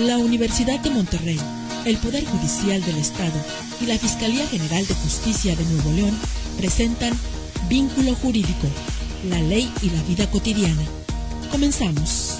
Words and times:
La 0.00 0.16
Universidad 0.16 0.80
de 0.80 0.88
Monterrey, 0.88 1.38
el 1.84 1.98
Poder 1.98 2.24
Judicial 2.24 2.82
del 2.82 2.96
Estado 2.96 3.38
y 3.82 3.86
la 3.86 3.98
Fiscalía 3.98 4.46
General 4.46 4.86
de 4.86 4.94
Justicia 4.94 5.54
de 5.54 5.64
Nuevo 5.64 5.92
León 5.92 6.18
presentan 6.56 7.12
Vínculo 7.68 8.14
Jurídico, 8.14 8.66
la 9.28 9.42
ley 9.42 9.70
y 9.82 9.90
la 9.90 10.02
vida 10.04 10.30
cotidiana. 10.30 10.82
Comenzamos. 11.50 12.38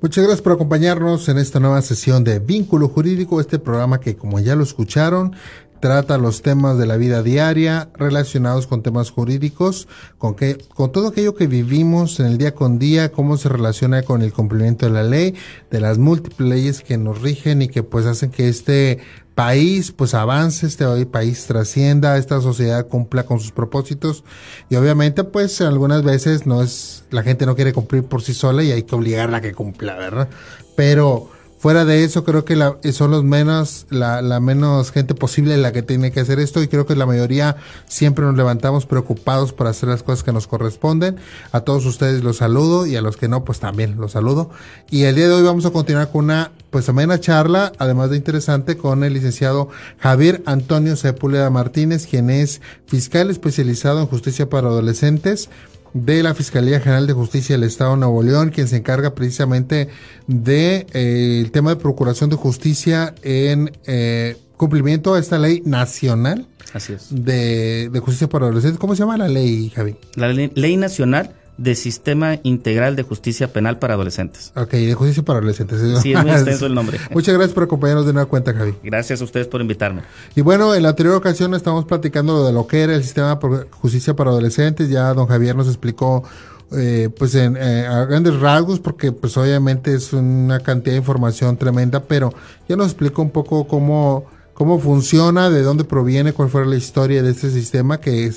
Muchas 0.00 0.24
gracias 0.24 0.42
por 0.42 0.52
acompañarnos 0.52 1.28
en 1.28 1.38
esta 1.38 1.60
nueva 1.60 1.80
sesión 1.82 2.24
de 2.24 2.40
Vínculo 2.40 2.88
Jurídico, 2.88 3.40
este 3.40 3.60
programa 3.60 4.00
que 4.00 4.16
como 4.16 4.40
ya 4.40 4.56
lo 4.56 4.64
escucharon, 4.64 5.36
trata 5.80 6.18
los 6.18 6.42
temas 6.42 6.78
de 6.78 6.86
la 6.86 6.96
vida 6.96 7.22
diaria 7.22 7.88
relacionados 7.94 8.66
con 8.66 8.82
temas 8.82 9.10
jurídicos, 9.10 9.88
con 10.18 10.34
que 10.34 10.58
con 10.74 10.92
todo 10.92 11.08
aquello 11.08 11.34
que 11.34 11.46
vivimos 11.46 12.20
en 12.20 12.26
el 12.26 12.38
día 12.38 12.54
con 12.54 12.78
día, 12.78 13.10
cómo 13.10 13.36
se 13.36 13.48
relaciona 13.48 14.02
con 14.02 14.22
el 14.22 14.32
cumplimiento 14.32 14.86
de 14.86 14.92
la 14.92 15.02
ley, 15.02 15.34
de 15.70 15.80
las 15.80 15.98
múltiples 15.98 16.48
leyes 16.48 16.82
que 16.82 16.98
nos 16.98 17.20
rigen 17.20 17.62
y 17.62 17.68
que 17.68 17.82
pues 17.82 18.06
hacen 18.06 18.30
que 18.30 18.48
este 18.48 18.98
país 19.34 19.92
pues 19.92 20.12
avance, 20.12 20.66
este 20.66 20.84
país 21.06 21.46
trascienda, 21.46 22.18
esta 22.18 22.42
sociedad 22.42 22.86
cumpla 22.88 23.24
con 23.24 23.40
sus 23.40 23.52
propósitos 23.52 24.22
y 24.68 24.76
obviamente 24.76 25.24
pues 25.24 25.62
algunas 25.62 26.02
veces 26.02 26.46
no 26.46 26.62
es 26.62 27.04
la 27.10 27.22
gente 27.22 27.46
no 27.46 27.56
quiere 27.56 27.72
cumplir 27.72 28.04
por 28.04 28.20
sí 28.20 28.34
sola 28.34 28.62
y 28.62 28.72
hay 28.72 28.82
que 28.82 28.94
obligarla 28.94 29.38
a 29.38 29.40
que 29.40 29.54
cumpla, 29.54 29.96
¿verdad? 29.96 30.28
Pero 30.76 31.30
Fuera 31.60 31.84
de 31.84 32.04
eso, 32.04 32.24
creo 32.24 32.46
que 32.46 32.56
la, 32.56 32.78
son 32.90 33.10
los 33.10 33.22
menos, 33.22 33.84
la, 33.90 34.22
la, 34.22 34.40
menos 34.40 34.90
gente 34.92 35.14
posible 35.14 35.58
la 35.58 35.72
que 35.72 35.82
tiene 35.82 36.10
que 36.10 36.20
hacer 36.20 36.40
esto 36.40 36.62
y 36.62 36.68
creo 36.68 36.86
que 36.86 36.96
la 36.96 37.04
mayoría 37.04 37.56
siempre 37.86 38.24
nos 38.24 38.34
levantamos 38.34 38.86
preocupados 38.86 39.52
por 39.52 39.66
hacer 39.66 39.90
las 39.90 40.02
cosas 40.02 40.24
que 40.24 40.32
nos 40.32 40.46
corresponden. 40.46 41.18
A 41.52 41.60
todos 41.60 41.84
ustedes 41.84 42.24
los 42.24 42.38
saludo 42.38 42.86
y 42.86 42.96
a 42.96 43.02
los 43.02 43.18
que 43.18 43.28
no, 43.28 43.44
pues 43.44 43.60
también 43.60 43.98
los 43.98 44.12
saludo. 44.12 44.48
Y 44.88 45.02
el 45.02 45.16
día 45.16 45.28
de 45.28 45.34
hoy 45.34 45.42
vamos 45.42 45.66
a 45.66 45.70
continuar 45.70 46.10
con 46.10 46.24
una, 46.24 46.50
pues 46.70 46.88
amena 46.88 47.20
charla, 47.20 47.72
además 47.76 48.08
de 48.08 48.16
interesante, 48.16 48.78
con 48.78 49.04
el 49.04 49.12
licenciado 49.12 49.68
Javier 49.98 50.42
Antonio 50.46 50.96
Sepúlveda 50.96 51.50
Martínez, 51.50 52.06
quien 52.06 52.30
es 52.30 52.62
fiscal 52.86 53.28
especializado 53.28 54.00
en 54.00 54.06
justicia 54.06 54.48
para 54.48 54.68
adolescentes 54.68 55.50
de 55.94 56.22
la 56.22 56.34
Fiscalía 56.34 56.80
General 56.80 57.06
de 57.06 57.12
Justicia 57.12 57.56
del 57.56 57.64
Estado 57.64 57.92
de 57.92 57.98
Nuevo 57.98 58.22
León, 58.22 58.50
quien 58.50 58.68
se 58.68 58.76
encarga 58.76 59.14
precisamente 59.14 59.88
de 60.26 60.86
eh, 60.92 61.40
el 61.44 61.50
tema 61.50 61.70
de 61.70 61.76
procuración 61.76 62.30
de 62.30 62.36
justicia 62.36 63.14
en 63.22 63.72
eh, 63.86 64.36
cumplimiento 64.56 65.14
a 65.14 65.18
esta 65.18 65.38
ley 65.38 65.62
nacional. 65.64 66.46
Así 66.72 66.92
es. 66.92 67.08
De, 67.10 67.88
de 67.90 68.00
justicia 68.00 68.28
para 68.28 68.46
adolescentes. 68.46 68.78
¿Cómo 68.78 68.94
se 68.94 69.00
llama 69.00 69.16
la 69.16 69.28
ley, 69.28 69.70
Javi? 69.70 69.96
La 70.14 70.28
ley, 70.28 70.52
ley 70.54 70.76
nacional 70.76 71.34
de 71.60 71.74
Sistema 71.74 72.38
Integral 72.42 72.96
de 72.96 73.02
Justicia 73.02 73.52
Penal 73.52 73.78
para 73.78 73.92
Adolescentes. 73.92 74.50
Ok, 74.56 74.70
de 74.70 74.94
Justicia 74.94 75.22
para 75.22 75.40
Adolescentes. 75.40 75.78
Sí, 76.00 76.14
es 76.14 76.22
muy 76.22 76.30
extenso 76.30 76.64
el 76.64 76.74
nombre. 76.74 76.98
Muchas 77.10 77.34
gracias 77.34 77.52
por 77.52 77.64
acompañarnos 77.64 78.06
de 78.06 78.14
nueva 78.14 78.26
cuenta, 78.30 78.54
Javi. 78.54 78.74
Gracias 78.82 79.20
a 79.20 79.24
ustedes 79.24 79.46
por 79.46 79.60
invitarme. 79.60 80.00
Y 80.34 80.40
bueno, 80.40 80.74
en 80.74 80.82
la 80.82 80.88
anterior 80.88 81.14
ocasión 81.14 81.52
estamos 81.52 81.84
platicando 81.84 82.46
de 82.46 82.54
lo 82.54 82.66
que 82.66 82.80
era 82.80 82.94
el 82.94 83.02
Sistema 83.02 83.34
de 83.34 83.66
Justicia 83.72 84.16
para 84.16 84.30
Adolescentes. 84.30 84.88
Ya 84.88 85.12
don 85.12 85.26
Javier 85.26 85.54
nos 85.54 85.68
explicó 85.68 86.24
eh, 86.72 87.10
pues 87.18 87.34
en 87.34 87.58
eh, 87.58 87.86
a 87.86 88.06
grandes 88.06 88.40
rasgos 88.40 88.80
porque 88.80 89.12
pues 89.12 89.36
obviamente 89.36 89.92
es 89.92 90.14
una 90.14 90.60
cantidad 90.60 90.94
de 90.94 91.00
información 91.00 91.58
tremenda, 91.58 92.00
pero 92.04 92.32
ya 92.70 92.76
nos 92.76 92.86
explicó 92.86 93.20
un 93.20 93.30
poco 93.30 93.68
cómo 93.68 94.24
cómo 94.60 94.78
funciona, 94.78 95.48
de 95.48 95.62
dónde 95.62 95.84
proviene, 95.84 96.34
cuál 96.34 96.50
fue 96.50 96.66
la 96.66 96.76
historia 96.76 97.22
de 97.22 97.30
este 97.30 97.48
sistema 97.48 97.98
que 97.98 98.30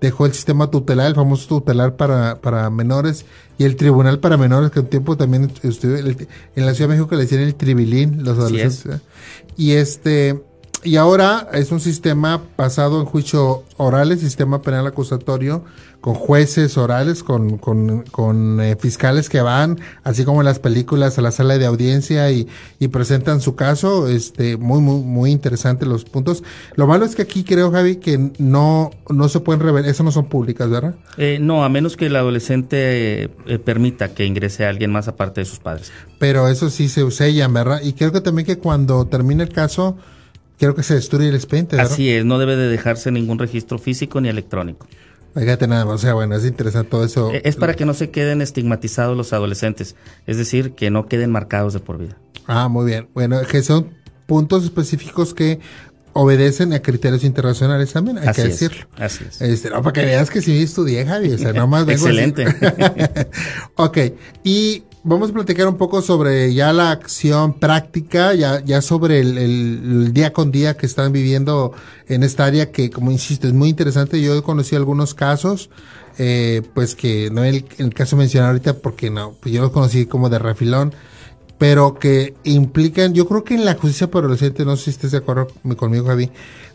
dejó 0.00 0.26
el 0.26 0.32
sistema 0.32 0.72
tutelar, 0.72 1.06
el 1.06 1.14
famoso 1.14 1.46
tutelar 1.46 1.94
para, 1.94 2.40
para 2.40 2.68
menores 2.68 3.24
y 3.58 3.62
el 3.62 3.76
tribunal 3.76 4.18
para 4.18 4.36
menores, 4.36 4.72
que 4.72 4.80
un 4.80 4.88
tiempo 4.88 5.16
también 5.16 5.52
estuve 5.62 6.00
en 6.00 6.66
la 6.66 6.74
Ciudad 6.74 6.90
de 6.90 6.96
México 6.96 7.14
le 7.14 7.22
decían 7.22 7.42
el 7.42 7.54
tribilín, 7.54 8.24
los 8.24 8.36
adolescentes. 8.38 9.02
Y 9.56 9.74
este, 9.74 10.42
y 10.84 10.96
ahora 10.96 11.48
es 11.52 11.72
un 11.72 11.80
sistema 11.80 12.42
basado 12.56 13.00
en 13.00 13.06
juicio 13.06 13.64
orales, 13.76 14.20
sistema 14.20 14.62
penal 14.62 14.86
acusatorio, 14.86 15.64
con 16.00 16.14
jueces 16.14 16.78
orales, 16.78 17.24
con, 17.24 17.58
con, 17.58 18.02
con 18.04 18.60
eh, 18.60 18.76
fiscales 18.76 19.28
que 19.28 19.40
van, 19.40 19.80
así 20.04 20.24
como 20.24 20.40
en 20.40 20.44
las 20.44 20.60
películas, 20.60 21.18
a 21.18 21.22
la 21.22 21.32
sala 21.32 21.58
de 21.58 21.66
audiencia 21.66 22.30
y, 22.30 22.46
y 22.78 22.88
presentan 22.88 23.40
su 23.40 23.56
caso. 23.56 24.06
Este, 24.08 24.56
muy, 24.56 24.80
muy, 24.80 25.02
muy 25.02 25.30
interesante 25.32 25.86
los 25.86 26.04
puntos. 26.04 26.44
Lo 26.76 26.86
malo 26.86 27.04
es 27.04 27.16
que 27.16 27.22
aquí 27.22 27.42
creo, 27.42 27.72
Javi, 27.72 27.96
que 27.96 28.30
no, 28.38 28.90
no 29.08 29.28
se 29.28 29.40
pueden 29.40 29.60
revelar, 29.60 29.90
eso 29.90 30.04
no 30.04 30.12
son 30.12 30.26
públicas, 30.26 30.70
¿verdad? 30.70 30.94
Eh, 31.16 31.38
no, 31.40 31.64
a 31.64 31.68
menos 31.68 31.96
que 31.96 32.06
el 32.06 32.16
adolescente 32.16 33.24
eh, 33.24 33.58
permita 33.58 34.14
que 34.14 34.24
ingrese 34.24 34.64
a 34.64 34.68
alguien 34.68 34.92
más 34.92 35.08
aparte 35.08 35.40
de 35.40 35.44
sus 35.46 35.58
padres. 35.58 35.90
Pero 36.18 36.48
eso 36.48 36.70
sí 36.70 36.88
se 36.88 37.08
sellan, 37.10 37.52
¿verdad? 37.52 37.80
Y 37.82 37.94
creo 37.94 38.12
que 38.12 38.20
también 38.20 38.46
que 38.46 38.58
cuando 38.58 39.04
termine 39.06 39.42
el 39.42 39.48
caso, 39.48 39.96
Quiero 40.58 40.74
que 40.74 40.82
se 40.82 40.94
destruya 40.94 41.28
el 41.28 41.34
expediente. 41.34 41.76
¿verdad? 41.76 41.92
Así 41.92 42.10
es, 42.10 42.24
no 42.24 42.38
debe 42.38 42.56
de 42.56 42.68
dejarse 42.68 43.10
ningún 43.10 43.38
registro 43.38 43.78
físico 43.78 44.20
ni 44.20 44.28
electrónico. 44.28 44.86
Fíjate 45.34 45.68
nada 45.68 45.84
más, 45.84 45.94
o 45.96 45.98
sea, 45.98 46.14
bueno, 46.14 46.34
es 46.34 46.44
interesante 46.44 46.90
todo 46.90 47.04
eso. 47.04 47.30
Es 47.44 47.56
para 47.56 47.74
que 47.74 47.84
no 47.84 47.94
se 47.94 48.10
queden 48.10 48.42
estigmatizados 48.42 49.16
los 49.16 49.32
adolescentes, 49.32 49.94
es 50.26 50.36
decir, 50.36 50.72
que 50.72 50.90
no 50.90 51.06
queden 51.06 51.30
marcados 51.30 51.74
de 51.74 51.80
por 51.80 51.98
vida. 51.98 52.16
Ah, 52.46 52.68
muy 52.68 52.86
bien. 52.86 53.08
Bueno, 53.14 53.40
que 53.42 53.62
son 53.62 53.90
puntos 54.26 54.64
específicos 54.64 55.34
que 55.34 55.60
obedecen 56.12 56.72
a 56.72 56.80
criterios 56.80 57.22
internacionales 57.22 57.92
también, 57.92 58.18
hay 58.18 58.26
así 58.26 58.42
que 58.42 58.48
es, 58.48 58.60
decirlo. 58.60 58.88
Así 58.96 59.24
es. 59.28 59.40
Este, 59.40 59.70
no, 59.70 59.82
para 59.82 59.92
que 59.92 60.04
veas 60.04 60.30
que 60.30 60.42
sí 60.42 60.62
estudié, 60.62 61.06
Javi, 61.06 61.32
o 61.32 61.38
sea, 61.38 61.52
nomás 61.52 61.86
vengo 61.86 62.08
Excelente. 62.08 62.46
ok, 63.76 63.98
y 64.42 64.82
vamos 65.04 65.30
a 65.30 65.32
platicar 65.32 65.68
un 65.68 65.76
poco 65.76 66.02
sobre 66.02 66.52
ya 66.54 66.72
la 66.72 66.90
acción 66.90 67.54
práctica, 67.54 68.34
ya, 68.34 68.62
ya 68.64 68.82
sobre 68.82 69.20
el, 69.20 69.38
el, 69.38 69.80
el, 69.84 70.12
día 70.12 70.32
con 70.32 70.50
día 70.50 70.76
que 70.76 70.86
están 70.86 71.12
viviendo 71.12 71.72
en 72.08 72.22
esta 72.22 72.44
área 72.44 72.70
que, 72.70 72.90
como 72.90 73.10
insisto, 73.10 73.46
es 73.46 73.54
muy 73.54 73.68
interesante. 73.68 74.20
Yo 74.20 74.42
conocí 74.42 74.76
algunos 74.76 75.14
casos, 75.14 75.70
eh, 76.18 76.62
pues 76.74 76.94
que 76.94 77.30
no 77.30 77.44
el, 77.44 77.64
el 77.78 77.94
caso 77.94 78.16
mencionado 78.16 78.52
ahorita 78.52 78.78
porque 78.78 79.10
no, 79.10 79.34
pues 79.40 79.54
yo 79.54 79.62
los 79.62 79.70
conocí 79.70 80.06
como 80.06 80.28
de 80.28 80.38
refilón, 80.38 80.92
pero 81.58 81.98
que 81.98 82.34
implican, 82.44 83.14
yo 83.14 83.26
creo 83.28 83.44
que 83.44 83.54
en 83.54 83.64
la 83.64 83.74
justicia 83.74 84.10
por 84.10 84.24
adolescente, 84.24 84.64
no 84.64 84.76
sé 84.76 84.84
si 84.84 84.90
estés 84.90 85.10
de 85.12 85.18
acuerdo 85.18 85.48
conmigo, 85.76 86.06
Javi, 86.06 86.30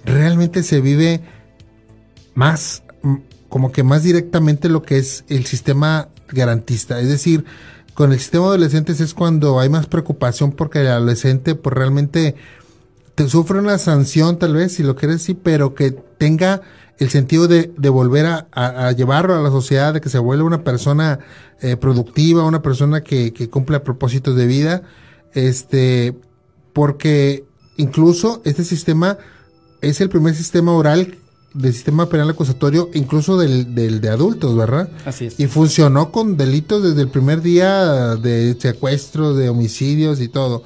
realmente 0.06 0.64
se 0.64 0.82
vive 0.82 1.22
más, 2.36 2.84
como 3.50 3.72
que 3.72 3.84
más 3.84 4.04
directamente 4.04 4.70
lo 4.70 4.82
que 4.82 4.98
es 4.98 5.24
el 5.30 5.46
sistema 5.46 6.10
garantista, 6.30 7.00
es 7.00 7.08
decir, 7.08 7.46
con 7.94 8.12
el 8.12 8.20
sistema 8.20 8.46
de 8.46 8.50
adolescentes 8.52 9.00
es 9.02 9.14
cuando 9.14 9.60
hay 9.60 9.70
más 9.70 9.88
preocupación 9.88 10.52
porque 10.52 10.82
el 10.82 10.88
adolescente 10.88 11.56
pues 11.56 11.76
realmente 11.76 12.36
te 13.16 13.30
sufre 13.30 13.60
una 13.60 13.78
sanción 13.78 14.40
tal 14.40 14.56
vez, 14.56 14.74
si 14.74 14.84
lo 14.84 14.96
quieres 14.96 15.18
decir, 15.18 15.38
pero 15.44 15.76
que 15.76 15.92
tenga 15.92 16.62
el 16.98 17.10
sentido 17.10 17.48
de, 17.48 17.72
de 17.78 17.90
volver 17.90 18.26
a, 18.26 18.48
a, 18.52 18.88
a, 18.88 18.92
llevarlo 18.92 19.36
a 19.36 19.42
la 19.42 19.50
sociedad, 19.50 19.94
de 19.94 20.02
que 20.02 20.10
se 20.10 20.20
vuelva 20.20 20.46
una 20.46 20.64
persona 20.64 21.20
eh, 21.62 21.78
productiva, 21.78 22.46
una 22.46 22.62
persona 22.62 23.02
que, 23.02 23.34
que 23.34 23.50
cumpla 23.50 23.84
propósitos 23.84 24.36
de 24.36 24.48
vida, 24.48 24.84
este, 25.34 26.16
porque 26.72 27.46
incluso 27.78 28.42
este 28.46 28.64
sistema 28.64 29.18
es 29.82 30.02
el 30.02 30.10
primer 30.10 30.36
sistema 30.36 30.74
oral 30.74 31.18
del 31.54 31.74
sistema 31.74 32.10
penal 32.10 32.30
acusatorio, 32.30 32.90
incluso 32.94 33.38
del, 33.38 33.76
del 33.76 34.02
de 34.02 34.10
adultos, 34.10 34.56
¿verdad? 34.56 34.90
Así 35.06 35.26
es. 35.26 35.40
Y 35.40 35.48
funcionó 35.48 36.12
con 36.12 36.36
delitos 36.38 36.84
desde 36.84 37.02
el 37.02 37.10
primer 37.10 37.42
día 37.42 38.16
de 38.16 38.56
secuestro, 38.60 39.34
de 39.34 39.50
homicidios 39.50 40.20
y 40.22 40.28
todo. 40.28 40.64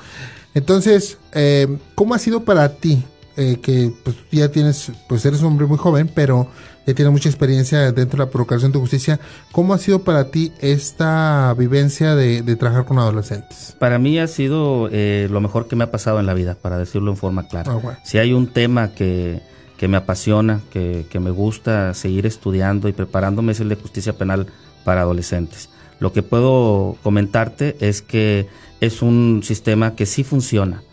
Entonces, 0.53 1.17
eh, 1.33 1.77
¿cómo 1.95 2.13
ha 2.13 2.19
sido 2.19 2.43
para 2.43 2.75
ti? 2.75 3.03
Eh, 3.39 3.59
que 3.61 3.93
pues 4.03 4.15
ya 4.31 4.49
tienes, 4.49 4.91
pues 5.07 5.23
eres 5.23 5.41
un 5.41 5.47
hombre 5.49 5.67
muy 5.67 5.77
joven, 5.77 6.09
pero 6.15 6.47
ya 6.87 6.95
tienes 6.95 7.11
mucha 7.11 7.29
experiencia 7.29 7.91
dentro 7.91 8.17
de 8.17 8.25
la 8.25 8.31
procuración 8.31 8.71
de 8.71 8.79
justicia. 8.79 9.19
¿Cómo 9.51 9.75
ha 9.75 9.77
sido 9.77 10.00
para 10.00 10.31
ti 10.31 10.51
esta 10.59 11.53
vivencia 11.56 12.15
de, 12.15 12.41
de 12.41 12.56
trabajar 12.56 12.85
con 12.85 12.97
adolescentes? 12.97 13.75
Para 13.77 14.00
mí 14.00 14.17
ha 14.17 14.25
sido 14.25 14.89
eh, 14.91 15.27
lo 15.29 15.39
mejor 15.39 15.67
que 15.67 15.75
me 15.75 15.83
ha 15.83 15.91
pasado 15.91 16.19
en 16.19 16.25
la 16.25 16.33
vida, 16.33 16.56
para 16.56 16.79
decirlo 16.79 17.12
en 17.12 17.17
forma 17.17 17.47
clara. 17.47 17.75
Oh, 17.75 17.79
bueno. 17.79 18.00
Si 18.03 18.17
hay 18.17 18.33
un 18.33 18.47
tema 18.47 18.95
que 18.95 19.44
que 19.77 19.88
me 19.88 19.97
apasiona, 19.97 20.62
que, 20.71 21.06
que, 21.09 21.19
me 21.19 21.29
gusta 21.29 21.94
seguir 21.94 22.25
estudiando 22.25 22.88
y 22.89 22.94
preparándome 22.94 23.51
es 23.51 23.59
el 23.59 23.69
de 23.69 23.75
justicia 23.75 24.13
penal 24.13 24.47
para 24.83 25.01
adolescentes. 25.01 25.69
Lo 26.00 26.13
que 26.13 26.24
puedo 26.24 26.97
comentarte 27.03 27.75
es 27.79 28.01
que 28.01 28.47
es 28.81 29.01
un 29.01 29.41
sistema 29.44 29.95
que 29.95 30.06
sí 30.06 30.24
funciona, 30.24 30.83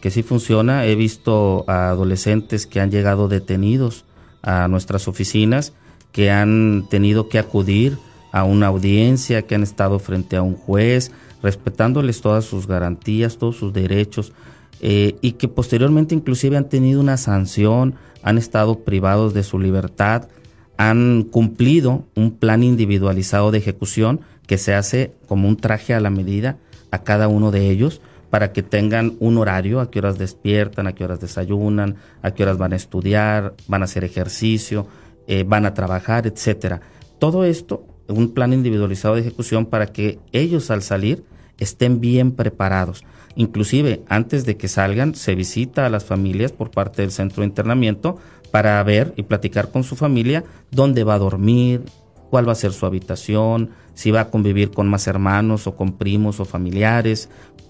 que 0.00 0.10
sí 0.10 0.22
funciona. 0.22 0.86
He 0.86 0.94
visto 0.94 1.64
a 1.68 1.90
adolescentes 1.90 2.66
que 2.66 2.80
han 2.80 2.90
llegado 2.90 3.28
detenidos 3.28 4.04
a 4.42 4.68
nuestras 4.68 5.08
oficinas, 5.08 5.72
que 6.12 6.30
han 6.30 6.86
tenido 6.90 7.28
que 7.28 7.38
acudir 7.38 7.98
a 8.32 8.44
una 8.44 8.68
audiencia, 8.68 9.42
que 9.42 9.54
han 9.54 9.62
estado 9.62 9.98
frente 9.98 10.36
a 10.36 10.42
un 10.42 10.56
juez, 10.56 11.12
respetándoles 11.42 12.20
todas 12.20 12.44
sus 12.44 12.66
garantías, 12.66 13.38
todos 13.38 13.56
sus 13.56 13.72
derechos, 13.72 14.32
eh, 14.82 15.14
y 15.20 15.32
que 15.32 15.48
posteriormente 15.48 16.14
inclusive 16.14 16.56
han 16.56 16.68
tenido 16.68 17.00
una 17.00 17.16
sanción, 17.16 17.94
han 18.22 18.36
estado 18.36 18.80
privados 18.80 19.32
de 19.32 19.44
su 19.44 19.58
libertad, 19.58 20.28
han 20.76 21.22
cumplido 21.22 22.04
un 22.16 22.32
plan 22.32 22.64
individualizado 22.64 23.52
de 23.52 23.58
ejecución 23.58 24.20
que 24.46 24.58
se 24.58 24.74
hace 24.74 25.12
como 25.28 25.48
un 25.48 25.56
traje 25.56 25.94
a 25.94 26.00
la 26.00 26.10
medida 26.10 26.58
a 26.90 27.04
cada 27.04 27.28
uno 27.28 27.52
de 27.52 27.70
ellos 27.70 28.00
para 28.28 28.52
que 28.52 28.62
tengan 28.62 29.14
un 29.20 29.38
horario, 29.38 29.80
a 29.80 29.90
qué 29.90 30.00
horas 30.00 30.18
despiertan, 30.18 30.86
a 30.86 30.94
qué 30.94 31.04
horas 31.04 31.20
desayunan, 31.20 31.96
a 32.22 32.32
qué 32.32 32.42
horas 32.42 32.58
van 32.58 32.72
a 32.72 32.76
estudiar, 32.76 33.54
van 33.68 33.82
a 33.82 33.84
hacer 33.84 34.04
ejercicio, 34.04 34.86
eh, 35.26 35.44
van 35.46 35.64
a 35.64 35.74
trabajar, 35.74 36.26
etcétera. 36.26 36.80
Todo 37.18 37.44
esto, 37.44 37.86
un 38.08 38.34
plan 38.34 38.52
individualizado 38.52 39.14
de 39.14 39.20
ejecución 39.20 39.66
para 39.66 39.86
que 39.86 40.18
ellos 40.32 40.70
al 40.70 40.82
salir 40.82 41.24
estén 41.58 42.00
bien 42.00 42.32
preparados. 42.32 43.04
Inclusive, 43.36 44.02
antes 44.08 44.44
de 44.44 44.56
que 44.56 44.68
salgan, 44.68 45.14
se 45.14 45.34
visita 45.34 45.86
a 45.86 45.90
las 45.90 46.04
familias 46.04 46.52
por 46.52 46.70
parte 46.70 47.02
del 47.02 47.10
centro 47.10 47.42
de 47.42 47.48
internamiento 47.48 48.18
para 48.50 48.82
ver 48.82 49.14
y 49.16 49.22
platicar 49.22 49.70
con 49.70 49.84
su 49.84 49.96
familia 49.96 50.44
dónde 50.70 51.04
va 51.04 51.14
a 51.14 51.18
dormir, 51.18 51.82
cuál 52.30 52.48
va 52.48 52.52
a 52.52 52.56
ser 52.56 52.72
su 52.72 52.86
habitación, 52.86 53.70
si 53.94 54.10
va 54.10 54.20
a 54.22 54.30
convivir 54.30 54.70
con 54.70 54.88
más 54.88 55.06
hermanos 55.06 55.66
o 55.66 55.76
con 55.76 55.92
primos 55.92 56.40
o 56.40 56.44
familiares, 56.44 57.28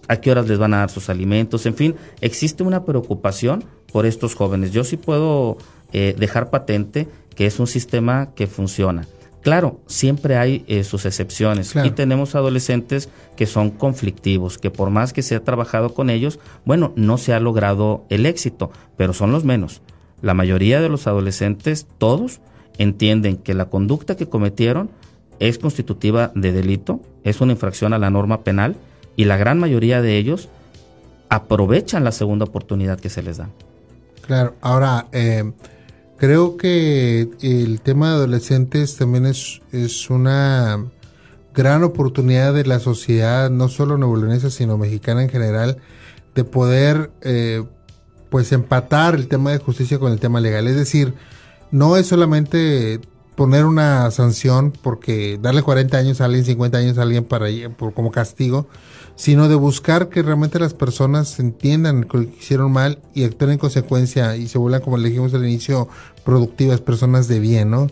a 0.09 0.17
qué 0.17 0.31
horas 0.31 0.49
les 0.49 0.59
van 0.59 0.75
a 0.75 0.79
dar 0.79 0.91
sus 0.91 1.09
alimentos, 1.09 1.67
en 1.67 1.75
fin, 1.75 1.95
existe 2.21 2.63
una 2.63 2.85
preocupación 2.85 3.65
por 3.93 4.07
estos 4.07 4.35
jóvenes. 4.35 4.73
Yo 4.73 4.85
sí 4.85 4.97
puedo 4.97 5.59
eh, 5.93 6.15
dejar 6.19 6.51
patente 6.51 7.09
que 7.37 7.47
es 7.47 7.59
un 7.61 7.67
sistema 7.67 8.35
que 8.35 8.47
funciona. 8.47 9.07
Claro, 9.43 9.81
siempre 9.87 10.37
hay 10.37 10.65
eh, 10.69 10.85
sus 10.85 11.05
excepciones 11.05 11.75
y 11.75 11.91
tenemos 11.91 12.37
adolescentes 12.37 13.09
que 13.37 13.47
son 13.47 13.71
conflictivos, 13.71 14.57
que 14.57 14.71
por 14.71 14.91
más 14.91 15.13
que 15.13 15.23
se 15.23 15.35
ha 15.35 15.43
trabajado 15.43 15.95
con 15.95 16.11
ellos, 16.11 16.39
bueno, 16.65 16.93
no 16.95 17.19
se 17.19 17.35
ha 17.35 17.41
logrado 17.41 18.05
el 18.09 18.25
éxito, 18.25 18.71
pero 18.97 19.13
son 19.13 19.33
los 19.33 19.43
menos. 19.43 19.83
La 20.21 20.33
mayoría 20.33 20.81
de 20.81 20.89
los 20.89 21.09
adolescentes, 21.09 21.89
todos, 21.99 22.41
entienden 22.79 23.37
que 23.37 23.55
la 23.55 23.65
conducta 23.65 24.17
que 24.17 24.29
cometieron 24.29 24.91
es 25.41 25.59
constitutiva 25.59 26.31
de 26.37 26.53
delito, 26.53 27.01
es 27.25 27.41
una 27.41 27.53
infracción 27.53 27.93
a 27.93 27.99
la 27.99 28.11
norma 28.11 28.45
penal 28.45 28.77
y 29.17 29.25
la 29.25 29.37
gran 29.37 29.59
mayoría 29.59 30.01
de 30.01 30.19
ellos 30.19 30.49
aprovechan 31.29 32.05
la 32.05 32.13
segunda 32.13 32.45
oportunidad 32.45 33.01
que 33.01 33.09
se 33.09 33.23
les 33.23 33.39
da. 33.39 33.49
Claro, 34.25 34.55
ahora 34.61 35.09
eh, 35.11 35.51
creo 36.23 36.57
que 36.57 37.31
el 37.43 37.81
tema 37.81 38.11
de 38.11 38.15
adolescentes 38.15 38.95
también 38.97 39.27
es, 39.27 39.61
es 39.73 40.09
una 40.09 40.87
gran 41.53 41.83
oportunidad 41.83 42.55
de 42.55 42.65
la 42.65 42.79
sociedad, 42.79 43.51
no 43.51 43.69
solo 43.69 43.99
neoleonesa, 43.99 44.49
sino 44.49 44.79
mexicana 44.79 45.25
en 45.25 45.29
general, 45.29 45.79
de 46.37 46.45
poder 46.45 47.11
eh, 47.23 47.65
pues 48.31 48.53
empatar 48.53 49.17
el 49.17 49.27
tema 49.27 49.51
de 49.51 49.59
justicia 49.59 49.99
con 49.99 50.13
el 50.13 50.21
tema 50.21 50.39
legal. 50.39 50.69
Es 50.69 50.77
decir, 50.77 51.13
no 51.73 51.97
es 51.97 52.07
solamente 52.07 53.01
poner 53.35 53.65
una 53.65 54.09
sanción 54.13 54.71
porque 54.71 55.41
darle 55.43 55.65
40 55.65 55.99
años 55.99 56.21
a 56.21 56.27
alguien, 56.27 56.45
50 56.45 56.79
años 56.79 56.99
a 56.99 57.03
alguien 57.03 57.25
para 57.25 57.47
por, 57.77 57.95
como 57.95 58.13
castigo, 58.13 58.69
sino 59.17 59.49
de 59.49 59.55
buscar 59.55 60.09
que 60.09 60.23
realmente 60.23 60.59
las 60.59 60.75
personas 60.75 61.39
entiendan 61.39 62.05
que 62.05 62.31
hicieron 62.39 62.73
mal 62.73 62.99
y 63.15 63.25
actúen 63.25 63.53
en 63.53 63.59
consecuencia 63.59 64.37
y 64.37 64.49
se 64.49 64.59
vuelvan, 64.59 64.81
como 64.81 64.97
le 64.99 65.09
dijimos 65.09 65.35
al 65.35 65.45
inicio, 65.45 65.89
productivas, 66.25 66.81
personas 66.81 67.29
de 67.29 67.41
bien, 67.41 67.71
¿no? 67.71 67.89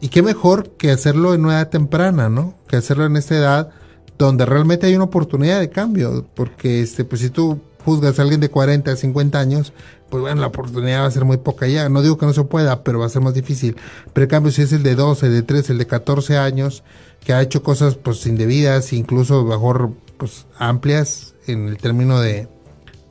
Y 0.00 0.08
qué 0.08 0.22
mejor 0.22 0.70
que 0.70 0.90
hacerlo 0.90 1.34
en 1.34 1.44
una 1.44 1.54
edad 1.54 1.70
temprana, 1.70 2.28
¿no? 2.28 2.54
Que 2.68 2.76
hacerlo 2.76 3.06
en 3.06 3.16
esta 3.16 3.36
edad 3.36 3.70
donde 4.18 4.46
realmente 4.46 4.86
hay 4.86 4.94
una 4.94 5.04
oportunidad 5.04 5.60
de 5.60 5.70
cambio, 5.70 6.26
porque 6.34 6.82
este, 6.82 7.04
pues 7.04 7.20
si 7.20 7.30
tú 7.30 7.60
juzgas 7.84 8.18
a 8.18 8.22
alguien 8.22 8.40
de 8.40 8.48
40, 8.48 8.94
50 8.96 9.38
años, 9.38 9.72
pues 10.08 10.22
bueno, 10.22 10.40
la 10.40 10.46
oportunidad 10.46 11.02
va 11.02 11.06
a 11.06 11.10
ser 11.10 11.24
muy 11.24 11.38
poca 11.38 11.66
ya. 11.66 11.88
No 11.88 12.02
digo 12.02 12.18
que 12.18 12.26
no 12.26 12.32
se 12.32 12.44
pueda, 12.44 12.84
pero 12.84 13.00
va 13.00 13.06
a 13.06 13.10
ser 13.10 13.22
más 13.22 13.34
difícil. 13.34 13.76
Pero 14.12 14.24
en 14.24 14.30
cambio, 14.30 14.52
si 14.52 14.62
es 14.62 14.72
el 14.72 14.82
de 14.82 14.94
12, 14.94 15.26
el 15.26 15.32
de 15.32 15.42
13, 15.42 15.72
el 15.72 15.78
de 15.78 15.86
14 15.86 16.38
años, 16.38 16.82
que 17.24 17.32
ha 17.32 17.42
hecho 17.42 17.62
cosas 17.62 17.96
pues 17.96 18.24
indebidas, 18.26 18.92
incluso 18.92 19.44
mejor 19.44 19.92
pues 20.16 20.46
amplias 20.58 21.34
en 21.46 21.68
el 21.68 21.78
término 21.78 22.20
de, 22.20 22.48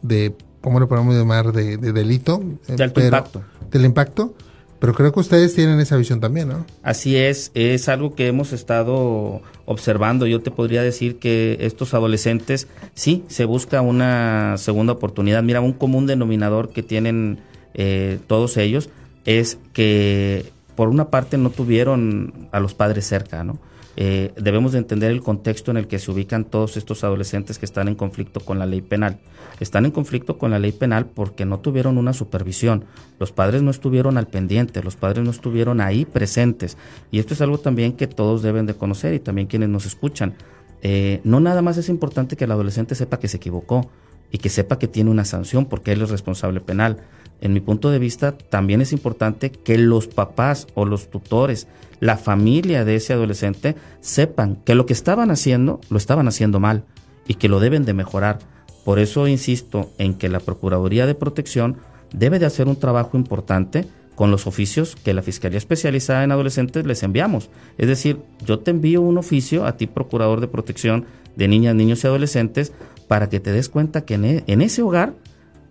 de 0.02 0.36
¿cómo 0.62 0.80
lo 0.80 0.88
podemos 0.88 1.16
llamar? 1.16 1.52
De, 1.52 1.78
delito. 1.78 2.42
De 2.68 2.84
alto 2.84 3.02
impacto. 3.02 3.44
Del 3.72 3.86
impacto 3.86 4.36
pero 4.84 4.94
creo 4.94 5.14
que 5.14 5.22
ustedes 5.22 5.56
tienen 5.56 5.80
esa 5.80 5.96
visión 5.96 6.20
también, 6.20 6.50
¿no? 6.50 6.66
Así 6.84 7.16
es, 7.16 7.52
es 7.54 7.88
algo 7.88 8.16
que 8.16 8.28
hemos 8.28 8.52
estado 8.52 9.42
observando. 9.64 10.28
Yo 10.28 10.42
te 10.42 10.52
podría 10.52 10.84
decir 10.84 11.20
que 11.20 11.56
estos 11.62 11.94
adolescentes, 11.94 12.68
sí, 12.94 13.24
se 13.30 13.46
busca 13.46 13.80
una 13.80 14.58
segunda 14.58 14.92
oportunidad. 14.92 15.42
Mira, 15.42 15.62
un 15.62 15.72
común 15.72 16.06
denominador 16.06 16.74
que 16.74 16.84
tienen 16.84 17.40
eh, 17.76 18.20
todos 18.28 18.58
ellos 18.58 18.90
es 19.24 19.58
que 19.72 20.52
por 20.76 20.90
una 20.90 21.10
parte 21.10 21.38
no 21.38 21.50
tuvieron 21.50 22.50
a 22.52 22.60
los 22.60 22.74
padres 22.74 23.08
cerca, 23.08 23.46
¿no? 23.46 23.60
Eh, 23.96 24.34
debemos 24.38 24.72
de 24.72 24.80
entender 24.80 25.12
el 25.12 25.22
contexto 25.22 25.70
en 25.70 25.78
el 25.78 25.88
que 25.88 26.00
se 26.00 26.10
ubican 26.10 26.46
todos 26.46 26.78
estos 26.78 27.04
adolescentes 27.04 27.60
que 27.60 27.66
están 27.66 27.88
en 27.88 27.96
conflicto 27.96 28.40
con 28.40 28.58
la 28.58 28.66
ley 28.66 28.82
penal. 28.82 29.20
Están 29.60 29.86
en 29.86 29.92
conflicto 29.92 30.38
con 30.38 30.52
la 30.52 30.60
ley 30.60 30.72
penal 30.72 31.06
porque 31.06 31.46
no 31.46 31.60
tuvieron 31.60 31.98
una 31.98 32.14
supervisión. 32.14 32.86
Los 33.20 33.32
padres 33.32 33.62
no 33.62 33.72
estuvieron 33.72 34.18
al 34.18 34.28
pendiente, 34.28 34.84
los 34.84 34.96
padres 34.96 35.24
no 35.24 35.32
estuvieron 35.32 35.80
ahí 35.80 36.06
presentes. 36.06 36.78
Y 37.12 37.20
esto 37.20 37.34
es 37.34 37.42
algo 37.42 37.60
también 37.60 37.94
que 37.94 38.08
todos 38.08 38.42
deben 38.42 38.66
de 38.66 38.74
conocer 38.74 39.14
y 39.14 39.20
también 39.20 39.48
quienes 39.48 39.70
nos 39.70 39.86
escuchan. 39.86 40.36
Eh, 40.82 41.22
no 41.24 41.40
nada 41.40 41.62
más 41.62 41.78
es 41.78 41.88
importante 41.88 42.36
que 42.36 42.46
el 42.46 42.52
adolescente 42.52 42.96
sepa 42.96 43.20
que 43.20 43.28
se 43.28 43.38
equivocó 43.38 43.90
y 44.32 44.40
que 44.40 44.50
sepa 44.50 44.80
que 44.80 44.88
tiene 44.88 45.12
una 45.12 45.24
sanción 45.24 45.68
porque 45.68 45.92
él 45.92 46.02
es 46.02 46.10
responsable 46.10 46.60
penal. 46.60 46.98
En 47.42 47.54
mi 47.54 47.60
punto 47.60 47.92
de 47.92 48.00
vista, 48.00 48.38
también 48.38 48.82
es 48.82 48.94
importante 48.94 49.52
que 49.52 49.78
los 49.78 50.08
papás 50.08 50.68
o 50.76 50.86
los 50.86 51.10
tutores 51.10 51.68
la 52.04 52.18
familia 52.18 52.84
de 52.84 52.96
ese 52.96 53.14
adolescente 53.14 53.76
sepan 54.02 54.58
que 54.66 54.76
lo 54.76 54.86
que 54.86 54.92
estaban 54.92 55.32
haciendo 55.32 55.80
lo 55.90 55.98
estaban 55.98 56.28
haciendo 56.28 56.60
mal 56.60 56.84
y 57.28 57.36
que 57.36 57.48
lo 57.48 57.62
deben 57.62 57.86
de 57.86 57.94
mejorar. 57.94 58.40
Por 58.84 59.00
eso 59.00 59.26
insisto 59.30 59.90
en 59.98 60.16
que 60.16 60.28
la 60.28 60.42
Procuraduría 60.42 61.06
de 61.06 61.16
Protección 61.16 61.78
debe 62.14 62.40
de 62.40 62.46
hacer 62.46 62.68
un 62.68 62.76
trabajo 62.76 63.16
importante 63.16 63.88
con 64.16 64.32
los 64.32 64.48
oficios 64.48 64.98
que 64.98 65.14
la 65.14 65.22
Fiscalía 65.22 65.58
Especializada 65.58 66.26
en 66.26 66.34
Adolescentes 66.34 66.86
les 66.86 67.04
enviamos. 67.04 67.50
Es 67.78 67.88
decir, 67.88 68.20
yo 68.46 68.60
te 68.60 68.72
envío 68.72 69.00
un 69.00 69.18
oficio 69.18 69.66
a 69.66 69.78
ti, 69.78 69.88
Procurador 69.88 70.42
de 70.42 70.50
Protección 70.50 71.06
de 71.38 71.48
Niñas, 71.48 71.74
Niños 71.74 72.04
y 72.04 72.08
Adolescentes, 72.08 72.74
para 73.08 73.30
que 73.30 73.40
te 73.40 73.54
des 73.54 73.70
cuenta 73.70 74.04
que 74.04 74.16
en, 74.16 74.26
e, 74.26 74.44
ese 74.46 74.82
hogar 74.82 75.14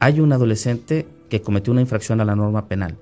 hay 0.00 0.20
un 0.20 0.32
adolescente 0.32 1.06
que 1.32 1.40
cometió 1.40 1.72
una 1.72 1.80
infracción 1.80 2.20
a 2.20 2.26
la 2.26 2.36
norma 2.36 2.68
penal. 2.68 2.98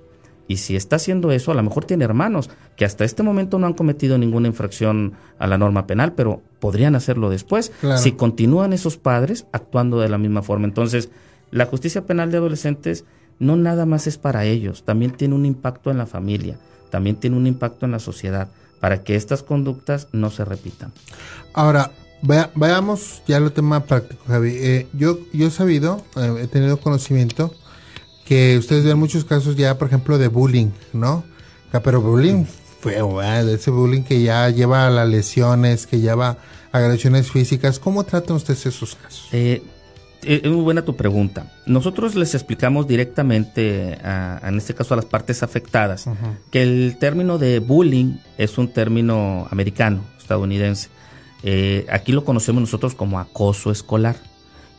Y 0.47 0.55
si 0.55 0.77
está 0.77 0.95
haciendo 0.95 1.33
eso, 1.33 1.51
a 1.51 1.53
lo 1.53 1.63
mejor 1.63 1.83
tiene 1.83 2.05
hermanos 2.05 2.49
que 2.77 2.85
hasta 2.85 3.03
este 3.03 3.23
momento 3.23 3.59
no 3.59 3.67
han 3.67 3.73
cometido 3.73 4.17
ninguna 4.17 4.47
infracción 4.47 5.15
a 5.37 5.47
la 5.47 5.57
norma 5.57 5.85
penal, 5.85 6.13
pero 6.13 6.41
podrían 6.61 6.95
hacerlo 6.95 7.29
después 7.29 7.73
si 7.97 8.13
continúan 8.13 8.71
esos 8.71 8.95
padres 8.95 9.47
actuando 9.51 9.99
de 9.99 10.07
la 10.07 10.17
misma 10.17 10.43
forma. 10.43 10.65
Entonces, 10.65 11.09
la 11.51 11.65
justicia 11.65 12.05
penal 12.05 12.31
de 12.31 12.37
adolescentes 12.37 13.03
no 13.37 13.57
nada 13.57 13.85
más 13.85 14.07
es 14.07 14.17
para 14.17 14.45
ellos, 14.45 14.83
también 14.83 15.11
tiene 15.11 15.35
un 15.35 15.45
impacto 15.45 15.91
en 15.91 15.97
la 15.97 16.05
familia, 16.05 16.57
también 16.89 17.17
tiene 17.17 17.35
un 17.35 17.47
impacto 17.47 17.85
en 17.85 17.91
la 17.91 17.99
sociedad, 17.99 18.47
para 18.79 19.03
que 19.03 19.17
estas 19.17 19.43
conductas 19.43 20.07
no 20.13 20.29
se 20.29 20.45
repitan. 20.45 20.93
Ahora, 21.53 21.91
veamos 22.55 23.23
ya 23.27 23.37
el 23.37 23.51
tema 23.51 23.83
práctico, 23.83 24.23
Javi. 24.25 24.53
Eh, 24.55 24.87
yo, 24.93 25.19
yo 25.33 25.47
he 25.47 25.51
sabido, 25.51 26.01
eh, 26.15 26.43
he 26.43 26.47
tenido 26.47 26.77
conocimiento 26.77 27.53
que 28.31 28.57
ustedes 28.57 28.85
ven 28.85 28.97
muchos 28.97 29.25
casos 29.25 29.57
ya, 29.57 29.77
por 29.77 29.89
ejemplo, 29.89 30.17
de 30.17 30.29
bullying, 30.29 30.69
¿no? 30.93 31.25
Pero 31.83 31.99
bullying 31.99 32.45
feo. 32.79 33.21
Ese 33.21 33.71
bullying 33.71 34.03
que 34.03 34.21
ya 34.21 34.49
lleva 34.49 34.87
a 34.87 34.89
las 34.89 35.09
lesiones, 35.09 35.85
que 35.85 35.99
lleva 35.99 36.37
a 36.71 36.77
agresiones 36.77 37.29
físicas. 37.29 37.77
¿Cómo 37.77 38.05
tratan 38.05 38.37
ustedes 38.37 38.65
esos 38.67 38.95
casos? 38.95 39.27
Eh, 39.33 39.61
eh, 40.23 40.39
es 40.45 40.49
muy 40.49 40.61
buena 40.61 40.85
tu 40.85 40.95
pregunta. 40.95 41.51
Nosotros 41.65 42.15
les 42.15 42.33
explicamos 42.33 42.87
directamente, 42.87 43.97
en 44.01 44.57
este 44.57 44.75
caso 44.75 44.93
a 44.93 44.97
las 44.97 45.05
partes 45.07 45.43
afectadas, 45.43 46.05
que 46.51 46.63
el 46.63 46.95
término 47.01 47.37
de 47.37 47.59
bullying 47.59 48.13
es 48.37 48.57
un 48.57 48.71
término 48.71 49.45
americano, 49.51 50.05
estadounidense. 50.17 50.87
Eh, 51.43 51.85
aquí 51.89 52.13
lo 52.13 52.23
conocemos 52.23 52.61
nosotros 52.61 52.95
como 52.95 53.19
acoso 53.19 53.71
escolar. 53.71 54.15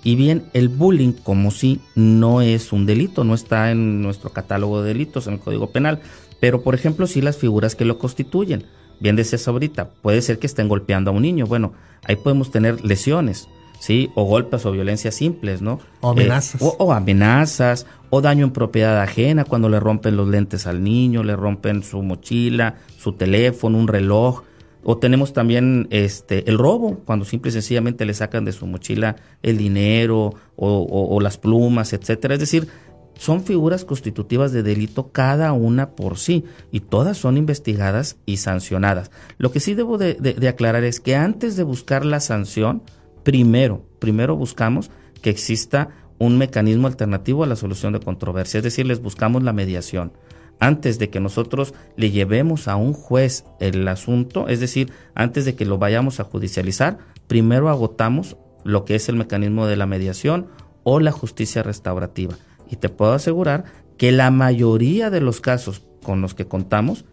Y 0.05 0.17
bien, 0.17 0.45
el 0.53 0.69
bullying 0.69 1.13
como 1.13 1.51
si 1.51 1.81
no 1.95 2.43
es 2.43 2.73
un 2.73 2.87
delito, 2.87 3.25
no 3.25 3.35
está 3.35 3.71
en 3.71 4.03
nuestro 4.03 4.31
catálogo 4.31 4.83
de 4.83 4.89
delitos, 4.89 5.27
en 5.27 5.35
el 5.35 5.41
Código 5.41 5.71
Penal, 5.71 6.01
pero 6.41 6.63
por 6.63 6.75
ejemplo 6.75 7.07
sí 7.07 7.21
las 7.21 7.37
figuras 7.37 7.77
que 7.77 7.85
lo 7.85 7.99
constituyen. 7.99 8.65
Bien 8.99 9.17
decías 9.17 9.47
ahorita, 9.47 9.91
puede 10.03 10.23
ser 10.23 10.39
que 10.39 10.47
estén 10.47 10.69
golpeando 10.69 11.11
a 11.11 11.15
un 11.15 11.23
niño, 11.23 11.47
bueno, 11.47 11.73
ahí 12.05 12.17
podemos 12.17 12.51
tener 12.51 12.85
lesiones, 12.85 13.49
¿sí? 13.79 14.11
O 14.15 14.25
golpes 14.25 14.67
o 14.67 14.73
violencias 14.73 15.15
simples, 15.15 15.63
¿no? 15.63 15.81
O 16.01 16.11
amenazas. 16.11 16.61
Eh, 16.63 16.69
o, 16.79 16.93
amenazas, 16.93 17.87
o 18.11 18.21
daño 18.21 18.45
en 18.45 18.53
propiedad 18.53 19.01
ajena 19.01 19.45
cuando 19.45 19.69
le 19.69 19.81
rompen 19.81 20.17
los 20.17 20.29
lentes 20.29 20.67
al 20.67 20.83
niño, 20.83 21.23
le 21.23 21.37
rompen 21.37 21.83
su 21.83 22.03
mochila, 22.03 22.77
su 22.99 23.13
teléfono, 23.13 23.79
un 23.79 23.89
reloj. 23.89 24.43
O 24.85 24.99
tenemos 24.99 25.33
también 25.33 25.87
este 25.91 26.49
el 26.51 26.59
robo, 26.59 26.99
cuando 27.05 27.25
simple 27.25 27.51
y 27.51 27.53
sencillamente 27.53 28.05
le 28.05 28.15
sacan 28.15 28.45
de 28.45 28.53
su 28.53 28.67
mochila 28.67 29.17
el 29.43 29.57
dinero 29.57 30.35
o, 30.57 31.19
las 31.21 31.39
plumas, 31.39 31.93
etcétera. 31.93 32.35
Es 32.35 32.41
decir, 32.41 32.69
son 33.15 33.45
figuras 33.45 33.85
constitutivas 33.85 34.53
de 34.53 34.63
delito 34.63 35.13
cada 35.13 35.53
una 35.53 35.91
por 35.91 36.19
sí 36.19 36.45
y 36.73 36.81
todas 36.81 37.17
son 37.17 37.37
investigadas 37.37 38.17
y 38.27 38.39
sancionadas. 38.39 39.11
Lo 39.39 39.53
que 39.53 39.61
sí 39.61 39.75
debo 39.75 39.99
de, 39.99 40.15
de 40.15 40.49
aclarar 40.49 40.85
es 40.85 40.99
que 40.99 41.15
antes 41.15 41.57
de 41.57 41.63
buscar 41.63 42.05
la 42.05 42.21
sanción, 42.21 42.83
primero, 43.23 43.85
primero 43.99 44.37
buscamos 44.37 44.91
que 45.21 45.31
exista 45.31 45.91
un 46.19 46.39
mecanismo 46.39 46.87
alternativo 46.87 47.43
a 47.43 47.47
la 47.47 47.57
solución 47.57 47.93
de 47.93 48.01
controversia, 48.01 48.59
es 48.59 48.65
decir, 48.65 48.87
les 48.87 49.03
buscamos 49.03 49.43
la 49.43 49.53
mediación. 49.53 50.13
Antes 50.63 51.01
de 51.01 51.11
que 51.11 51.19
nosotros 51.19 51.75
le 51.97 52.13
llevemos 52.13 52.69
a 52.69 52.77
un 52.77 52.93
juez 52.93 53.45
el 53.59 53.89
asunto, 53.89 54.47
es 54.47 54.61
decir, 54.61 54.93
antes 55.17 55.45
de 55.45 55.57
que 55.57 55.65
lo 55.65 55.77
vayamos 55.77 56.21
a 56.21 56.25
judicializar, 56.25 56.99
primero 57.27 57.69
agotamos 57.69 58.37
lo 58.63 58.85
que 58.85 58.95
es 58.95 59.09
el 59.09 59.17
mecanismo 59.17 59.67
de 59.67 59.75
la 59.75 59.87
mediación 59.87 60.47
o 60.85 61.01
la 61.01 61.11
justicia 61.11 61.65
restaurativa. 61.65 62.37
Y 62.71 62.77
te 62.77 62.89
puedo 62.89 63.13
asegurar 63.13 63.65
que 63.97 64.13
la 64.13 64.31
mayoría 64.31 65.11
de 65.11 65.21
los 65.21 65.41
casos 65.41 65.83
con 66.01 66.21
los 66.21 66.35
que 66.35 66.47
contamos 66.47 67.07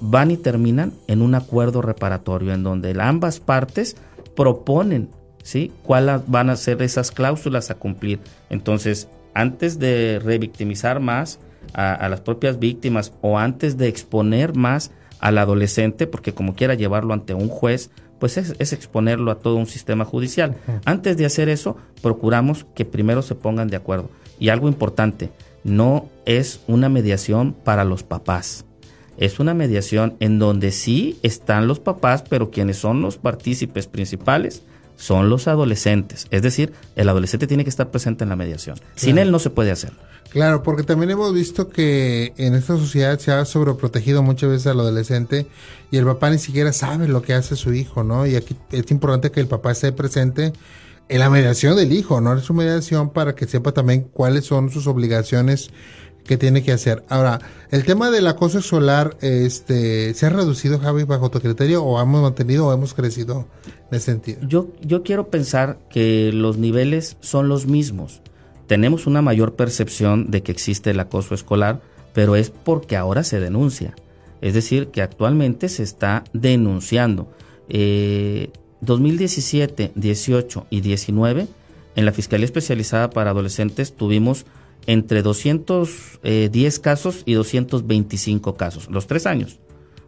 van 0.00 0.30
y 0.30 0.36
terminan 0.36 0.92
en 1.08 1.22
un 1.22 1.34
acuerdo 1.34 1.82
reparatorio 1.82 2.54
en 2.54 2.62
donde 2.62 2.94
ambas 3.00 3.40
partes 3.40 3.96
proponen 4.36 5.10
¿sí? 5.42 5.72
cuáles 5.82 6.20
van 6.28 6.50
a 6.50 6.56
ser 6.56 6.80
esas 6.82 7.10
cláusulas 7.10 7.68
a 7.72 7.74
cumplir. 7.74 8.20
Entonces, 8.48 9.08
antes 9.34 9.80
de 9.80 10.20
revictimizar 10.22 11.00
más 11.00 11.40
a, 11.72 12.08
las 12.08 12.20
propias 12.20 12.58
víctimas 12.58 13.12
o 13.20 13.38
antes 13.38 13.76
de 13.76 13.88
exponer 13.88 14.56
más 14.56 14.90
al 15.20 15.38
adolescente, 15.38 16.06
porque 16.06 16.32
como 16.32 16.54
quiera 16.54 16.74
llevarlo 16.74 17.14
ante 17.14 17.34
un 17.34 17.48
juez, 17.48 17.90
pues 18.18 18.36
es, 18.36 18.72
exponerlo 18.72 19.30
a 19.30 19.38
todo 19.38 19.56
un 19.56 19.66
sistema 19.66 20.04
judicial. 20.04 20.56
Antes 20.84 21.16
de 21.16 21.26
hacer 21.26 21.48
eso, 21.48 21.76
procuramos 22.02 22.66
que 22.74 22.84
primero 22.84 23.22
se 23.22 23.34
pongan 23.34 23.68
de 23.68 23.76
acuerdo. 23.76 24.10
Y 24.38 24.48
algo 24.48 24.68
importante, 24.68 25.30
no 25.64 26.08
es 26.24 26.60
una 26.66 26.88
mediación 26.88 27.52
para 27.52 27.84
los 27.84 28.02
papás. 28.02 28.64
Es 29.18 29.40
una 29.40 29.54
mediación 29.54 30.16
en 30.20 30.38
donde 30.38 30.70
sí 30.70 31.18
están 31.22 31.66
los 31.68 31.80
papás, 31.80 32.22
pero 32.28 32.50
quienes 32.50 32.76
son 32.76 33.00
los 33.00 33.16
partícipes 33.16 33.86
principales 33.86 34.62
son 34.96 35.28
los 35.28 35.46
adolescentes. 35.48 36.26
Es 36.30 36.42
decir, 36.42 36.72
el 36.96 37.08
adolescente 37.08 37.46
tiene 37.46 37.64
que 37.64 37.70
estar 37.70 37.90
presente 37.90 38.24
en 38.24 38.30
la 38.30 38.36
mediación. 38.36 38.78
Sin 38.94 39.18
él 39.18 39.30
no 39.30 39.38
se 39.38 39.50
puede 39.50 39.70
hacer. 39.70 39.92
Claro, 40.30 40.62
porque 40.62 40.82
también 40.82 41.10
hemos 41.10 41.32
visto 41.32 41.68
que 41.68 42.34
en 42.36 42.54
esta 42.54 42.76
sociedad 42.76 43.18
se 43.18 43.32
ha 43.32 43.44
sobreprotegido 43.44 44.22
muchas 44.22 44.50
veces 44.50 44.66
al 44.66 44.80
adolescente 44.80 45.46
y 45.90 45.96
el 45.96 46.04
papá 46.04 46.30
ni 46.30 46.38
siquiera 46.38 46.72
sabe 46.72 47.08
lo 47.08 47.22
que 47.22 47.32
hace 47.32 47.56
su 47.56 47.72
hijo, 47.72 48.02
¿no? 48.02 48.26
Y 48.26 48.36
aquí 48.36 48.56
es 48.72 48.90
importante 48.90 49.30
que 49.30 49.40
el 49.40 49.46
papá 49.46 49.72
esté 49.72 49.92
presente 49.92 50.52
en 51.08 51.20
la 51.20 51.30
mediación 51.30 51.76
del 51.76 51.92
hijo, 51.92 52.20
¿no? 52.20 52.36
Es 52.36 52.44
su 52.44 52.54
mediación 52.54 53.10
para 53.10 53.34
que 53.34 53.46
sepa 53.46 53.72
también 53.72 54.02
cuáles 54.02 54.44
son 54.44 54.70
sus 54.70 54.86
obligaciones 54.86 55.70
que 56.26 56.36
tiene 56.36 56.62
que 56.62 56.72
hacer. 56.72 57.04
Ahora, 57.08 57.40
el 57.70 57.84
tema 57.84 58.10
del 58.10 58.26
acoso 58.26 58.58
escolar, 58.58 59.16
este, 59.20 60.14
¿se 60.14 60.26
ha 60.26 60.30
reducido, 60.30 60.78
Javi, 60.78 61.04
bajo 61.04 61.30
tu 61.30 61.40
criterio, 61.40 61.84
o 61.84 62.00
hemos 62.00 62.22
mantenido 62.22 62.66
o 62.66 62.72
hemos 62.72 62.94
crecido 62.94 63.46
en 63.66 63.96
ese 63.96 64.06
sentido? 64.06 64.40
Yo, 64.46 64.68
yo 64.82 65.02
quiero 65.02 65.28
pensar 65.28 65.78
que 65.90 66.30
los 66.32 66.58
niveles 66.58 67.16
son 67.20 67.48
los 67.48 67.66
mismos. 67.66 68.20
Tenemos 68.66 69.06
una 69.06 69.22
mayor 69.22 69.54
percepción 69.54 70.30
de 70.30 70.42
que 70.42 70.52
existe 70.52 70.90
el 70.90 71.00
acoso 71.00 71.34
escolar, 71.34 71.80
pero 72.12 72.36
es 72.36 72.50
porque 72.50 72.96
ahora 72.96 73.22
se 73.22 73.40
denuncia. 73.40 73.94
Es 74.40 74.54
decir, 74.54 74.88
que 74.88 75.02
actualmente 75.02 75.68
se 75.68 75.82
está 75.82 76.24
denunciando. 76.32 77.28
Eh, 77.68 78.50
2017, 78.80 79.92
18 79.94 80.66
y 80.70 80.80
19, 80.80 81.48
en 81.96 82.04
la 82.04 82.12
Fiscalía 82.12 82.44
Especializada 82.44 83.10
para 83.10 83.30
Adolescentes 83.30 83.94
tuvimos 83.94 84.44
entre 84.86 85.22
210 85.22 86.20
eh, 86.22 86.80
casos 86.80 87.22
y 87.24 87.34
225 87.34 88.56
casos, 88.56 88.88
los 88.90 89.06
tres 89.06 89.26
años. 89.26 89.58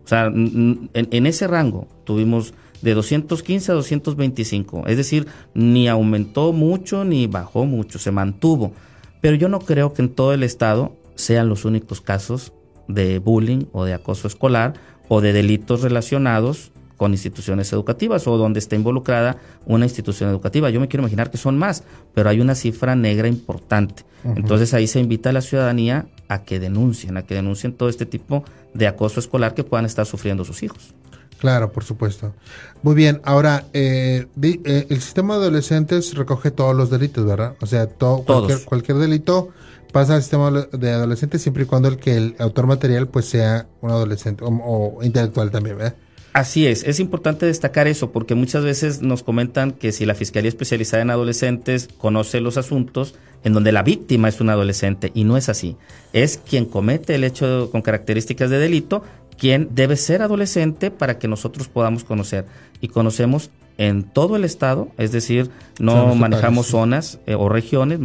O 0.04 0.08
sea, 0.08 0.26
en, 0.26 1.26
ese 1.26 1.47
rango 1.47 1.87
tuvimos 2.04 2.54
de 2.80 2.94
215 2.94 3.73
a 3.73 3.75
225, 3.75 4.87
es 4.87 4.97
decir, 4.97 5.26
ni 5.52 5.88
aumentó 5.88 6.52
mucho 6.52 7.04
ni 7.04 7.26
bajó 7.26 7.66
mucho, 7.66 7.99
se 7.99 8.11
mantuvo. 8.11 8.73
Pero 9.20 9.37
yo 9.37 9.49
no 9.49 9.58
creo 9.58 9.92
que 9.92 10.02
en 10.02 10.08
todo 10.08 10.32
el 10.32 10.44
estado 10.44 10.97
sean 11.14 11.49
los 11.49 11.64
únicos 11.64 12.00
casos 12.00 12.52
de 12.87 13.18
bullying 13.18 13.66
o 13.73 13.85
de 13.85 13.92
acoso 13.92 14.28
escolar 14.28 14.75
o 15.08 15.20
de 15.20 15.32
delitos 15.32 15.82
relacionados 15.82 16.73
con 16.99 17.12
instituciones 17.12 17.73
educativas 17.73 18.26
o 18.26 18.37
donde 18.37 18.59
está 18.59 18.76
involucrada 18.76 19.38
una 19.64 19.87
institución 19.87 20.28
educativa. 20.28 20.69
Yo 20.69 20.81
me 20.81 20.88
quiero 20.88 21.02
imaginar 21.05 21.31
que 21.31 21.38
son 21.38 21.57
más, 21.57 21.85
pero 22.12 22.28
hay 22.28 22.40
una 22.40 22.55
cifra 22.55 22.95
negra 22.95 23.28
importante. 23.28 24.05
Entonces 24.25 24.75
ahí 24.75 24.88
se 24.88 24.99
invita 24.99 25.31
a 25.31 25.33
la 25.33 25.40
ciudadanía 25.40 26.09
a 26.26 26.43
que 26.43 26.59
denuncien, 26.59 27.17
a 27.17 27.23
que 27.23 27.35
denuncien 27.35 27.73
todo 27.73 27.88
este 27.88 28.05
tipo 28.05 28.45
de 28.75 28.88
acoso 28.88 29.21
escolar 29.21 29.55
que 29.55 29.64
puedan 29.64 29.87
estar 29.87 30.05
sufriendo 30.05 30.45
sus 30.45 30.62
hijos. 30.64 30.93
Claro, 31.38 31.71
por 31.71 31.85
supuesto. 31.85 32.35
Muy 32.83 32.97
bien, 32.97 33.21
ahora, 33.25 33.67
eh, 33.73 34.26
eh, 34.43 34.87
el 34.90 35.00
sistema 35.00 35.35
de 35.35 35.43
adolescentes 35.43 36.14
recoge 36.17 36.50
todos 36.50 36.75
los 36.75 36.90
delitos, 36.90 37.25
¿verdad? 37.25 37.55
O 37.61 37.67
sea, 37.67 37.87
todo, 37.87 38.25
cualquier, 38.25 38.64
cualquier, 38.64 38.99
delito 38.99 39.50
pasa 39.93 40.17
al 40.17 40.23
sistema 40.23 40.50
de 40.50 40.90
adolescentes 40.90 41.40
siempre 41.40 41.62
y 41.62 41.67
cuando 41.67 41.87
el 41.87 41.99
que 41.99 42.17
el 42.17 42.35
autor 42.40 42.67
material 42.67 43.07
pues 43.07 43.26
sea 43.26 43.69
un 43.81 43.90
adolescente 43.90 44.45
o, 44.45 44.49
o 44.49 45.02
intelectual 45.05 45.52
también, 45.52 45.78
¿verdad? 45.78 45.95
Así 46.38 46.68
es, 46.68 46.85
es 46.85 47.00
importante 47.00 47.47
destacar 47.47 47.88
eso 47.88 48.12
porque 48.12 48.37
muchas 48.37 48.62
veces 48.62 49.02
nos 49.02 49.25
comentan 49.25 49.73
que 49.73 49.90
si 49.90 50.07
la 50.07 50.14
Fiscalía 50.14 50.49
Especializada 50.49 51.02
en 51.02 51.11
Adolescentes 51.11 51.88
conoce 51.99 52.40
los 52.40 52.57
asuntos 52.57 53.16
en 53.42 53.54
donde 53.54 53.73
la 53.73 53.83
víctima 53.83 54.28
es 54.28 54.40
un 54.40 54.49
adolescente 54.49 55.11
y 55.14 55.25
no 55.25 55.37
es 55.37 55.49
así, 55.49 55.76
es 56.12 56.38
quien 56.38 56.64
comete 56.64 57.16
el 57.16 57.25
hecho 57.25 57.71
con 57.73 57.83
características 57.83 58.50
de 58.50 58.59
delito, 58.61 59.02
quien 59.37 59.71
debe 59.73 59.97
ser 59.97 60.23
adolescente 60.23 60.92
para 60.92 61.18
que 61.18 61.26
nosotros 61.26 61.66
podamos 61.66 62.04
conocer. 62.04 62.45
Y 62.80 62.87
conocemos 62.87 63.50
en 63.76 64.04
todo 64.04 64.37
el 64.37 64.45
estado, 64.45 64.90
es 64.97 65.11
decir, 65.11 65.50
no 65.80 66.14
manejamos 66.14 66.68
zonas 66.68 67.18
eh, 67.26 67.35
o 67.35 67.49
regiones, 67.49 67.99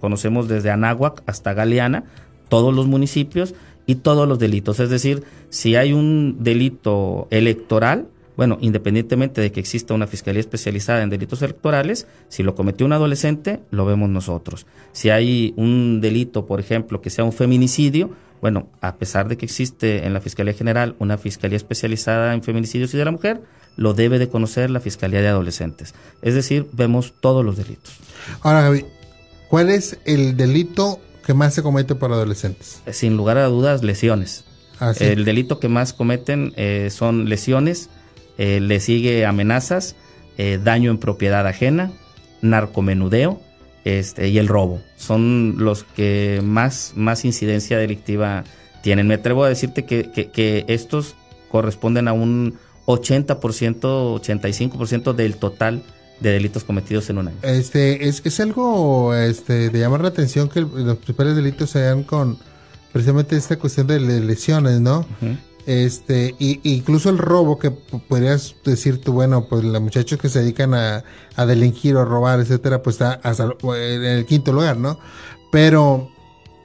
conocemos 0.00 0.48
desde 0.48 0.70
Anáhuac 0.70 1.22
hasta 1.24 1.54
Galeana, 1.54 2.04
todos 2.50 2.74
los 2.74 2.86
municipios 2.86 3.54
y 3.90 3.96
todos 3.96 4.28
los 4.28 4.38
delitos. 4.38 4.78
Es 4.78 4.88
decir, 4.88 5.24
si 5.48 5.74
hay 5.74 5.92
un 5.92 6.36
delito 6.44 7.26
electoral, 7.30 8.06
bueno, 8.36 8.56
independientemente 8.60 9.40
de 9.40 9.50
que 9.50 9.58
exista 9.58 9.94
una 9.94 10.06
fiscalía 10.06 10.38
especializada 10.38 11.02
en 11.02 11.10
delitos 11.10 11.42
electorales, 11.42 12.06
si 12.28 12.44
lo 12.44 12.54
cometió 12.54 12.86
un 12.86 12.92
adolescente, 12.92 13.58
lo 13.72 13.84
vemos 13.86 14.08
nosotros. 14.08 14.64
Si 14.92 15.10
hay 15.10 15.54
un 15.56 16.00
delito, 16.00 16.46
por 16.46 16.60
ejemplo, 16.60 17.00
que 17.00 17.10
sea 17.10 17.24
un 17.24 17.32
feminicidio, 17.32 18.10
bueno, 18.40 18.68
a 18.80 18.94
pesar 18.94 19.26
de 19.26 19.36
que 19.36 19.44
existe 19.44 20.06
en 20.06 20.14
la 20.14 20.20
Fiscalía 20.20 20.54
General 20.54 20.94
una 21.00 21.18
fiscalía 21.18 21.56
especializada 21.56 22.32
en 22.32 22.44
feminicidios 22.44 22.94
y 22.94 22.96
de 22.96 23.04
la 23.04 23.10
mujer, 23.10 23.40
lo 23.76 23.92
debe 23.92 24.20
de 24.20 24.28
conocer 24.28 24.70
la 24.70 24.78
Fiscalía 24.78 25.20
de 25.20 25.28
Adolescentes. 25.28 25.94
Es 26.22 26.34
decir, 26.34 26.68
vemos 26.72 27.12
todos 27.20 27.44
los 27.44 27.56
delitos. 27.56 27.94
Ahora, 28.42 28.62
Gaby, 28.62 28.84
¿cuál 29.48 29.68
es 29.68 29.98
el 30.04 30.36
delito 30.36 31.00
que 31.30 31.34
más 31.34 31.54
se 31.54 31.62
comete 31.62 31.94
por 31.94 32.12
adolescentes? 32.12 32.82
Sin 32.90 33.16
lugar 33.16 33.38
a 33.38 33.46
dudas, 33.46 33.84
lesiones. 33.84 34.42
Ah, 34.80 34.94
el 34.98 35.24
delito 35.24 35.60
que 35.60 35.68
más 35.68 35.92
cometen 35.92 36.52
eh, 36.56 36.88
son 36.90 37.28
lesiones, 37.28 37.88
eh, 38.36 38.58
le 38.58 38.80
sigue 38.80 39.24
amenazas, 39.26 39.94
eh, 40.38 40.58
daño 40.60 40.90
en 40.90 40.98
propiedad 40.98 41.46
ajena, 41.46 41.92
narcomenudeo 42.42 43.40
este, 43.84 44.28
y 44.28 44.38
el 44.38 44.48
robo. 44.48 44.82
Son 44.96 45.54
los 45.58 45.84
que 45.84 46.40
más, 46.42 46.94
más 46.96 47.24
incidencia 47.24 47.78
delictiva 47.78 48.42
tienen. 48.82 49.06
Me 49.06 49.14
atrevo 49.14 49.44
a 49.44 49.48
decirte 49.48 49.84
que, 49.84 50.10
que 50.10 50.64
estos 50.66 51.14
corresponden 51.48 52.08
a 52.08 52.12
un 52.12 52.58
80%, 52.86 53.38
85% 53.38 55.12
del 55.12 55.36
total 55.36 55.84
de 56.20 56.30
delitos 56.30 56.64
cometidos 56.64 57.08
en 57.10 57.18
un 57.18 57.28
año. 57.28 57.36
Este, 57.42 58.08
es, 58.08 58.22
es 58.24 58.40
algo 58.40 59.14
este, 59.14 59.70
de 59.70 59.78
llamar 59.78 60.02
la 60.02 60.08
atención 60.08 60.48
que 60.48 60.60
los 60.60 60.96
principales 60.96 61.34
delitos 61.34 61.70
sean 61.70 62.02
con 62.04 62.38
precisamente 62.92 63.36
esta 63.36 63.58
cuestión 63.58 63.86
de 63.86 64.00
lesiones, 64.00 64.80
¿no? 64.80 65.06
Este, 65.66 66.34
y, 66.38 66.60
incluso 66.64 67.10
el 67.10 67.18
robo, 67.18 67.58
que 67.58 67.70
podrías 67.70 68.54
decir 68.64 69.00
tú, 69.00 69.12
bueno, 69.12 69.46
pues 69.48 69.64
los 69.64 69.80
muchachos 69.80 70.18
que 70.18 70.28
se 70.28 70.40
dedican 70.40 70.74
a, 70.74 71.04
a 71.36 71.46
delinquir 71.46 71.96
o 71.96 72.00
a 72.00 72.04
robar, 72.04 72.40
etcétera, 72.40 72.82
pues 72.82 72.94
está 72.94 73.20
hasta 73.22 73.44
en 73.44 74.04
el 74.04 74.26
quinto 74.26 74.52
lugar, 74.52 74.76
¿no? 74.76 74.98
Pero, 75.52 76.10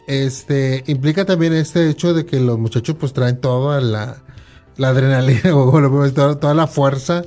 este, 0.08 0.84
implica 0.88 1.26
también 1.26 1.54
este 1.54 1.90
hecho 1.90 2.14
de 2.14 2.26
que 2.26 2.40
los 2.40 2.58
muchachos 2.58 2.96
pues 3.00 3.14
traen 3.14 3.40
toda 3.40 3.82
la, 3.82 4.24
la 4.78 4.90
adrenalina 4.90 5.56
o 5.56 6.12
toda, 6.12 6.40
toda 6.40 6.54
la 6.54 6.68
fuerza 6.68 7.24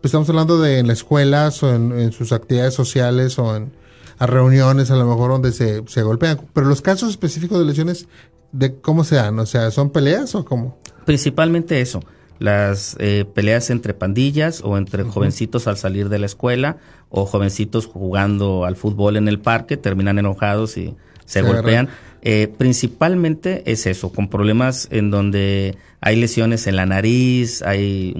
pues 0.00 0.10
estamos 0.10 0.28
hablando 0.28 0.60
de 0.60 0.78
en 0.78 0.86
las 0.86 0.98
escuelas 0.98 1.62
o 1.62 1.74
en, 1.74 2.12
sus 2.12 2.32
actividades 2.32 2.74
sociales 2.74 3.38
o 3.38 3.56
en 3.56 3.72
a 4.18 4.26
reuniones 4.26 4.90
a 4.90 4.96
lo 4.96 5.06
mejor 5.06 5.30
donde 5.30 5.52
se, 5.52 5.82
se 5.86 6.02
golpean. 6.02 6.40
Pero 6.52 6.66
los 6.66 6.82
casos 6.82 7.10
específicos 7.10 7.58
de 7.58 7.64
lesiones, 7.64 8.08
¿de 8.52 8.74
cómo 8.80 9.04
se 9.04 9.14
dan? 9.14 9.38
O 9.38 9.46
sea, 9.46 9.70
¿son 9.70 9.90
peleas 9.90 10.34
o 10.34 10.44
cómo? 10.44 10.78
Principalmente 11.04 11.80
eso, 11.80 12.02
las 12.38 12.96
eh, 12.98 13.24
peleas 13.32 13.70
entre 13.70 13.94
pandillas 13.94 14.60
o 14.64 14.76
entre 14.76 15.04
jovencitos 15.04 15.66
al 15.66 15.76
salir 15.76 16.08
de 16.08 16.18
la 16.18 16.26
escuela 16.26 16.78
o 17.10 17.26
jovencitos 17.26 17.86
jugando 17.86 18.64
al 18.64 18.76
fútbol 18.76 19.16
en 19.16 19.28
el 19.28 19.40
parque, 19.40 19.76
terminan 19.76 20.18
enojados 20.18 20.76
y 20.76 20.94
se, 21.24 21.42
golpean. 21.42 21.88
Eh, 22.22 22.52
principalmente 22.56 23.62
es 23.70 23.86
eso, 23.86 24.12
con 24.12 24.28
problemas 24.28 24.88
en 24.90 25.10
donde 25.10 25.76
hay 26.00 26.16
lesiones 26.16 26.66
en 26.66 26.76
la 26.76 26.86
nariz, 26.86 27.62
hay 27.62 28.14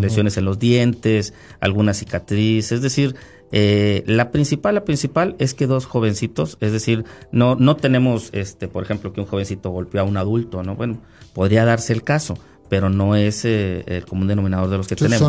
lesiones 0.00 0.36
en 0.36 0.44
los 0.44 0.58
dientes, 0.58 1.34
alguna 1.60 1.94
cicatriz, 1.94 2.72
es 2.72 2.82
decir, 2.82 3.16
eh, 3.50 4.04
la 4.06 4.30
principal, 4.30 4.74
la 4.74 4.84
principal 4.84 5.34
es 5.38 5.54
que 5.54 5.66
dos 5.66 5.86
jovencitos, 5.86 6.58
es 6.60 6.72
decir, 6.72 7.04
no, 7.32 7.56
no 7.56 7.76
tenemos, 7.76 8.30
este, 8.32 8.68
por 8.68 8.82
ejemplo, 8.82 9.12
que 9.12 9.20
un 9.20 9.26
jovencito 9.26 9.70
golpeó 9.70 10.02
a 10.02 10.04
un 10.04 10.16
adulto, 10.16 10.62
¿no? 10.62 10.76
Bueno, 10.76 10.98
podría 11.32 11.64
darse 11.64 11.92
el 11.92 12.02
caso, 12.02 12.38
pero 12.68 12.90
no 12.90 13.16
es 13.16 13.44
eh, 13.44 13.84
el 13.86 14.04
común 14.04 14.28
denominador 14.28 14.68
de 14.68 14.76
los 14.76 14.86
que 14.86 14.96
tenemos. 14.96 15.20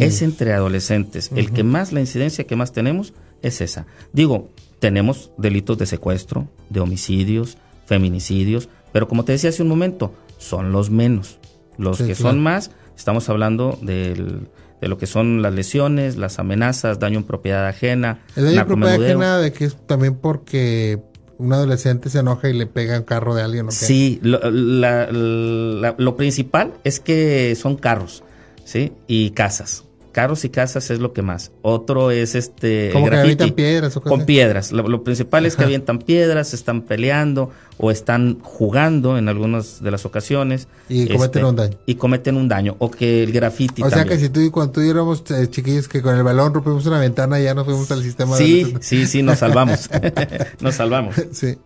es 0.00 0.22
entre 0.22 0.52
adolescentes. 0.52 1.30
El 1.34 1.52
que 1.52 1.62
más, 1.62 1.92
la 1.92 2.00
incidencia 2.00 2.44
que 2.44 2.56
más 2.56 2.72
tenemos 2.72 3.14
es 3.42 3.60
esa. 3.60 3.86
Digo, 4.12 4.50
tenemos 4.80 5.30
delitos 5.38 5.78
de 5.78 5.86
secuestro, 5.86 6.48
de 6.68 6.80
homicidios, 6.80 7.56
feminicidios, 7.86 8.68
pero 8.92 9.06
como 9.06 9.24
te 9.24 9.32
decía 9.32 9.50
hace 9.50 9.62
un 9.62 9.68
momento, 9.68 10.12
son 10.40 10.72
los 10.72 10.90
menos. 10.90 11.38
Los 11.78 11.98
que 11.98 12.14
son 12.14 12.40
más, 12.40 12.72
estamos 12.96 13.28
hablando 13.28 13.78
del 13.80 14.48
de 14.80 14.88
lo 14.88 14.96
que 14.96 15.06
son 15.06 15.42
las 15.42 15.52
lesiones, 15.52 16.16
las 16.16 16.38
amenazas, 16.38 16.98
daño 16.98 17.18
en 17.18 17.24
propiedad 17.24 17.66
ajena. 17.66 18.22
El 18.34 18.46
daño 18.46 18.60
en 18.62 18.66
propiedad 18.66 18.94
ajena 18.94 19.38
de 19.38 19.52
que 19.52 19.66
es 19.66 19.76
también 19.86 20.14
porque 20.14 20.98
un 21.36 21.52
adolescente 21.52 22.08
se 22.08 22.20
enoja 22.20 22.48
y 22.48 22.54
le 22.54 22.66
pega 22.66 22.98
un 22.98 23.04
carro 23.04 23.34
de 23.34 23.42
alguien. 23.42 23.68
¿o 23.68 23.70
Sí, 23.70 24.20
lo, 24.22 24.40
lo 24.42 26.16
principal 26.16 26.72
es 26.84 26.98
que 26.98 27.54
son 27.56 27.76
carros, 27.76 28.24
¿sí? 28.64 28.94
Y 29.06 29.30
casas 29.32 29.84
carros 30.12 30.44
y 30.44 30.50
casas 30.50 30.90
es 30.90 30.98
lo 30.98 31.12
que 31.12 31.22
más. 31.22 31.52
Otro 31.62 32.10
es 32.10 32.34
este. 32.34 32.90
Como 32.92 33.08
que 33.08 33.16
avientan 33.16 33.52
piedras 33.52 33.96
o 33.96 34.00
Con 34.00 34.26
piedras. 34.26 34.72
Lo, 34.72 35.04
principal 35.04 35.46
es 35.46 35.56
que 35.56 35.64
avientan 35.64 35.98
piedras, 35.98 36.54
están 36.54 36.82
peleando 36.82 37.50
o 37.78 37.90
están 37.90 38.38
jugando 38.42 39.16
en 39.16 39.28
algunas 39.28 39.82
de 39.82 39.90
las 39.90 40.04
ocasiones. 40.04 40.68
Y 40.88 41.06
cometen 41.06 41.22
este, 41.22 41.44
un 41.44 41.56
daño. 41.56 41.78
Y 41.86 41.94
cometen 41.94 42.36
un 42.36 42.48
daño. 42.48 42.76
O 42.78 42.90
que 42.90 43.22
el 43.22 43.32
graffiti. 43.32 43.82
O 43.82 43.90
sea 43.90 44.04
que 44.04 44.18
si 44.18 44.28
tú 44.28 44.40
y 44.40 44.50
cuando 44.50 44.72
tú 44.72 44.80
éramos 44.80 45.22
eh, 45.30 45.48
chiquillos 45.48 45.88
que 45.88 46.02
con 46.02 46.16
el 46.16 46.22
balón 46.22 46.52
rompimos 46.52 46.84
una 46.86 46.98
ventana, 46.98 47.40
ya 47.40 47.54
nos 47.54 47.64
fuimos 47.64 47.90
al 47.90 48.02
sistema 48.02 48.36
Sí, 48.36 48.74
sí, 48.80 49.06
sí, 49.06 49.22
nos 49.22 49.38
salvamos. 49.38 49.88
nos 50.60 50.74
salvamos. 50.74 51.16
Sí. 51.32 51.56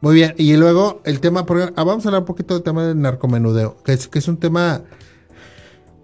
Muy 0.00 0.14
bien. 0.14 0.34
Y 0.36 0.56
luego 0.56 1.00
el 1.04 1.20
tema, 1.20 1.46
porque, 1.46 1.72
ah, 1.74 1.84
vamos 1.84 2.04
a 2.04 2.08
hablar 2.08 2.20
un 2.20 2.26
poquito 2.26 2.54
del 2.54 2.62
tema 2.62 2.86
del 2.86 3.00
narcomenudeo, 3.00 3.82
que 3.82 3.92
es, 3.92 4.08
que 4.08 4.18
es 4.18 4.28
un 4.28 4.36
tema, 4.36 4.82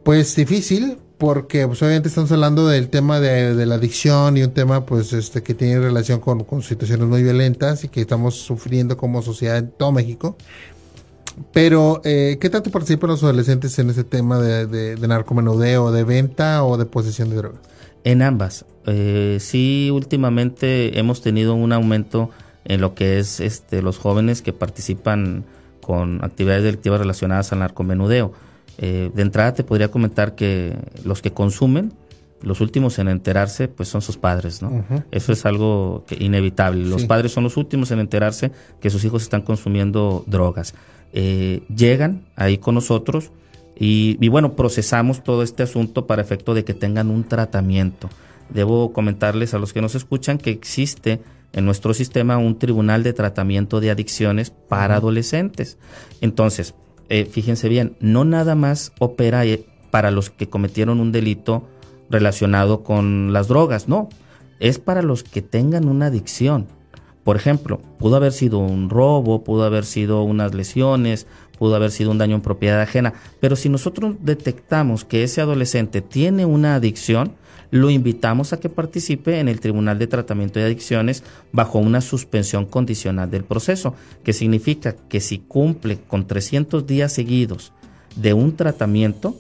pues 0.03 0.35
difícil, 0.35 0.99
porque 1.23 1.69
pues, 1.69 1.81
obviamente 1.83 2.09
estamos 2.09 2.33
hablando 2.33 2.67
del 2.67 2.89
tema 2.89 3.21
de, 3.21 3.65
la 3.65 3.77
adicción 3.77 4.37
y 4.37 4.43
un 4.43 4.51
tema 4.51 4.85
pues 4.85 5.13
este 5.13 5.41
que 5.45 5.55
tiene 5.55 5.79
relación 5.79 6.19
con, 6.19 6.45
situaciones 6.65 7.07
muy 7.07 7.23
violentas 7.23 7.85
y 7.85 7.89
que 7.89 8.01
estamos 8.01 8.35
sufriendo 8.35 8.97
como 8.97 9.23
sociedad 9.23 9.59
en 9.59 9.71
todo 9.71 9.93
México. 9.93 10.37
Pero, 11.53 12.01
eh, 12.03 12.39
¿qué 12.41 12.51
tanto 12.51 12.73
participan 12.73 13.11
los 13.11 13.23
adolescentes 13.23 13.79
en 13.79 13.91
ese 13.91 14.03
tema 14.03 14.41
de, 14.41 14.67
de, 14.67 14.97
de 14.97 15.09
narcomenudeo, 15.09 15.93
de 15.93 16.03
venta 16.03 16.65
o 16.65 16.77
de 16.77 16.87
posesión 16.87 17.31
de 17.31 17.37
drogas? 17.37 17.61
En 18.03 18.21
ambas. 18.21 18.65
Eh, 18.87 19.39
sí, 19.39 19.91
últimamente 19.93 20.99
hemos 20.99 21.23
tenido 21.23 21.55
un 21.55 21.73
aumento 21.73 22.31
en 22.65 22.81
lo 22.81 22.97
que 22.97 23.21
es 23.21 23.39
este, 23.39 23.81
los 23.81 23.97
jóvenes 23.97 24.43
que 24.43 24.53
participan 24.53 25.45
con 25.81 26.25
actividades 26.25 26.65
delictivas 26.65 26.99
relacionadas 26.99 27.53
al 27.53 27.61
narcomenudeo 27.61 28.33
eh, 28.79 29.11
de 29.15 29.23
entrada 29.23 29.55
te 29.55 29.65
podría 29.65 29.91
comentar 29.91 30.35
que 30.35 30.77
los 31.05 31.23
que 31.23 31.33
consumen, 31.33 31.93
los 32.41 32.61
últimos 32.61 32.99
en 32.99 33.09
enterarse, 33.09 33.69
pues 33.69 33.89
son 33.89 34.03
sus 34.03 34.17
padres, 34.17 34.63
¿no? 34.63 34.85
Eso 35.11 35.33
es 35.33 35.47
algo 35.47 36.05
inevitable. 36.19 36.85
Los 36.85 37.05
padres 37.05 37.33
son 37.33 37.45
los 37.45 37.57
últimos 37.57 37.91
en 37.93 38.01
enterarse 38.01 38.51
que 38.81 38.91
sus 38.91 39.05
hijos 39.05 39.23
están 39.23 39.43
consumiendo 39.43 40.25
drogas. 40.27 40.75
Eh, 41.13 41.63
llegan 41.75 42.25
ahí 42.35 42.59
con 42.59 42.75
nosotros 42.75 43.31
y, 43.79 44.17
y, 44.21 44.29
bueno, 44.29 44.55
procesamos 44.55 45.23
todo 45.23 45.43
este 45.43 45.63
asunto 45.63 46.07
para 46.07 46.23
efecto 46.23 46.55
de 46.55 46.65
que 46.65 46.75
tengan 46.75 47.11
un 47.11 47.25
tratamiento. 47.25 48.09
Debo 48.51 48.93
comentarles 48.93 49.55
a 49.55 49.59
los 49.59 49.73
que 49.73 49.81
nos 49.81 49.95
escuchan 49.95 50.39
que 50.39 50.51
existe 50.51 51.21
en 51.53 51.65
nuestro 51.65 51.95
sistema 51.95 52.39
un 52.39 52.59
tribunal 52.59 53.03
de 53.03 53.13
tratamiento 53.13 53.81
de 53.81 53.91
adicciones 53.91 54.51
para 54.51 54.97
adolescentes. 54.97 55.79
Entonces, 56.21 56.75
eh, 57.13 57.27
fíjense 57.27 57.69
bien, 57.69 57.95
no 58.01 58.25
nada 58.25 58.55
más 58.55 58.93
opera 58.99 59.45
eh, 59.45 59.67
para 59.91 60.11
los 60.11 60.31
que 60.31 60.49
cometieron 60.49 60.99
un 60.99 61.13
delito 61.13 61.69
relacionado 62.09 62.83
con 62.83 63.35
las 63.35 63.49
drogas, 63.49 63.87
no, 63.87 64.09
es 64.61 64.79
para 64.79 65.03
los 65.03 65.23
que 65.23 65.43
tengan 65.43 65.89
una 65.89 66.07
adicción. 66.07 66.69
Por 67.23 67.37
ejemplo, 67.37 67.83
pudo 67.99 68.17
haber 68.17 68.33
sido 68.33 68.61
un 68.61 68.89
robo, 68.89 69.45
pudo 69.45 69.65
haber 69.65 69.85
sido 69.85 70.23
unas 70.23 70.55
lesiones, 70.55 71.27
pudo 71.59 71.77
haber 71.77 71.91
sido 71.91 72.11
un 72.11 72.17
daño 72.17 72.37
en 72.37 72.41
propiedad 72.41 72.81
ajena, 72.81 73.13
pero 73.41 73.57
si 73.57 73.69
nosotros 73.69 74.15
detectamos 74.21 75.05
que 75.05 75.23
ese 75.23 75.43
adolescente 75.43 76.01
tiene 76.01 76.47
una 76.47 76.77
adicción, 76.77 77.35
lo 77.73 77.89
invitamos 77.89 78.53
a 78.53 78.61
que 78.61 78.69
participe 78.69 79.41
en 79.41 79.49
el 79.49 79.59
Tribunal 79.59 79.99
de 79.99 80.07
Tratamiento 80.07 80.61
de 80.61 80.67
Adicciones 80.67 81.25
bajo 81.53 81.79
una 81.79 82.03
suspensión 82.03 82.67
condicional 82.67 83.31
del 83.31 83.45
proceso, 83.45 83.95
que 84.23 84.35
significa 84.35 84.95
que 85.09 85.21
si 85.21 85.39
cumple 85.39 85.99
con 86.07 86.27
300 86.27 86.87
días 86.87 87.15
seguidos 87.15 87.73
de 88.15 88.35
un 88.35 88.57
tratamiento, 88.57 89.35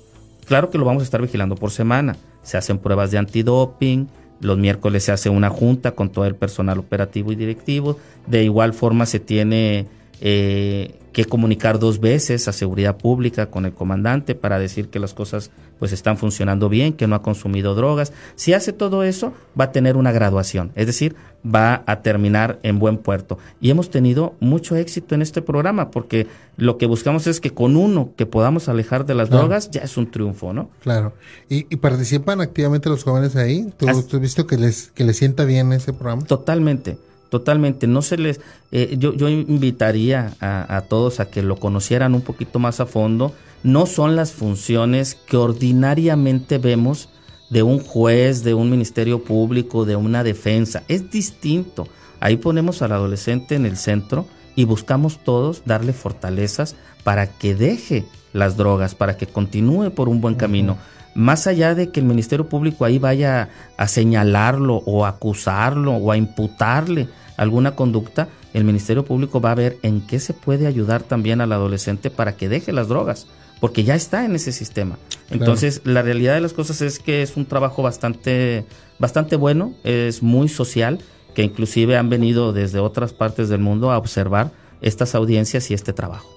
claro 0.46 0.70
que 0.70 0.78
lo 0.78 0.86
vamos 0.86 1.02
a 1.02 1.04
estar 1.04 1.20
vigilando 1.20 1.56
por 1.56 1.72
semana. 1.72 2.16
Se 2.42 2.56
hacen 2.56 2.78
pruebas 2.78 3.10
de 3.10 3.18
antidoping, 3.18 4.08
los 4.40 4.56
miércoles 4.56 5.04
se 5.04 5.12
hace 5.12 5.28
una 5.28 5.50
junta 5.50 5.90
con 5.90 6.08
todo 6.08 6.24
el 6.24 6.34
personal 6.34 6.78
operativo 6.78 7.32
y 7.32 7.36
directivo, 7.36 7.98
de 8.26 8.44
igual 8.44 8.72
forma 8.72 9.04
se 9.04 9.20
tiene 9.20 9.88
eh, 10.20 10.94
que 11.12 11.24
comunicar 11.26 11.78
dos 11.78 12.00
veces 12.00 12.48
a 12.48 12.52
seguridad 12.52 12.96
pública 12.96 13.50
con 13.50 13.66
el 13.66 13.74
comandante 13.74 14.34
para 14.34 14.58
decir 14.58 14.88
que 14.88 14.98
las 14.98 15.14
cosas 15.14 15.50
pues 15.78 15.92
están 15.92 16.16
funcionando 16.16 16.68
bien, 16.68 16.94
que 16.94 17.06
no 17.06 17.14
ha 17.16 17.22
consumido 17.22 17.74
drogas. 17.74 18.12
Si 18.34 18.54
hace 18.54 18.72
todo 18.72 19.02
eso, 19.02 19.32
va 19.58 19.64
a 19.64 19.72
tener 19.72 19.96
una 19.96 20.12
graduación, 20.12 20.72
es 20.74 20.86
decir, 20.86 21.16
va 21.44 21.82
a 21.86 22.02
terminar 22.02 22.60
en 22.62 22.78
buen 22.78 22.98
puerto. 22.98 23.38
Y 23.60 23.70
hemos 23.70 23.90
tenido 23.90 24.34
mucho 24.40 24.76
éxito 24.76 25.14
en 25.14 25.22
este 25.22 25.42
programa 25.42 25.90
porque 25.90 26.28
lo 26.56 26.78
que 26.78 26.86
buscamos 26.86 27.26
es 27.26 27.40
que 27.40 27.50
con 27.50 27.76
uno 27.76 28.12
que 28.16 28.26
podamos 28.26 28.68
alejar 28.68 29.04
de 29.04 29.14
las 29.14 29.28
drogas 29.28 29.70
ya 29.70 29.82
es 29.82 29.96
un 29.96 30.10
triunfo, 30.10 30.52
¿no? 30.52 30.70
Claro. 30.82 31.12
¿Y, 31.48 31.64
participan 31.76 32.40
activamente 32.40 32.88
los 32.88 33.02
jóvenes 33.02 33.34
ahí? 33.36 33.72
¿Tú, 33.76 33.88
has 33.88 34.08
visto 34.20 34.46
que 34.46 34.56
les, 34.56 34.92
que 34.92 35.04
les 35.04 35.16
sienta 35.16 35.44
bien 35.44 35.72
ese 35.72 35.92
programa? 35.92 36.24
Totalmente. 36.24 36.96
Totalmente, 37.32 37.86
no 37.86 38.02
se 38.02 38.18
les, 38.18 38.42
eh, 38.72 38.96
yo, 38.98 39.14
yo 39.14 39.30
invitaría 39.30 40.34
a, 40.38 40.82
todos 40.82 41.18
a 41.18 41.30
que 41.30 41.42
lo 41.42 41.56
conocieran 41.56 42.14
un 42.14 42.20
poquito 42.20 42.58
más 42.58 42.78
a 42.78 42.84
fondo. 42.84 43.32
No 43.62 43.86
son 43.86 44.16
las 44.16 44.32
funciones 44.32 45.14
que 45.14 45.38
ordinariamente 45.38 46.58
vemos 46.58 47.08
de 47.48 47.62
un 47.62 47.78
juez, 47.78 48.44
de 48.44 48.52
un 48.52 48.68
ministerio 48.68 49.24
público, 49.24 49.86
de 49.86 49.96
una 49.96 50.22
defensa. 50.22 50.82
Es 50.88 51.10
distinto. 51.10 51.88
Ahí 52.20 52.36
ponemos 52.36 52.82
al 52.82 52.92
adolescente 52.92 53.54
en 53.54 53.64
el 53.64 53.78
centro 53.78 54.26
y 54.54 54.66
buscamos 54.66 55.24
todos 55.24 55.62
darle 55.64 55.94
fortalezas 55.94 56.76
para 57.02 57.38
que 57.38 57.54
deje 57.54 58.04
las 58.34 58.58
drogas, 58.58 58.94
para 58.94 59.16
que 59.16 59.26
continúe 59.26 59.88
por 59.88 60.10
un 60.10 60.20
buen 60.20 60.34
camino. 60.34 60.76
Más 61.14 61.46
allá 61.46 61.74
de 61.74 61.92
que 61.92 62.00
el 62.00 62.06
Ministerio 62.06 62.50
Público 62.50 62.84
ahí 62.84 62.98
vaya 62.98 63.48
a 63.78 63.88
señalarlo 63.88 64.82
o 64.84 65.06
acusarlo 65.06 65.92
o 65.92 66.12
a 66.12 66.18
imputarle 66.18 67.08
alguna 67.42 67.74
conducta, 67.74 68.28
el 68.54 68.64
Ministerio 68.64 69.04
Público 69.04 69.40
va 69.40 69.52
a 69.52 69.56
ver 69.56 69.78
en 69.82 70.06
qué 70.06 70.20
se 70.20 70.34
puede 70.34 70.66
ayudar 70.66 71.02
también 71.02 71.40
al 71.40 71.52
adolescente 71.52 72.10
para 72.10 72.36
que 72.36 72.48
deje 72.48 72.72
las 72.72 72.88
drogas, 72.88 73.26
porque 73.60 73.84
ya 73.84 73.94
está 73.94 74.24
en 74.24 74.34
ese 74.34 74.52
sistema. 74.52 74.98
Entonces, 75.30 75.82
la 75.84 76.02
realidad 76.02 76.34
de 76.34 76.40
las 76.40 76.52
cosas 76.52 76.80
es 76.82 76.98
que 76.98 77.22
es 77.22 77.36
un 77.36 77.46
trabajo 77.46 77.82
bastante, 77.82 78.64
bastante 78.98 79.36
bueno, 79.36 79.74
es 79.84 80.22
muy 80.22 80.48
social, 80.48 81.00
que 81.34 81.42
inclusive 81.42 81.96
han 81.96 82.10
venido 82.10 82.52
desde 82.52 82.78
otras 82.78 83.12
partes 83.12 83.48
del 83.48 83.60
mundo 83.60 83.90
a 83.90 83.98
observar 83.98 84.52
estas 84.80 85.14
audiencias 85.14 85.70
y 85.70 85.74
este 85.74 85.92
trabajo. 85.92 86.28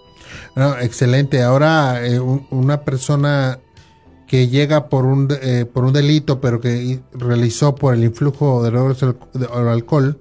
excelente. 0.81 1.41
Ahora, 1.41 2.05
eh, 2.05 2.19
una 2.19 2.81
persona 2.81 3.59
que 4.27 4.47
llega 4.47 4.89
por 4.89 5.05
un, 5.05 5.27
eh, 5.41 5.65
por 5.65 5.83
un 5.83 5.93
delito, 5.93 6.41
pero 6.41 6.59
que 6.61 7.01
realizó 7.13 7.75
por 7.75 7.93
el 7.93 8.03
influjo 8.03 8.63
de 8.63 9.47
alcohol, 9.69 10.19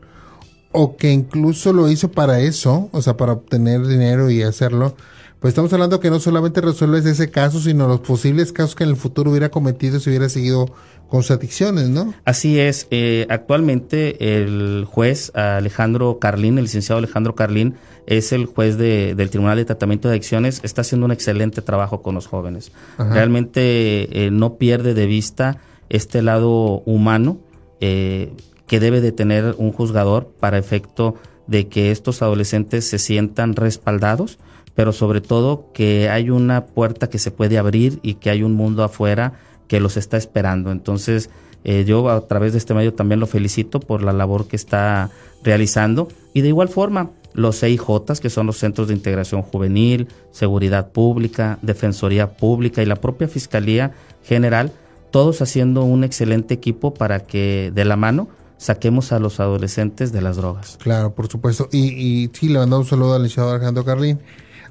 o 0.76 0.96
que 0.96 1.12
incluso 1.12 1.72
lo 1.72 1.88
hizo 1.88 2.10
para 2.10 2.40
eso, 2.40 2.88
o 2.90 3.00
sea, 3.00 3.16
para 3.16 3.32
obtener 3.32 3.86
dinero 3.86 4.28
y 4.28 4.42
hacerlo, 4.42 4.96
pues 5.38 5.52
estamos 5.52 5.72
hablando 5.72 6.00
que 6.00 6.10
no 6.10 6.18
solamente 6.18 6.60
resuelves 6.60 7.06
ese 7.06 7.30
caso, 7.30 7.60
sino 7.60 7.86
los 7.86 8.00
posibles 8.00 8.52
casos 8.52 8.74
que 8.74 8.82
en 8.82 8.90
el 8.90 8.96
futuro 8.96 9.30
hubiera 9.30 9.50
cometido 9.50 10.00
si 10.00 10.10
hubiera 10.10 10.28
seguido 10.28 10.66
con 11.08 11.22
sus 11.22 11.30
adicciones, 11.30 11.90
¿no? 11.90 12.12
Así 12.24 12.58
es. 12.58 12.88
Eh, 12.90 13.24
actualmente 13.30 14.42
el 14.42 14.84
juez 14.90 15.30
Alejandro 15.36 16.18
Carlín, 16.18 16.58
el 16.58 16.64
licenciado 16.64 16.98
Alejandro 16.98 17.36
Carlín, 17.36 17.76
es 18.08 18.32
el 18.32 18.46
juez 18.46 18.76
de, 18.76 19.14
del 19.14 19.30
Tribunal 19.30 19.58
de 19.58 19.64
Tratamiento 19.64 20.08
de 20.08 20.14
Adicciones, 20.14 20.60
está 20.64 20.80
haciendo 20.80 21.04
un 21.04 21.12
excelente 21.12 21.62
trabajo 21.62 22.02
con 22.02 22.16
los 22.16 22.26
jóvenes. 22.26 22.72
Realmente 22.98 24.26
eh, 24.26 24.30
no 24.32 24.56
pierde 24.56 24.92
de 24.92 25.06
vista 25.06 25.58
este 25.88 26.20
lado 26.20 26.82
humano. 26.84 27.38
Eh, 27.80 28.32
que 28.66 28.80
debe 28.80 29.00
de 29.00 29.12
tener 29.12 29.54
un 29.58 29.72
juzgador 29.72 30.32
para 30.40 30.58
efecto 30.58 31.14
de 31.46 31.68
que 31.68 31.90
estos 31.90 32.22
adolescentes 32.22 32.88
se 32.88 32.98
sientan 32.98 33.54
respaldados, 33.54 34.38
pero 34.74 34.92
sobre 34.92 35.20
todo 35.20 35.70
que 35.72 36.08
hay 36.08 36.30
una 36.30 36.66
puerta 36.66 37.08
que 37.08 37.18
se 37.18 37.30
puede 37.30 37.58
abrir 37.58 38.00
y 38.02 38.14
que 38.14 38.30
hay 38.30 38.42
un 38.42 38.54
mundo 38.54 38.82
afuera 38.82 39.34
que 39.68 39.80
los 39.80 39.96
está 39.96 40.16
esperando. 40.16 40.72
Entonces, 40.72 41.30
eh, 41.64 41.84
yo 41.86 42.08
a 42.10 42.26
través 42.26 42.52
de 42.52 42.58
este 42.58 42.74
medio 42.74 42.94
también 42.94 43.20
lo 43.20 43.26
felicito 43.26 43.80
por 43.80 44.02
la 44.02 44.12
labor 44.12 44.46
que 44.46 44.56
está 44.56 45.10
realizando 45.42 46.08
y 46.32 46.40
de 46.40 46.48
igual 46.48 46.68
forma 46.68 47.10
los 47.32 47.60
CIJ, 47.60 48.20
que 48.20 48.30
son 48.30 48.46
los 48.46 48.58
Centros 48.58 48.88
de 48.88 48.94
Integración 48.94 49.42
Juvenil, 49.42 50.08
Seguridad 50.30 50.92
Pública, 50.92 51.58
Defensoría 51.62 52.36
Pública 52.36 52.82
y 52.82 52.86
la 52.86 52.96
propia 52.96 53.28
Fiscalía 53.28 53.92
General, 54.22 54.72
todos 55.10 55.42
haciendo 55.42 55.84
un 55.84 56.04
excelente 56.04 56.54
equipo 56.54 56.94
para 56.94 57.20
que 57.20 57.72
de 57.74 57.84
la 57.84 57.96
mano 57.96 58.28
saquemos 58.58 59.12
a 59.12 59.18
los 59.18 59.40
adolescentes 59.40 60.12
de 60.12 60.22
las 60.22 60.36
drogas. 60.36 60.78
Claro, 60.82 61.14
por 61.14 61.28
supuesto. 61.28 61.68
Y, 61.72 61.88
y 61.88 62.30
sí, 62.32 62.48
le 62.48 62.58
mandamos 62.58 62.86
un 62.86 62.90
saludo 62.90 63.14
al 63.14 63.22
licenciado 63.22 63.52
Alejandro 63.52 63.84
Carlín, 63.84 64.20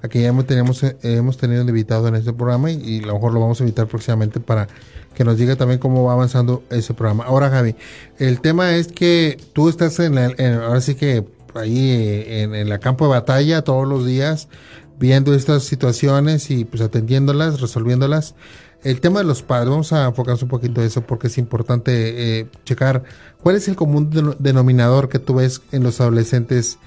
a 0.01 0.07
quien 0.07 0.23
ya 0.23 0.29
hemos, 0.29 0.45
tenemos, 0.45 0.83
eh, 0.83 0.97
hemos 1.03 1.37
tenido 1.37 1.61
invitado 1.61 2.07
en 2.07 2.15
este 2.15 2.33
programa 2.33 2.71
y, 2.71 3.01
a 3.03 3.07
lo 3.07 3.13
mejor 3.13 3.33
lo 3.33 3.39
vamos 3.39 3.59
a 3.61 3.63
invitar 3.63 3.87
próximamente 3.87 4.39
para 4.39 4.67
que 5.15 5.23
nos 5.23 5.37
diga 5.37 5.55
también 5.55 5.79
cómo 5.79 6.03
va 6.03 6.13
avanzando 6.13 6.63
ese 6.69 6.93
programa. 6.93 7.25
Ahora, 7.25 7.49
Javi, 7.49 7.75
el 8.17 8.41
tema 8.41 8.75
es 8.75 8.87
que 8.87 9.37
tú 9.53 9.69
estás 9.69 9.99
en, 9.99 10.17
el, 10.17 10.35
en 10.39 10.55
ahora 10.55 10.81
sí 10.81 10.95
que 10.95 11.25
ahí 11.53 12.25
en, 12.27 12.55
en 12.55 12.67
la 12.67 12.79
campo 12.79 13.05
de 13.05 13.11
batalla 13.11 13.61
todos 13.61 13.87
los 13.87 14.05
días, 14.05 14.49
viendo 14.99 15.33
estas 15.33 15.63
situaciones 15.63 16.49
y 16.49 16.65
pues 16.65 16.81
atendiéndolas, 16.81 17.61
resolviéndolas. 17.61 18.35
El 18.83 18.99
tema 18.99 19.19
de 19.19 19.25
los 19.25 19.41
padres, 19.43 19.69
vamos 19.69 19.93
a 19.93 20.07
enfocarnos 20.07 20.43
un 20.43 20.49
poquito 20.49 20.81
en 20.81 20.87
eso 20.87 21.01
porque 21.01 21.27
es 21.27 21.37
importante 21.37 22.39
eh, 22.39 22.47
checar 22.65 23.03
cuál 23.41 23.55
es 23.55 23.67
el 23.67 23.75
común 23.75 24.09
denominador 24.39 25.07
que 25.07 25.19
tú 25.19 25.35
ves 25.35 25.61
en 25.71 25.83
los 25.83 26.01
adolescentes. 26.01 26.79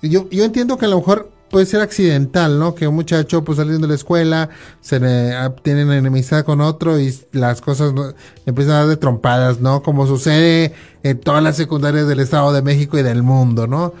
Yo, 0.00 0.28
yo 0.30 0.44
entiendo 0.44 0.78
que 0.78 0.86
a 0.86 0.88
lo 0.88 0.96
mejor 0.96 1.30
puede 1.52 1.66
ser 1.66 1.82
accidental, 1.82 2.58
¿no? 2.58 2.74
Que 2.74 2.88
un 2.88 2.94
muchacho 2.94 3.44
pues 3.44 3.58
saliendo 3.58 3.86
de 3.86 3.88
la 3.88 3.94
escuela 3.94 4.48
se 4.80 4.98
le, 4.98 5.34
tienen 5.62 5.92
enemistad 5.92 6.44
con 6.44 6.62
otro 6.62 6.98
y 6.98 7.14
las 7.32 7.60
cosas 7.60 7.92
¿no? 7.92 8.14
empiezan 8.46 8.74
a 8.74 8.78
dar 8.78 8.88
de 8.88 8.96
trompadas, 8.96 9.60
¿no? 9.60 9.82
Como 9.82 10.06
sucede 10.06 10.72
en 11.02 11.20
todas 11.20 11.42
las 11.42 11.56
secundarias 11.56 12.08
del 12.08 12.20
Estado 12.20 12.54
de 12.54 12.62
México 12.62 12.98
y 12.98 13.02
del 13.02 13.22
mundo, 13.22 13.66
¿no? 13.66 13.92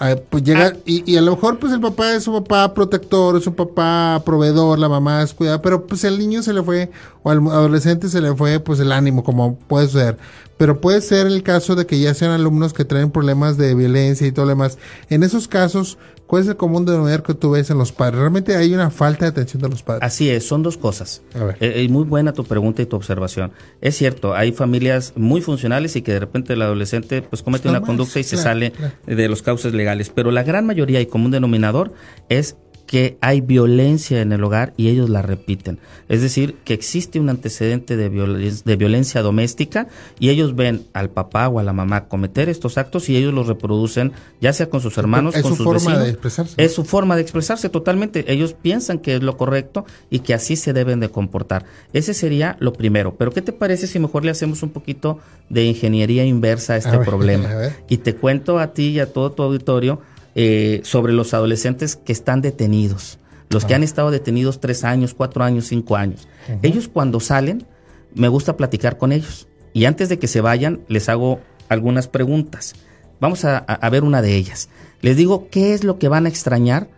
Eh, 0.00 0.22
pues 0.28 0.42
llega 0.42 0.72
ah. 0.74 0.78
y, 0.84 1.10
y, 1.10 1.16
a 1.16 1.22
lo 1.22 1.36
mejor 1.36 1.58
pues 1.60 1.72
el 1.72 1.80
papá 1.80 2.14
es 2.14 2.26
un 2.26 2.42
papá 2.42 2.74
protector, 2.74 3.36
es 3.36 3.46
un 3.46 3.54
papá 3.54 4.20
proveedor, 4.26 4.78
la 4.78 4.88
mamá 4.88 5.22
es 5.22 5.32
cuidada, 5.32 5.62
pero 5.62 5.86
pues 5.86 6.02
el 6.02 6.18
niño 6.18 6.42
se 6.42 6.52
le 6.52 6.64
fue 6.64 6.90
o 7.22 7.30
al 7.30 7.38
adolescente 7.46 8.08
se 8.08 8.20
le 8.20 8.34
fue 8.34 8.58
pues 8.58 8.80
el 8.80 8.90
ánimo 8.90 9.22
como 9.22 9.56
puede 9.56 9.88
ser. 9.88 10.18
Pero 10.56 10.80
puede 10.80 11.00
ser 11.00 11.26
el 11.26 11.42
caso 11.42 11.74
de 11.74 11.86
que 11.86 11.98
ya 11.98 12.14
sean 12.14 12.30
alumnos 12.30 12.72
que 12.72 12.84
traen 12.84 13.10
problemas 13.10 13.56
de 13.56 13.74
violencia 13.74 14.26
y 14.26 14.32
todo 14.32 14.44
lo 14.44 14.50
demás. 14.50 14.78
En 15.10 15.22
esos 15.22 15.48
casos, 15.48 15.98
¿Cuál 16.34 16.42
es 16.42 16.48
el 16.48 16.56
común 16.56 16.84
denominador 16.84 17.22
que 17.22 17.34
tú 17.34 17.52
ves 17.52 17.70
en 17.70 17.78
los 17.78 17.92
padres? 17.92 18.18
¿Realmente 18.18 18.56
hay 18.56 18.74
una 18.74 18.90
falta 18.90 19.24
de 19.24 19.28
atención 19.28 19.62
de 19.62 19.68
los 19.68 19.84
padres? 19.84 20.02
Así 20.02 20.28
es, 20.30 20.44
son 20.44 20.64
dos 20.64 20.76
cosas. 20.76 21.22
Eh, 21.60 21.86
muy 21.88 22.02
buena 22.02 22.32
tu 22.32 22.42
pregunta 22.42 22.82
y 22.82 22.86
tu 22.86 22.96
observación. 22.96 23.52
Es 23.80 23.96
cierto, 23.96 24.34
hay 24.34 24.50
familias 24.50 25.12
muy 25.14 25.42
funcionales 25.42 25.94
y 25.94 26.02
que 26.02 26.10
de 26.10 26.18
repente 26.18 26.54
el 26.54 26.62
adolescente 26.62 27.22
pues 27.22 27.42
comete 27.44 27.68
una 27.68 27.82
conducta 27.82 28.18
y 28.18 28.24
se 28.24 28.36
sale 28.36 28.72
de 29.06 29.28
los 29.28 29.42
cauces 29.42 29.74
legales, 29.74 30.10
pero 30.10 30.32
la 30.32 30.42
gran 30.42 30.66
mayoría 30.66 31.00
y 31.00 31.06
común 31.06 31.30
denominador 31.30 31.92
es 32.28 32.56
que 32.86 33.16
hay 33.20 33.40
violencia 33.40 34.20
en 34.20 34.32
el 34.32 34.44
hogar 34.44 34.74
y 34.76 34.88
ellos 34.88 35.08
la 35.08 35.22
repiten. 35.22 35.78
Es 36.08 36.20
decir, 36.20 36.56
que 36.64 36.74
existe 36.74 37.18
un 37.18 37.28
antecedente 37.30 37.96
de, 37.96 38.08
violencia, 38.08 38.62
de 38.64 38.76
violencia 38.76 39.22
doméstica 39.22 39.88
y 40.18 40.28
ellos 40.28 40.54
ven 40.54 40.86
al 40.92 41.10
papá 41.10 41.48
o 41.48 41.58
a 41.58 41.62
la 41.62 41.72
mamá 41.72 42.08
cometer 42.08 42.48
estos 42.48 42.76
actos 42.78 43.08
y 43.08 43.16
ellos 43.16 43.32
los 43.32 43.46
reproducen, 43.46 44.12
ya 44.40 44.52
sea 44.52 44.68
con 44.68 44.80
sus 44.80 44.98
hermanos, 44.98 45.34
es 45.34 45.42
con 45.42 45.52
su 45.52 45.56
sus 45.56 45.64
forma 45.64 45.80
vecinos. 45.80 46.04
de 46.04 46.10
expresarse. 46.10 46.54
Es 46.62 46.74
su 46.74 46.84
forma 46.84 47.16
de 47.16 47.22
expresarse 47.22 47.68
totalmente. 47.68 48.30
Ellos 48.32 48.54
piensan 48.54 48.98
que 48.98 49.16
es 49.16 49.22
lo 49.22 49.36
correcto 49.36 49.86
y 50.10 50.20
que 50.20 50.34
así 50.34 50.56
se 50.56 50.72
deben 50.72 51.00
de 51.00 51.08
comportar. 51.08 51.64
Ese 51.92 52.12
sería 52.14 52.56
lo 52.60 52.72
primero. 52.72 53.14
Pero 53.16 53.32
¿qué 53.32 53.42
te 53.42 53.52
parece 53.52 53.86
si 53.86 53.98
mejor 53.98 54.24
le 54.24 54.30
hacemos 54.30 54.62
un 54.62 54.70
poquito 54.70 55.18
de 55.48 55.64
ingeniería 55.64 56.24
inversa 56.24 56.74
a 56.74 56.76
este 56.76 56.90
A 56.90 56.98
ver, 56.98 57.06
problema? 57.06 57.48
a. 57.48 57.72
Y 57.88 57.98
te 57.98 58.14
cuento 58.14 58.58
a 58.58 58.72
ti 58.72 58.88
y 58.88 59.00
a 59.00 59.12
todo 59.12 59.32
tu 59.32 59.42
auditorio 59.42 60.00
eh, 60.34 60.80
sobre 60.84 61.12
los 61.12 61.34
adolescentes 61.34 61.96
que 61.96 62.12
están 62.12 62.40
detenidos, 62.40 63.18
los 63.50 63.64
que 63.64 63.74
han 63.74 63.82
estado 63.82 64.10
detenidos 64.10 64.60
tres 64.60 64.84
años, 64.84 65.14
cuatro 65.14 65.44
años, 65.44 65.66
cinco 65.66 65.96
años. 65.96 66.28
Ellos 66.62 66.88
cuando 66.88 67.20
salen, 67.20 67.66
me 68.14 68.28
gusta 68.28 68.56
platicar 68.56 68.98
con 68.98 69.12
ellos. 69.12 69.46
Y 69.72 69.84
antes 69.84 70.08
de 70.08 70.18
que 70.18 70.28
se 70.28 70.40
vayan, 70.40 70.80
les 70.88 71.08
hago 71.08 71.40
algunas 71.68 72.08
preguntas. 72.08 72.74
Vamos 73.20 73.44
a, 73.44 73.64
ver 73.90 74.04
una 74.04 74.22
de 74.22 74.36
ellas. 74.36 74.68
Les 75.00 75.16
digo, 75.16 75.48
¿qué 75.50 75.74
es 75.74 75.84
lo 75.84 75.98
que 75.98 76.08
van 76.08 76.26
a 76.26 76.28
extrañar 76.28 76.88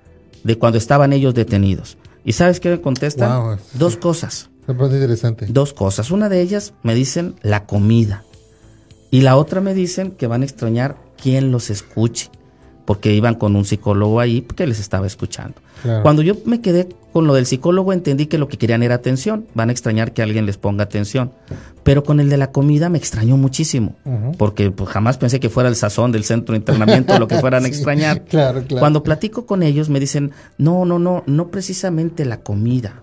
de 0.45 0.59
cuando 0.59 0.79
estaban 0.79 1.13
ellos 1.13 1.35
detenidos? 1.35 1.99
¿Y 2.25 2.33
sabes 2.33 2.61
qué 2.61 2.71
me 2.71 2.81
contestan? 2.81 3.43
Wow, 3.43 3.59
sí. 3.59 3.79
Dos 3.79 3.97
cosas. 3.97 4.51
Me 4.67 4.75
parece 4.75 4.97
interesante. 4.97 5.47
Dos 5.49 5.73
cosas. 5.73 6.11
Una 6.11 6.29
de 6.29 6.41
ellas 6.41 6.75
me 6.83 6.95
dicen 6.95 7.37
la 7.43 7.67
comida. 7.67 8.25
Y 9.11 9.21
la 9.21 9.37
otra 9.37 9.61
me 9.61 9.75
dicen 9.75 10.11
que 10.11 10.27
van 10.27 10.43
a 10.43 10.45
extrañar 10.45 10.97
quién 11.21 11.53
los 11.53 11.71
escuche. 11.71 12.31
Porque 12.87 13.13
iban 13.13 13.35
con 13.35 13.57
un 13.57 13.65
psicólogo 13.65 14.21
ahí 14.21 14.43
que 14.43 14.67
les 14.67 14.81
estaba 14.81 15.07
escuchando. 15.07 15.55
Claro. 15.83 16.03
Cuando 16.03 16.23
yo 16.23 16.37
me 16.45 16.61
quedé 16.61 16.89
con 17.17 17.27
lo 17.27 17.33
del 17.33 17.47
psicólogo 17.47 17.95
entendí 17.95 18.27
que 18.27 18.37
lo 18.37 18.47
que 18.47 18.59
querían 18.59 18.83
era 18.83 18.95
atención. 18.95 19.47
Van 19.55 19.71
a 19.71 19.73
extrañar 19.73 20.13
que 20.13 20.21
alguien 20.21 20.45
les 20.45 20.59
ponga 20.59 20.85
atención. 20.85 21.33
Pero 21.83 22.05
con 22.05 22.21
el 22.21 22.29
de 22.29 22.37
la 22.37 22.53
comida 22.53 22.91
me 22.91 22.99
extrañó 22.99 23.39
muchísimo. 23.39 23.97
Porque 24.37 24.71
pues, 24.71 24.91
jamás 24.91 25.17
pensé 25.17 25.41
que 25.41 25.49
fuera 25.49 25.71
el 25.71 25.77
sazón 25.77 26.13
del 26.13 26.25
centro 26.25 26.53
de 26.53 26.59
internamiento 26.59 27.19
lo 27.19 27.27
que 27.27 27.39
fueran 27.39 27.65
a 27.65 27.69
extrañar. 27.77 28.25
claro, 28.25 28.65
claro. 28.67 28.81
Cuando 28.81 29.03
platico 29.03 29.47
con 29.47 29.63
ellos 29.63 29.89
me 29.89 29.99
dicen, 29.99 30.33
no, 30.59 30.85
no, 30.85 30.99
no, 30.99 31.25
no 31.27 31.49
precisamente 31.49 32.27
la 32.27 32.43
comida, 32.43 33.03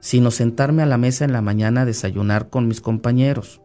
sino 0.00 0.32
sentarme 0.32 0.82
a 0.82 0.86
la 0.86 0.98
mesa 0.98 1.24
en 1.24 1.32
la 1.32 1.40
mañana 1.40 1.82
a 1.82 1.84
desayunar 1.84 2.48
con 2.48 2.66
mis 2.66 2.80
compañeros. 2.80 3.60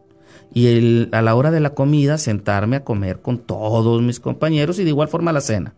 Y 0.52 0.66
el- 0.68 1.08
a 1.12 1.22
la 1.22 1.34
hora 1.34 1.50
de 1.50 1.60
la 1.60 1.74
comida 1.74 2.18
sentarme 2.18 2.76
a 2.76 2.84
comer 2.84 3.20
con 3.20 3.38
todos 3.38 4.02
mis 4.02 4.18
compañeros 4.20 4.78
y 4.78 4.84
de 4.84 4.90
igual 4.90 5.08
forma 5.08 5.32
la 5.32 5.40
cena. 5.40 5.74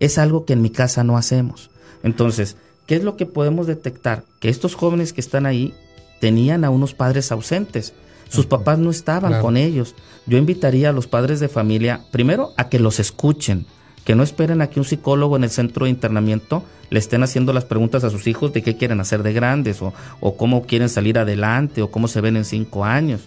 Es 0.00 0.18
algo 0.18 0.44
que 0.44 0.52
en 0.54 0.62
mi 0.62 0.70
casa 0.70 1.04
no 1.04 1.16
hacemos. 1.16 1.70
Entonces, 2.02 2.56
¿qué 2.86 2.96
es 2.96 3.04
lo 3.04 3.16
que 3.16 3.26
podemos 3.26 3.66
detectar? 3.66 4.24
Que 4.40 4.48
estos 4.48 4.74
jóvenes 4.74 5.12
que 5.12 5.20
están 5.20 5.46
ahí 5.46 5.74
tenían 6.20 6.64
a 6.64 6.70
unos 6.70 6.94
padres 6.94 7.30
ausentes. 7.32 7.94
Sus 8.28 8.46
papás 8.46 8.78
no 8.78 8.90
estaban 8.90 9.30
Claro. 9.30 9.44
con 9.44 9.56
ellos. 9.56 9.94
Yo 10.26 10.38
invitaría 10.38 10.90
a 10.90 10.92
los 10.92 11.06
padres 11.06 11.38
de 11.38 11.48
familia, 11.48 12.00
primero, 12.10 12.50
a 12.56 12.68
que 12.68 12.80
los 12.80 12.98
escuchen, 12.98 13.66
que 14.04 14.16
no 14.16 14.22
esperen 14.24 14.60
a 14.60 14.66
que 14.68 14.80
un 14.80 14.84
psicólogo 14.86 15.36
en 15.36 15.44
el 15.44 15.50
centro 15.50 15.84
de 15.84 15.90
internamiento 15.90 16.64
le 16.90 16.98
estén 16.98 17.22
haciendo 17.22 17.52
las 17.52 17.64
preguntas 17.64 18.02
a 18.04 18.10
sus 18.10 18.26
hijos 18.26 18.52
de 18.52 18.62
qué 18.62 18.76
quieren 18.76 19.00
hacer 19.00 19.22
de 19.22 19.32
grandes 19.32 19.80
o, 19.82 19.92
o 20.20 20.36
cómo 20.36 20.62
quieren 20.66 20.88
salir 20.88 21.18
adelante 21.18 21.82
o 21.82 21.90
cómo 21.90 22.08
se 22.08 22.20
ven 22.20 22.36
en 22.36 22.44
cinco 22.44 22.84
años. 22.84 23.22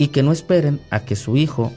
Y 0.00 0.08
que 0.08 0.22
no 0.22 0.32
esperen 0.32 0.80
a 0.88 1.00
que 1.00 1.14
su 1.14 1.36
hijo 1.36 1.72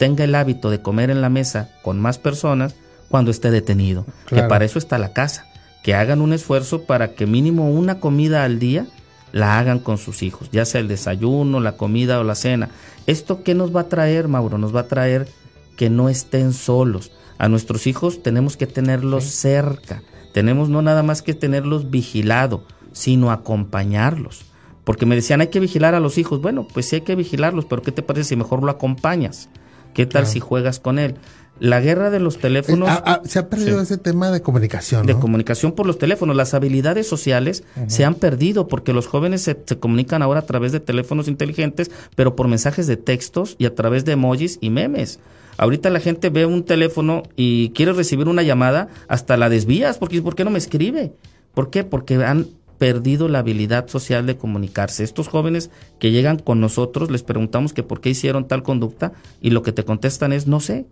tenga 0.00 0.24
el 0.24 0.34
hábito 0.34 0.68
de 0.68 0.82
comer 0.82 1.10
en 1.10 1.20
la 1.20 1.28
mesa 1.28 1.70
con 1.82 2.00
más 2.00 2.18
personas 2.18 2.74
cuando 3.08 3.30
esté 3.30 3.52
detenido. 3.52 4.04
Que 4.26 4.42
para 4.42 4.64
eso 4.64 4.80
está 4.80 4.98
la 4.98 5.12
casa. 5.12 5.46
Que 5.84 5.94
hagan 5.94 6.20
un 6.20 6.32
esfuerzo 6.32 6.82
para 6.86 7.14
que 7.14 7.24
mínimo 7.26 7.70
una 7.70 8.00
comida 8.00 8.42
al 8.42 8.58
día 8.58 8.86
la 9.30 9.60
hagan 9.60 9.78
con 9.78 9.98
sus 9.98 10.24
hijos, 10.24 10.48
ya 10.50 10.64
sea 10.64 10.80
el 10.80 10.88
desayuno, 10.88 11.60
la 11.60 11.76
comida 11.76 12.18
o 12.18 12.24
la 12.24 12.34
cena. 12.34 12.70
¿Esto 13.06 13.44
qué 13.44 13.54
nos 13.54 13.74
va 13.74 13.82
a 13.82 13.88
traer, 13.88 14.26
Mauro? 14.26 14.58
Nos 14.58 14.74
va 14.74 14.80
a 14.80 14.88
traer 14.88 15.28
que 15.76 15.88
no 15.88 16.08
estén 16.08 16.52
solos. 16.52 17.12
A 17.38 17.48
nuestros 17.48 17.86
hijos 17.86 18.24
tenemos 18.24 18.56
que 18.56 18.66
tenerlos 18.66 19.24
cerca. 19.24 20.02
Tenemos 20.32 20.68
no 20.68 20.82
nada 20.82 21.04
más 21.04 21.22
que 21.22 21.34
tenerlos 21.34 21.90
vigilado, 21.90 22.64
sino 22.92 23.30
acompañarlos. 23.30 24.46
Porque 24.84 25.06
me 25.06 25.14
decían, 25.14 25.40
hay 25.40 25.48
que 25.48 25.60
vigilar 25.60 25.94
a 25.94 26.00
los 26.00 26.18
hijos. 26.18 26.40
Bueno, 26.40 26.66
pues 26.72 26.86
sí 26.88 26.96
hay 26.96 27.02
que 27.02 27.14
vigilarlos, 27.14 27.64
pero 27.66 27.82
¿qué 27.82 27.92
te 27.92 28.02
parece 28.02 28.30
si 28.30 28.36
mejor 28.36 28.62
lo 28.64 28.70
acompañas? 28.70 29.48
¿Qué 29.94 30.06
tal 30.06 30.22
Claro. 30.22 30.26
si 30.26 30.40
juegas 30.40 30.80
con 30.80 30.98
él? 30.98 31.14
La 31.60 31.80
guerra 31.80 32.10
de 32.10 32.18
los 32.18 32.38
teléfonos... 32.38 32.88
Eh, 32.88 32.92
ah, 32.92 33.02
ah, 33.04 33.20
se 33.24 33.38
ha 33.38 33.48
perdido 33.48 33.76
Sí. 33.78 33.82
ese 33.84 33.98
tema 33.98 34.30
de 34.32 34.40
comunicación, 34.42 35.06
de 35.06 35.14
comunicación 35.14 35.72
por 35.72 35.86
los 35.86 35.98
teléfonos. 35.98 36.34
Las 36.34 36.54
habilidades 36.54 37.06
sociales 37.06 37.62
se 37.86 38.04
han 38.04 38.14
perdido 38.14 38.66
porque 38.66 38.92
los 38.92 39.06
jóvenes 39.06 39.42
se, 39.42 39.56
se 39.64 39.78
comunican 39.78 40.22
ahora 40.22 40.40
a 40.40 40.46
través 40.46 40.72
de 40.72 40.80
teléfonos 40.80 41.28
inteligentes, 41.28 41.90
pero 42.16 42.34
por 42.34 42.48
mensajes 42.48 42.86
de 42.88 42.96
textos 42.96 43.54
y 43.58 43.66
a 43.66 43.74
través 43.74 44.04
de 44.04 44.12
emojis 44.12 44.58
y 44.60 44.70
memes. 44.70 45.20
Ahorita 45.58 45.90
la 45.90 46.00
gente 46.00 46.30
ve 46.30 46.46
un 46.46 46.64
teléfono 46.64 47.22
y 47.36 47.68
quiere 47.70 47.92
recibir 47.92 48.26
una 48.28 48.42
llamada, 48.42 48.88
hasta 49.06 49.36
la 49.36 49.48
desvías 49.50 49.98
porque 49.98 50.22
¿por 50.22 50.34
qué 50.34 50.44
no 50.44 50.50
me 50.50 50.58
escribe? 50.58 51.12
¿Por 51.54 51.68
qué? 51.70 51.84
Porque 51.84 52.14
han 52.24 52.46
perdido 52.82 53.28
la 53.28 53.38
habilidad 53.38 53.86
social 53.86 54.26
de 54.26 54.36
comunicarse. 54.36 55.04
Estos 55.04 55.28
jóvenes 55.28 55.70
que 56.00 56.10
llegan 56.10 56.40
con 56.40 56.60
nosotros 56.60 57.12
les 57.12 57.22
preguntamos 57.22 57.72
que 57.72 57.84
por 57.84 58.00
qué 58.00 58.10
hicieron 58.10 58.48
tal 58.48 58.64
conducta 58.64 59.12
y 59.40 59.50
lo 59.50 59.62
que 59.62 59.70
te 59.70 59.84
contestan 59.84 60.32
es 60.32 60.48
no 60.48 60.58
sé. 60.58 60.86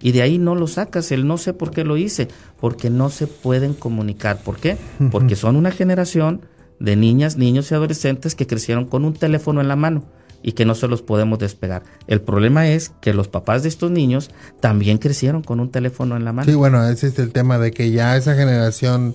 Y 0.00 0.10
de 0.10 0.22
ahí 0.22 0.38
no 0.38 0.56
lo 0.56 0.66
sacas, 0.66 1.12
el 1.12 1.28
no 1.28 1.38
sé 1.38 1.52
por 1.52 1.70
qué 1.70 1.84
lo 1.84 1.96
hice, 1.96 2.26
porque 2.60 2.90
no 2.90 3.10
se 3.10 3.28
pueden 3.28 3.74
comunicar. 3.74 4.42
¿Por 4.42 4.56
qué? 4.56 4.76
Porque 5.12 5.36
son 5.36 5.54
una 5.54 5.70
generación 5.70 6.40
de 6.80 6.96
niñas, 6.96 7.36
niños 7.36 7.70
y 7.70 7.76
adolescentes 7.76 8.34
que 8.34 8.48
crecieron 8.48 8.86
con 8.86 9.04
un 9.04 9.12
teléfono 9.12 9.60
en 9.60 9.68
la 9.68 9.76
mano, 9.76 10.02
y 10.42 10.52
que 10.52 10.64
no 10.64 10.74
se 10.74 10.88
los 10.88 11.00
podemos 11.00 11.38
despegar. 11.38 11.84
El 12.08 12.22
problema 12.22 12.66
es 12.66 12.88
que 13.00 13.14
los 13.14 13.28
papás 13.28 13.62
de 13.62 13.68
estos 13.68 13.92
niños 13.92 14.32
también 14.58 14.98
crecieron 14.98 15.42
con 15.42 15.60
un 15.60 15.70
teléfono 15.70 16.16
en 16.16 16.24
la 16.24 16.32
mano. 16.32 16.50
Sí, 16.50 16.56
bueno, 16.56 16.82
ese 16.88 17.06
es 17.06 17.20
el 17.20 17.30
tema 17.30 17.60
de 17.60 17.70
que 17.70 17.92
ya 17.92 18.16
esa 18.16 18.34
generación 18.34 19.14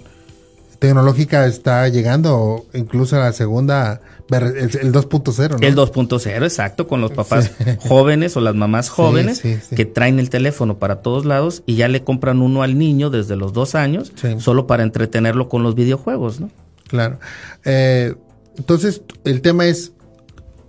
tecnológica 0.79 1.45
está 1.45 1.87
llegando 1.89 2.65
incluso 2.73 3.15
a 3.15 3.19
la 3.19 3.33
segunda, 3.33 4.01
el, 4.29 4.91
2.0, 4.93 5.49
¿no? 5.49 5.67
El 5.67 5.75
2.0, 5.75 6.43
exacto, 6.43 6.87
con 6.87 7.01
los 7.01 7.11
papás 7.11 7.51
jóvenes 7.87 8.35
o 8.37 8.41
las 8.41 8.55
mamás 8.55 8.89
jóvenes 8.89 9.41
que 9.41 9.85
traen 9.85 10.19
el 10.19 10.29
teléfono 10.29 10.77
para 10.77 11.01
todos 11.01 11.25
lados 11.25 11.63
y 11.65 11.75
ya 11.75 11.87
le 11.87 12.03
compran 12.03 12.41
uno 12.41 12.63
al 12.63 12.77
niño 12.77 13.09
desde 13.09 13.35
los 13.35 13.53
dos 13.53 13.75
años 13.75 14.11
solo 14.39 14.67
para 14.67 14.83
entretenerlo 14.83 15.49
con 15.49 15.63
los 15.63 15.75
videojuegos, 15.75 16.39
¿no? 16.39 16.49
Claro. 16.87 17.19
Eh, 17.63 18.13
entonces, 18.57 19.01
el 19.23 19.41
tema 19.41 19.65
es 19.65 19.91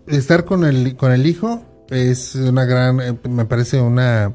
estar 0.07 0.45
con 0.45 0.65
el, 0.65 0.97
con 0.97 1.13
el 1.13 1.27
hijo 1.27 1.63
es 1.91 2.35
una 2.35 2.65
gran, 2.65 3.01
eh, 3.01 3.15
me 3.29 3.45
parece 3.45 3.81
una 3.81 4.33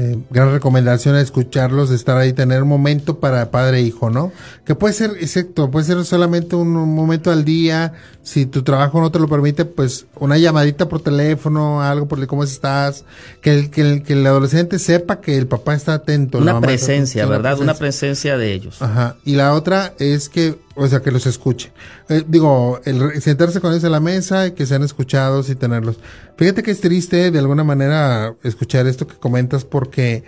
eh, 0.00 0.16
gran 0.30 0.52
recomendación 0.52 1.16
escucharlos, 1.16 1.90
estar 1.90 2.16
ahí, 2.16 2.32
tener 2.32 2.62
un 2.62 2.68
momento 2.68 3.18
para 3.18 3.50
padre 3.50 3.78
e 3.78 3.82
hijo, 3.82 4.10
¿no? 4.10 4.30
Que 4.64 4.76
puede 4.76 4.94
ser, 4.94 5.16
exacto, 5.18 5.72
puede 5.72 5.86
ser 5.86 6.04
solamente 6.04 6.54
un, 6.54 6.70
momento 6.72 7.32
al 7.32 7.44
día, 7.44 7.94
si 8.22 8.46
tu 8.46 8.62
trabajo 8.62 9.00
no 9.00 9.10
te 9.10 9.18
lo 9.18 9.26
permite, 9.26 9.64
pues 9.64 10.06
una 10.20 10.38
llamadita 10.38 10.88
por 10.88 11.00
teléfono, 11.00 11.82
algo 11.82 12.06
por 12.06 12.24
cómo 12.28 12.44
estás, 12.44 13.04
que 13.40 13.52
el, 13.52 13.70
que 13.70 13.80
el, 13.80 14.02
que 14.04 14.12
el 14.12 14.24
adolescente 14.24 14.78
sepa 14.78 15.20
que 15.20 15.36
el 15.36 15.48
papá 15.48 15.74
está 15.74 15.94
atento. 15.94 16.38
Una 16.38 16.60
presencia, 16.60 17.26
¿verdad? 17.26 17.58
Una 17.58 17.74
presencia 17.74 18.38
de 18.38 18.52
ellos. 18.52 18.80
Ajá. 18.80 19.16
Y 19.24 19.34
la 19.34 19.52
otra 19.52 19.94
es 19.98 20.28
que 20.28 20.56
o 20.78 20.86
sea, 20.86 21.00
que 21.00 21.10
los 21.10 21.26
escuche. 21.26 21.72
Eh, 22.08 22.22
digo, 22.26 22.80
el 22.84 23.20
sentarse 23.20 23.60
con 23.60 23.72
ellos 23.72 23.84
a 23.84 23.90
la 23.90 24.00
mesa 24.00 24.46
y 24.46 24.52
que 24.52 24.64
sean 24.64 24.82
escuchados 24.82 25.50
y 25.50 25.56
tenerlos. 25.56 25.98
Fíjate 26.36 26.62
que 26.62 26.70
es 26.70 26.80
triste 26.80 27.30
de 27.30 27.38
alguna 27.38 27.64
manera 27.64 28.34
escuchar 28.44 28.86
esto 28.86 29.06
que 29.06 29.16
comentas 29.16 29.64
porque 29.64 30.22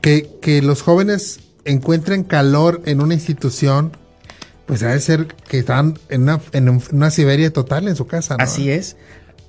que, 0.00 0.28
que 0.42 0.62
los 0.62 0.82
jóvenes 0.82 1.40
encuentren 1.64 2.24
calor 2.24 2.82
en 2.86 3.00
una 3.00 3.14
institución, 3.14 3.96
pues 4.66 4.80
debe 4.80 4.98
ser 4.98 5.26
que 5.26 5.60
están 5.60 5.98
en 6.08 6.22
una, 6.22 6.40
en 6.52 6.80
una 6.92 7.10
Siberia 7.10 7.52
total 7.52 7.86
en 7.86 7.94
su 7.94 8.06
casa. 8.06 8.36
¿no? 8.36 8.42
Así 8.42 8.70
es. 8.70 8.96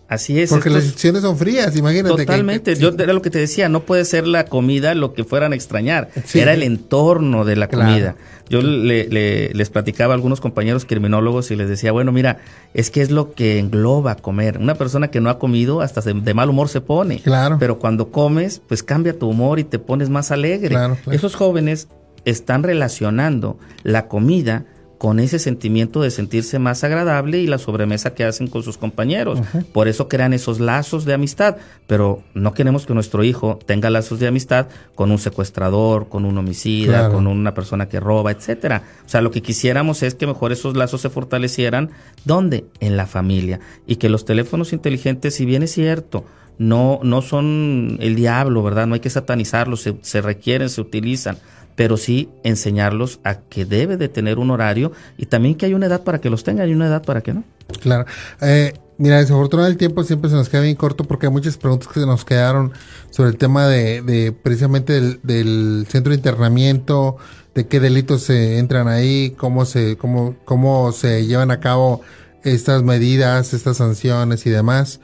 Así 0.07 0.39
es. 0.39 0.49
Porque 0.49 0.69
las 0.69 0.83
instituciones 0.83 1.21
son 1.21 1.37
frías, 1.37 1.75
imagínate. 1.75 2.15
Totalmente. 2.15 2.75
Yo 2.75 2.89
era 2.97 3.11
lo 3.11 3.21
que 3.21 3.29
te 3.29 3.39
decía, 3.39 3.67
no 3.67 3.81
puede 3.81 4.05
ser 4.05 4.25
la 4.25 4.45
comida 4.45 4.95
lo 4.95 5.13
que 5.13 5.23
fueran 5.25 5.51
a 5.51 5.55
extrañar. 5.55 6.09
Era 6.33 6.53
el 6.53 6.63
entorno 6.63 7.43
de 7.43 7.55
la 7.57 7.67
comida. 7.67 8.15
Yo 8.49 8.61
le, 8.61 9.53
les 9.53 9.69
platicaba 9.69 10.13
a 10.13 10.15
algunos 10.15 10.39
compañeros 10.39 10.85
criminólogos 10.85 11.51
y 11.51 11.57
les 11.57 11.67
decía, 11.67 11.91
bueno, 11.91 12.13
mira, 12.13 12.39
es 12.73 12.89
que 12.89 13.01
es 13.01 13.11
lo 13.11 13.33
que 13.33 13.59
engloba 13.59 14.15
comer. 14.15 14.57
Una 14.57 14.75
persona 14.75 15.09
que 15.09 15.19
no 15.19 15.29
ha 15.29 15.39
comido 15.39 15.81
hasta 15.81 16.01
de 16.01 16.33
mal 16.33 16.49
humor 16.49 16.69
se 16.69 16.79
pone. 16.79 17.19
Claro. 17.19 17.57
Pero 17.59 17.77
cuando 17.77 18.09
comes, 18.09 18.61
pues 18.65 18.83
cambia 18.83 19.19
tu 19.19 19.27
humor 19.27 19.59
y 19.59 19.65
te 19.65 19.79
pones 19.79 20.09
más 20.09 20.31
alegre. 20.31 20.77
Esos 21.11 21.35
jóvenes 21.35 21.89
están 22.23 22.63
relacionando 22.63 23.57
la 23.83 24.07
comida 24.07 24.65
con 24.97 25.19
ese 25.19 25.39
sentimiento 25.39 26.01
de 26.01 26.11
sentirse 26.11 26.59
más 26.59 26.83
agradable 26.83 27.39
y 27.39 27.47
la 27.47 27.57
sobremesa 27.57 28.13
que 28.13 28.23
hacen 28.23 28.47
con 28.47 28.63
sus 28.63 28.77
compañeros. 28.77 29.39
Por 29.71 29.87
eso 29.87 30.07
crean 30.07 30.33
esos 30.33 30.59
lazos 30.59 31.05
de 31.05 31.13
amistad, 31.13 31.57
pero 31.85 32.23
no 32.33 32.53
queremos 32.53 32.85
que 32.85 32.93
nuestro 32.93 33.23
hijo 33.23 33.59
tenga 33.65 33.89
lazos 33.89 34.19
de 34.19 34.27
amistad 34.27 34.67
con 34.95 35.11
un 35.11 35.19
secuestrador, 35.19 36.09
con 36.09 36.25
un 36.25 36.37
homicida, 36.37 37.09
con 37.09 37.27
una 37.27 37.53
persona 37.53 37.89
que 37.89 37.99
roba, 37.99 38.31
etcétera. 38.31 38.83
O 39.05 39.09
sea, 39.09 39.21
lo 39.21 39.31
que 39.31 39.41
quisiéramos 39.41 40.01
es 40.03 40.15
que 40.15 40.25
mejor 40.25 40.51
esos 40.51 40.75
lazos 40.75 41.01
se 41.01 41.09
fortalecieran 41.09 41.91
¿dónde? 42.25 42.65
En 42.79 42.97
la 42.97 43.05
familia 43.05 43.59
y 43.85 43.97
que 43.97 44.09
los 44.09 44.25
teléfonos 44.25 44.73
inteligentes, 44.73 45.35
si 45.35 45.45
bien 45.45 45.63
es 45.63 45.71
cierto, 45.71 46.25
no 46.57 46.99
no 47.03 47.21
son 47.21 47.97
el 48.01 48.15
diablo, 48.15 48.63
¿verdad? 48.63 48.87
No 48.87 48.95
hay 48.95 48.99
que 48.99 49.09
satanizarlos, 49.09 49.81
se, 49.81 49.95
se 50.01 50.21
requieren, 50.21 50.69
se 50.69 50.81
utilizan 50.81 51.37
pero 51.77 51.95
sí 51.95 52.27
enseñarlos 52.43 53.19
a 53.23 53.35
que 53.35 53.63
debe 53.63 53.97
de 53.97 54.09
tener 54.09 54.39
un 54.39 54.49
horario 54.49 54.91
y 55.15 55.27
también 55.27 55.53
que 55.53 55.67
hay 55.67 55.75
una 55.75 55.85
edad 55.85 56.03
para 56.03 56.19
que 56.19 56.31
los 56.31 56.43
tenga 56.43 56.65
y 56.65 56.73
una 56.73 56.87
edad 56.87 57.03
para 57.03 57.21
que 57.21 57.35
no. 57.35 57.43
Claro. 57.81 58.05
Eh, 58.41 58.73
mira, 58.97 59.19
desafortunadamente 59.19 59.85
el 59.85 59.87
tiempo 59.87 60.03
siempre 60.03 60.31
se 60.31 60.35
nos 60.35 60.49
queda 60.49 60.61
bien 60.61 60.75
corto 60.75 61.03
porque 61.03 61.27
hay 61.27 61.31
muchas 61.31 61.55
preguntas 61.55 61.87
que 61.87 61.99
se 61.99 62.07
nos 62.07 62.25
quedaron 62.25 62.71
sobre 63.11 63.29
el 63.29 63.37
tema 63.37 63.67
de, 63.67 64.01
de 64.01 64.31
precisamente 64.31 65.19
del, 65.21 65.85
centro 65.87 66.09
de 66.09 66.15
internamiento, 66.15 67.17
de 67.53 67.67
qué 67.67 67.79
delitos 67.79 68.23
se 68.23 68.57
entran 68.57 68.87
ahí, 68.87 69.35
cómo 69.37 69.63
se, 69.65 69.97
cómo, 69.97 70.35
cómo 70.45 70.91
se 70.93 71.27
llevan 71.27 71.51
a 71.51 71.59
cabo 71.59 72.01
estas 72.43 72.81
medidas, 72.81 73.53
estas 73.53 73.77
sanciones 73.77 74.47
y 74.47 74.49
demás. 74.49 74.99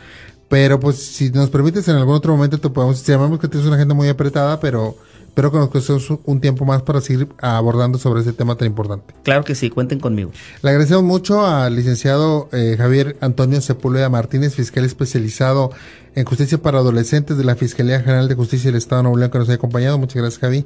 Pero 0.49 0.79
pues 0.79 0.97
si 0.97 1.29
nos 1.29 1.51
permites 1.51 1.88
en 1.88 1.97
algún 1.97 2.15
otro 2.15 2.33
momento 2.33 2.59
te 2.59 2.69
podemos, 2.71 3.05
llamamos 3.05 3.39
que 3.39 3.47
tienes 3.47 3.67
una 3.67 3.75
agenda 3.75 3.93
muy 3.93 4.09
apretada, 4.09 4.59
pero 4.59 4.97
pero 5.34 5.52
que 5.52 5.58
nos 5.58 5.69
cuestemos 5.69 6.08
un 6.26 6.41
tiempo 6.41 6.65
más 6.65 6.84
para 6.84 7.02
seguir 7.02 7.28
abordando 7.39 7.98
sobre 7.98 8.22
ese 8.22 8.34
tema 8.34 8.56
tan 8.56 8.67
importante. 8.67 9.13
Claro 9.24 9.43
que 9.43 9.56
sí, 9.56 9.69
cuenten 9.69 10.00
conmigo. 10.00 10.32
Le 10.62 10.69
agradecemos 10.69 11.04
mucho 11.04 11.46
al 11.46 11.76
licenciado 11.76 12.50
eh, 12.52 12.76
Javier 12.78 13.17
Antonio 13.22 13.60
Sepúlveda 13.62 14.10
Martínez, 14.10 14.56
fiscal 14.56 14.86
especializado 14.86 15.72
en 16.15 16.26
justicia 16.26 16.60
para 16.60 16.78
adolescentes 16.80 17.38
de 17.38 17.43
la 17.43 17.56
Fiscalía 17.56 18.00
General 18.02 18.28
de 18.28 18.36
Justicia 18.36 18.69
del 18.69 18.78
Estado 18.78 19.00
de 19.00 19.04
Nuevo 19.04 19.17
León, 19.17 19.32
que 19.32 19.39
nos 19.39 19.50
ha 19.50 19.54
acompañado. 19.54 19.98
Muchas 19.98 20.22
gracias, 20.22 20.39
Javi. 20.39 20.65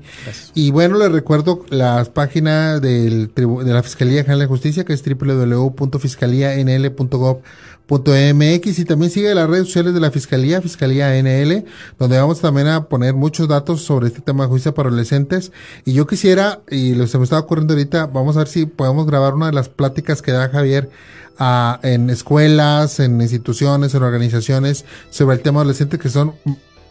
Y 0.54 0.72
bueno, 0.72 0.98
les 0.98 1.10
recuerdo 1.12 1.64
las 1.70 2.10
páginas 2.10 2.82
del, 2.82 3.32
de 3.34 3.74
la 3.74 3.82
Fiscalía 3.84 4.24
General 4.24 4.40
de 4.40 4.48
Justicia, 4.48 4.84
que 4.84 4.92
es 4.94 5.04
www.fiscalianl.gov 5.04 7.42
.mx 7.88 8.80
y 8.80 8.86
también 8.86 9.12
sigue 9.12 9.34
las 9.34 9.50
redes 9.50 9.68
sociales 9.68 9.94
de 9.94 10.00
la 10.00 10.12
Fiscalía, 10.12 10.62
Fiscalía 10.62 11.22
NL, 11.22 11.66
donde 11.98 12.18
vamos 12.18 12.42
también 12.42 12.68
a 12.68 12.86
poner 12.86 13.14
muchos 13.14 13.48
datos 13.48 13.82
sobre 13.82 14.08
este 14.08 14.22
tema 14.22 14.44
de 14.44 14.50
justicia 14.50 14.74
para 14.74 14.90
adolescentes. 14.90 15.52
Y 15.86 15.94
yo 15.94 16.06
quisiera, 16.06 16.62
y 16.70 16.96
lo 16.96 17.08
se 17.08 17.18
me 17.18 17.24
está 17.24 17.40
ocurriendo 17.40 17.74
ahorita, 17.74 18.08
vamos 18.08 18.36
a 18.36 18.40
ver 18.40 18.48
si 18.48 18.66
podemos 18.66 19.08
grabar 19.08 19.34
una 19.34 19.48
de 19.48 19.54
las 19.54 19.70
pláticas 19.70 20.22
que 20.22 20.32
da 20.32 20.50
Javier 20.50 20.90
a, 21.40 21.80
en 21.84 22.10
escuelas, 22.10 23.00
en 23.00 23.22
instituciones, 23.22 23.94
en 23.94 24.04
organizaciones 24.04 24.86
sobre 25.10 25.38
el 25.38 25.42
tema 25.42 25.62
adolescente 25.62 25.98
que 25.98 26.10
son 26.10 26.34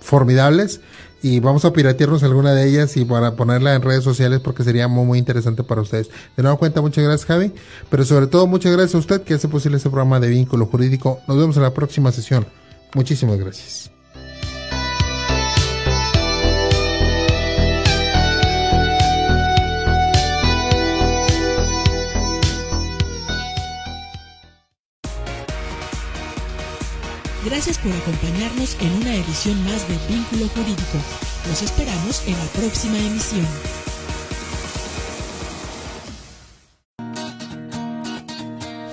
formidables 0.00 0.80
y 1.22 1.40
vamos 1.40 1.64
a 1.64 1.72
piratearnos 1.72 2.22
alguna 2.22 2.52
de 2.52 2.68
ellas 2.68 2.96
y 2.96 3.04
para 3.04 3.34
ponerla 3.36 3.74
en 3.74 3.82
redes 3.82 4.04
sociales 4.04 4.40
porque 4.40 4.64
sería 4.64 4.88
muy 4.88 5.04
muy 5.04 5.18
interesante 5.18 5.62
para 5.62 5.80
ustedes. 5.80 6.08
De 6.36 6.42
nuevo 6.42 6.58
cuenta, 6.58 6.80
muchas 6.80 7.04
gracias 7.04 7.26
Javi, 7.26 7.52
pero 7.90 8.04
sobre 8.04 8.26
todo 8.26 8.46
muchas 8.46 8.72
gracias 8.72 8.94
a 8.94 8.98
usted 8.98 9.22
que 9.22 9.34
hace 9.34 9.48
posible 9.48 9.78
este 9.78 9.90
programa 9.90 10.20
de 10.20 10.28
vínculo 10.28 10.66
jurídico. 10.66 11.20
Nos 11.26 11.36
vemos 11.36 11.56
en 11.56 11.62
la 11.62 11.74
próxima 11.74 12.12
sesión. 12.12 12.46
Muchísimas 12.94 13.38
gracias. 13.38 13.95
Gracias 27.46 27.78
por 27.78 27.92
acompañarnos 27.92 28.76
en 28.80 28.92
una 28.92 29.14
edición 29.14 29.64
más 29.66 29.86
de 29.86 29.96
Vínculo 30.12 30.48
Jurídico. 30.48 30.98
Los 31.48 31.62
esperamos 31.62 32.24
en 32.26 32.32
la 32.32 32.44
próxima 32.46 32.98
emisión. 32.98 33.46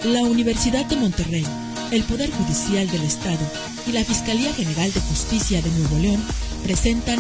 La 0.04 0.22
Universidad 0.22 0.86
de 0.86 0.98
Monterrey, 0.98 1.48
el 1.92 2.04
Poder 2.04 2.30
Judicial 2.30 2.88
del 2.92 3.02
Estado 3.02 3.44
y 3.88 3.92
la 3.92 4.04
Fiscalía 4.04 4.54
General 4.54 4.94
de 4.94 5.00
Justicia 5.00 5.60
de 5.60 5.72
Nuevo 5.72 5.98
León 5.98 6.24
presentan 6.62 7.18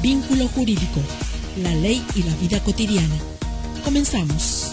Vínculo 0.00 0.48
Jurídico, 0.48 1.00
la 1.62 1.74
ley 1.74 2.02
y 2.14 2.22
la 2.22 2.34
vida 2.36 2.58
cotidiana. 2.60 3.16
Comenzamos. 3.84 4.72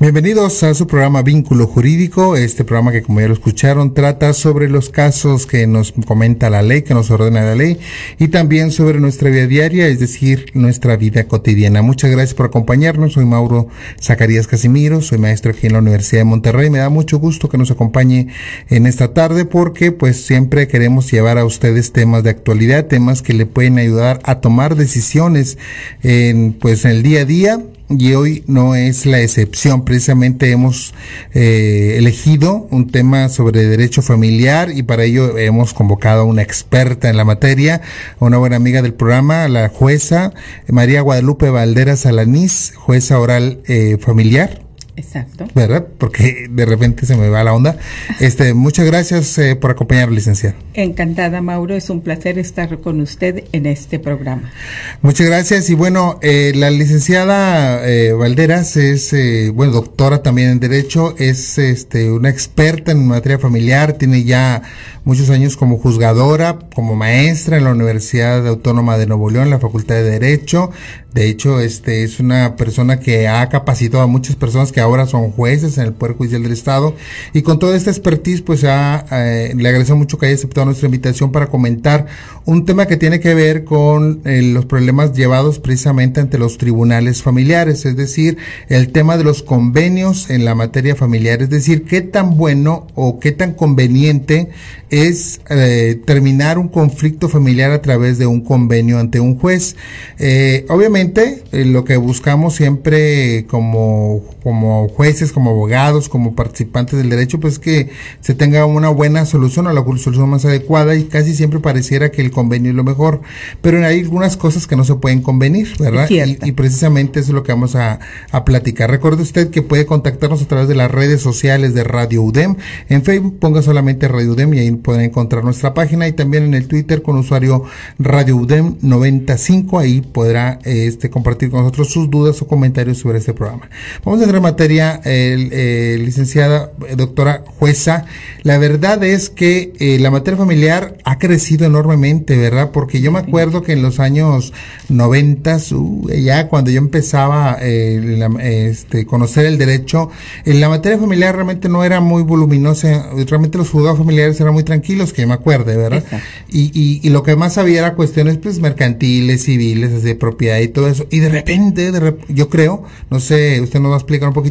Bienvenidos 0.00 0.62
a 0.62 0.72
su 0.72 0.86
programa 0.86 1.20
Vínculo 1.20 1.66
Jurídico. 1.66 2.34
Este 2.34 2.64
programa 2.64 2.90
que 2.90 3.02
como 3.02 3.20
ya 3.20 3.28
lo 3.28 3.34
escucharon 3.34 3.92
trata 3.92 4.32
sobre 4.32 4.70
los 4.70 4.88
casos 4.88 5.46
que 5.46 5.66
nos 5.66 5.92
comenta 6.06 6.48
la 6.48 6.62
ley, 6.62 6.80
que 6.80 6.94
nos 6.94 7.10
ordena 7.10 7.42
la 7.42 7.54
ley 7.54 7.78
y 8.18 8.28
también 8.28 8.70
sobre 8.70 8.98
nuestra 8.98 9.28
vida 9.28 9.46
diaria, 9.46 9.88
es 9.88 10.00
decir, 10.00 10.52
nuestra 10.54 10.96
vida 10.96 11.24
cotidiana. 11.24 11.82
Muchas 11.82 12.10
gracias 12.10 12.32
por 12.32 12.46
acompañarnos. 12.46 13.12
Soy 13.12 13.26
Mauro 13.26 13.68
Zacarías 14.00 14.46
Casimiro, 14.46 15.02
soy 15.02 15.18
maestro 15.18 15.50
aquí 15.50 15.66
en 15.66 15.74
la 15.74 15.80
Universidad 15.80 16.22
de 16.22 16.24
Monterrey. 16.24 16.70
Me 16.70 16.78
da 16.78 16.88
mucho 16.88 17.18
gusto 17.18 17.50
que 17.50 17.58
nos 17.58 17.70
acompañe 17.70 18.28
en 18.70 18.86
esta 18.86 19.12
tarde 19.12 19.44
porque 19.44 19.92
pues 19.92 20.24
siempre 20.24 20.66
queremos 20.66 21.12
llevar 21.12 21.36
a 21.36 21.44
ustedes 21.44 21.92
temas 21.92 22.22
de 22.22 22.30
actualidad, 22.30 22.86
temas 22.86 23.20
que 23.20 23.34
le 23.34 23.44
pueden 23.44 23.76
ayudar 23.76 24.20
a 24.24 24.40
tomar 24.40 24.76
decisiones 24.76 25.58
en 26.02 26.54
pues 26.54 26.86
en 26.86 26.92
el 26.92 27.02
día 27.02 27.20
a 27.20 27.24
día 27.26 27.60
y 27.90 28.14
hoy 28.14 28.44
no 28.46 28.74
es 28.74 29.06
la 29.06 29.20
excepción. 29.20 29.84
Precisamente 29.84 30.50
hemos 30.50 30.94
eh, 31.34 31.96
elegido 31.98 32.68
un 32.70 32.90
tema 32.90 33.28
sobre 33.28 33.66
derecho 33.66 34.02
familiar 34.02 34.70
y 34.74 34.82
para 34.82 35.04
ello 35.04 35.36
hemos 35.36 35.74
convocado 35.74 36.22
a 36.22 36.24
una 36.24 36.42
experta 36.42 37.10
en 37.10 37.16
la 37.16 37.24
materia, 37.24 37.82
una 38.20 38.38
buena 38.38 38.56
amiga 38.56 38.82
del 38.82 38.94
programa, 38.94 39.48
la 39.48 39.68
jueza 39.68 40.32
María 40.68 41.00
Guadalupe 41.00 41.50
Valderas 41.50 42.06
Alanís, 42.06 42.72
jueza 42.76 43.18
oral 43.18 43.60
eh, 43.66 43.98
familiar. 44.00 44.69
Exacto. 45.00 45.46
¿Verdad? 45.54 45.86
Porque 45.96 46.46
de 46.50 46.66
repente 46.66 47.06
se 47.06 47.16
me 47.16 47.30
va 47.30 47.42
la 47.42 47.54
onda. 47.54 47.78
Este, 48.20 48.52
muchas 48.66 48.84
gracias 48.84 49.38
eh, 49.38 49.56
por 49.56 49.70
acompañarnos, 49.70 50.14
licenciada. 50.14 50.54
Encantada, 50.74 51.40
Mauro. 51.40 51.74
Es 51.74 51.88
un 51.88 52.02
placer 52.02 52.38
estar 52.38 52.80
con 52.80 53.00
usted 53.00 53.44
en 53.52 53.64
este 53.64 53.98
programa. 53.98 54.52
Muchas 55.00 55.26
gracias. 55.26 55.70
Y 55.70 55.74
bueno, 55.74 56.18
eh, 56.20 56.52
la 56.54 56.70
licenciada 56.70 57.88
eh, 57.88 58.12
Valderas 58.12 58.76
es, 58.76 59.14
bueno, 59.54 59.72
doctora 59.72 60.22
también 60.22 60.50
en 60.50 60.60
Derecho, 60.60 61.14
es 61.18 61.56
este, 61.56 62.10
una 62.10 62.28
experta 62.28 62.92
en 62.92 63.06
materia 63.06 63.38
familiar, 63.38 63.94
tiene 63.94 64.24
ya 64.24 64.62
muchos 65.04 65.30
años 65.30 65.56
como 65.56 65.78
juzgadora, 65.78 66.58
como 66.74 66.94
maestra 66.94 67.56
en 67.56 67.64
la 67.64 67.70
Universidad 67.70 68.46
Autónoma 68.46 68.98
de 68.98 69.06
Nuevo 69.06 69.30
León, 69.30 69.44
en 69.44 69.50
la 69.50 69.58
Facultad 69.58 69.96
de 69.96 70.02
Derecho. 70.02 70.70
De 71.12 71.28
hecho, 71.28 71.60
este 71.60 72.04
es 72.04 72.20
una 72.20 72.56
persona 72.56 73.00
que 73.00 73.26
ha 73.26 73.48
capacitado 73.48 74.04
a 74.04 74.06
muchas 74.06 74.36
personas 74.36 74.70
que 74.70 74.80
ahora 74.80 74.89
son 75.06 75.30
jueces 75.30 75.78
en 75.78 75.84
el 75.86 75.92
Poder 75.92 76.16
Judicial 76.16 76.42
del 76.42 76.52
Estado. 76.52 76.94
Y 77.32 77.42
con 77.42 77.58
toda 77.58 77.76
esta 77.76 77.90
expertise, 77.90 78.42
pues 78.42 78.64
ha, 78.64 79.06
eh, 79.10 79.52
le 79.56 79.68
agradezco 79.68 79.96
mucho 79.96 80.18
que 80.18 80.26
haya 80.26 80.34
aceptado 80.34 80.66
nuestra 80.66 80.86
invitación 80.86 81.32
para 81.32 81.46
comentar 81.46 82.06
un 82.44 82.64
tema 82.64 82.86
que 82.86 82.96
tiene 82.96 83.20
que 83.20 83.34
ver 83.34 83.64
con 83.64 84.20
eh, 84.24 84.42
los 84.42 84.66
problemas 84.66 85.12
llevados 85.12 85.58
precisamente 85.58 86.20
ante 86.20 86.38
los 86.38 86.58
tribunales 86.58 87.22
familiares, 87.22 87.86
es 87.86 87.96
decir, 87.96 88.38
el 88.68 88.92
tema 88.92 89.16
de 89.16 89.24
los 89.24 89.42
convenios 89.42 90.30
en 90.30 90.44
la 90.44 90.54
materia 90.54 90.96
familiar, 90.96 91.42
es 91.42 91.50
decir, 91.50 91.84
qué 91.84 92.00
tan 92.00 92.36
bueno 92.36 92.86
o 92.94 93.20
qué 93.20 93.32
tan 93.32 93.54
conveniente 93.54 94.48
es 94.90 95.40
eh, 95.48 96.00
terminar 96.04 96.58
un 96.58 96.68
conflicto 96.68 97.28
familiar 97.28 97.70
a 97.70 97.80
través 97.80 98.18
de 98.18 98.26
un 98.26 98.40
convenio 98.40 98.98
ante 98.98 99.20
un 99.20 99.38
juez. 99.38 99.76
Eh, 100.18 100.66
obviamente, 100.68 101.44
eh, 101.52 101.64
lo 101.64 101.84
que 101.84 101.96
buscamos 101.96 102.56
siempre 102.56 103.46
como, 103.46 104.22
como 104.42 104.79
jueces, 104.88 105.32
como 105.32 105.50
abogados, 105.50 106.08
como 106.08 106.34
participantes 106.34 106.98
del 106.98 107.10
derecho, 107.10 107.40
pues 107.40 107.58
que 107.58 107.90
se 108.20 108.34
tenga 108.34 108.66
una 108.66 108.88
buena 108.88 109.26
solución 109.26 109.66
o 109.66 109.72
la 109.72 109.84
solución 109.98 110.28
más 110.28 110.44
adecuada 110.44 110.94
y 110.96 111.04
casi 111.04 111.34
siempre 111.34 111.60
pareciera 111.60 112.10
que 112.10 112.22
el 112.22 112.30
convenio 112.30 112.70
es 112.70 112.76
lo 112.76 112.84
mejor. 112.84 113.20
Pero 113.60 113.84
hay 113.84 114.00
algunas 114.00 114.36
cosas 114.36 114.66
que 114.66 114.76
no 114.76 114.84
se 114.84 114.94
pueden 114.96 115.22
convenir, 115.22 115.76
¿verdad? 115.78 116.08
Y, 116.10 116.52
precisamente 116.52 117.20
eso 117.20 117.30
es 117.30 117.34
lo 117.34 117.42
que 117.42 117.52
vamos 117.52 117.74
a, 117.76 118.00
a 118.32 118.44
platicar. 118.44 118.90
Recuerde 118.90 119.22
usted 119.22 119.50
que 119.50 119.62
puede 119.62 119.86
contactarnos 119.86 120.42
a 120.42 120.46
través 120.46 120.68
de 120.68 120.74
las 120.74 120.90
redes 120.90 121.20
sociales 121.20 121.74
de 121.74 121.84
Radio 121.84 122.22
UDEM. 122.22 122.56
En 122.88 123.02
Facebook 123.02 123.38
ponga 123.38 123.62
solamente 123.62 124.08
Radio 124.08 124.32
UDEM 124.32 124.54
y 124.54 124.58
ahí 124.58 124.70
pueden 124.72 125.02
encontrar 125.02 125.44
nuestra 125.44 125.74
página 125.74 126.08
y 126.08 126.12
también 126.12 126.44
en 126.44 126.54
el 126.54 126.66
Twitter 126.66 127.02
con 127.02 127.16
usuario 127.16 127.64
Radio 127.98 128.36
UDEM 128.36 128.76
95. 128.80 129.78
Ahí 129.78 130.00
podrá 130.00 130.58
este, 130.64 131.10
compartir 131.10 131.50
con 131.50 131.60
nosotros 131.60 131.90
sus 131.90 132.10
dudas 132.10 132.40
o 132.42 132.46
comentarios 132.46 132.98
sobre 132.98 133.18
este 133.18 133.34
programa. 133.34 133.68
Vamos 134.04 134.20
a 134.20 134.24
entrar 134.24 134.42
el, 134.64 136.04
licenciada 136.04 136.72
eh, 136.88 136.96
doctora 136.96 137.42
jueza. 137.46 138.06
La 138.42 138.58
verdad 138.58 139.02
es 139.04 139.30
que 139.30 139.72
eh, 139.78 139.98
la 139.98 140.10
materia 140.10 140.38
familiar 140.38 140.96
ha 141.04 141.18
crecido 141.18 141.66
enormemente, 141.66 142.36
¿verdad? 142.36 142.70
Porque 142.72 143.00
yo 143.00 143.12
me 143.12 143.18
acuerdo 143.18 143.62
que 143.62 143.72
en 143.72 143.82
los 143.82 144.00
años 144.00 144.52
90, 144.88 145.58
uh, 145.72 146.08
ya 146.10 146.48
cuando 146.48 146.70
yo 146.70 146.78
empezaba 146.78 147.58
eh, 147.60 148.28
este, 148.40 149.06
conocer 149.06 149.46
el 149.46 149.58
derecho, 149.58 150.10
en 150.44 150.60
la 150.60 150.68
materia 150.68 150.98
familiar 150.98 151.34
realmente 151.34 151.68
no 151.68 151.84
era 151.84 152.00
muy 152.00 152.22
voluminosa, 152.22 153.10
realmente 153.26 153.58
los 153.58 153.70
juzgados 153.70 153.98
familiares 153.98 154.40
eran 154.40 154.54
muy 154.54 154.64
tranquilos, 154.64 155.12
que 155.12 155.22
yo 155.22 155.28
me 155.28 155.34
acuerde, 155.34 155.76
¿verdad? 155.76 156.04
Y, 156.48 156.70
y, 156.74 157.00
y, 157.02 157.10
lo 157.10 157.22
que 157.22 157.36
más 157.36 157.58
había 157.58 157.80
era 157.80 157.94
cuestiones 157.94 158.38
pues 158.38 158.58
mercantiles, 158.60 159.44
civiles, 159.44 160.02
de 160.02 160.14
propiedad 160.14 160.58
y 160.58 160.68
todo 160.68 160.88
eso. 160.88 161.06
Y 161.10 161.20
de 161.20 161.28
repente, 161.28 161.92
de 161.92 162.16
yo 162.28 162.48
creo, 162.48 162.84
no 163.10 163.20
sé, 163.20 163.60
usted 163.60 163.80
nos 163.80 163.90
va 163.90 163.96
a 163.96 163.98
explicar 163.98 164.28
un 164.28 164.34
poquito, 164.34 164.49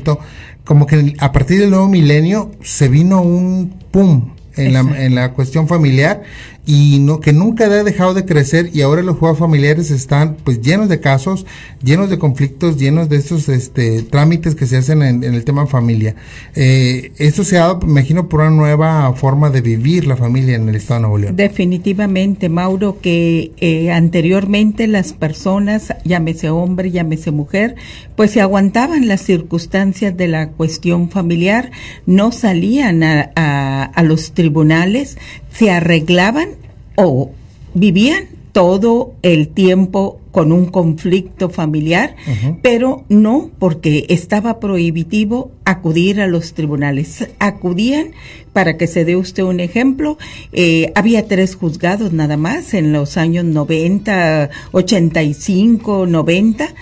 como 0.64 0.86
que 0.86 1.16
a 1.20 1.32
partir 1.32 1.60
del 1.60 1.70
nuevo 1.72 1.88
milenio 1.88 2.52
se 2.64 2.90
vino 2.90 3.22
un 3.22 3.80
pum 3.92 4.34
en 4.56 4.74
la, 4.74 4.80
en 4.80 5.16
la 5.16 5.34
cuestión 5.34 5.68
familiar 5.68 6.24
y 6.66 7.00
no 7.00 7.20
que 7.20 7.34
nunca 7.34 7.66
ha 7.66 7.84
dejado 7.84 8.14
de 8.14 8.26
crecer 8.26 8.70
y 8.74 8.82
ahora 8.82 9.02
los 9.02 9.18
juegos 9.18 9.40
familiares 9.40 9.92
están 9.92 10.38
pues 10.44 10.62
llenos 10.62 10.90
de 10.90 11.00
casos, 11.00 11.46
llenos 11.84 12.10
de 12.10 12.20
conflictos, 12.20 12.78
llenos 12.78 13.10
de 13.10 13.18
estos 13.18 13.50
este, 13.50 14.04
trámites 14.04 14.56
que 14.56 14.68
se 14.68 14.78
hacen 14.78 15.02
en, 15.02 15.24
el 15.24 15.44
tema 15.46 15.66
familia. 15.68 16.16
Eh, 16.56 17.12
esto 17.18 17.44
se 17.44 17.58
ha 17.58 17.62
dado, 17.62 17.80
imagino, 17.84 18.30
por 18.30 18.42
una 18.42 18.52
nueva 18.52 19.14
forma 19.14 19.50
de 19.50 19.62
vivir 19.62 20.06
la 20.06 20.16
familia 20.16 20.56
en 20.56 20.70
el 20.70 20.76
Estado 20.76 21.00
de 21.00 21.02
Nuevo 21.02 21.18
León. 21.18 21.36
Definitivamente, 21.36 22.50
Mauro, 22.50 23.00
que 23.02 23.52
eh, 23.58 23.92
anteriormente 23.92 24.88
las 24.88 25.14
personas, 25.14 25.94
llámese 26.04 26.50
hombre, 26.50 26.92
llámese 26.92 27.32
mujer, 27.32 27.76
pues 28.16 28.32
se 28.32 28.42
aguantaban 28.42 29.08
las 29.08 29.22
circunstancias 29.22 30.16
de 30.16 30.28
la 30.28 30.50
cuestión 30.50 31.10
familiar, 31.10 31.72
no 32.06 32.32
salían 32.32 33.04
a, 33.04 33.84
a 33.86 34.04
los 34.04 34.34
tribunales, 34.34 35.18
se 35.60 35.72
arreglaban 35.72 36.52
o 36.96 37.32
vivían 37.74 38.30
todo 38.54 39.14
el 39.24 39.50
tiempo 39.50 40.22
con 40.32 40.54
un 40.54 40.68
conflicto 40.68 41.50
familiar, 41.50 42.16
pero 42.62 43.04
no 43.10 43.52
porque 43.60 44.06
estaba 44.08 44.62
prohibitivo 44.62 45.52
acudir 45.66 46.22
a 46.22 46.28
los 46.28 46.54
tribunales. 46.54 47.28
Acudían, 47.40 48.12
para 48.54 48.78
que 48.78 48.88
se 48.88 49.04
dé 49.04 49.18
usted 49.18 49.44
un 49.44 49.60
ejemplo, 49.60 50.18
eh, 50.54 50.94
había 50.96 51.28
tres 51.28 51.56
juzgados 51.56 52.14
nada 52.14 52.38
más 52.38 52.74
en 52.74 52.94
los 52.94 53.18
años 53.18 53.44
90, 53.44 54.50
85, 54.72 56.06
90. 56.06 56.74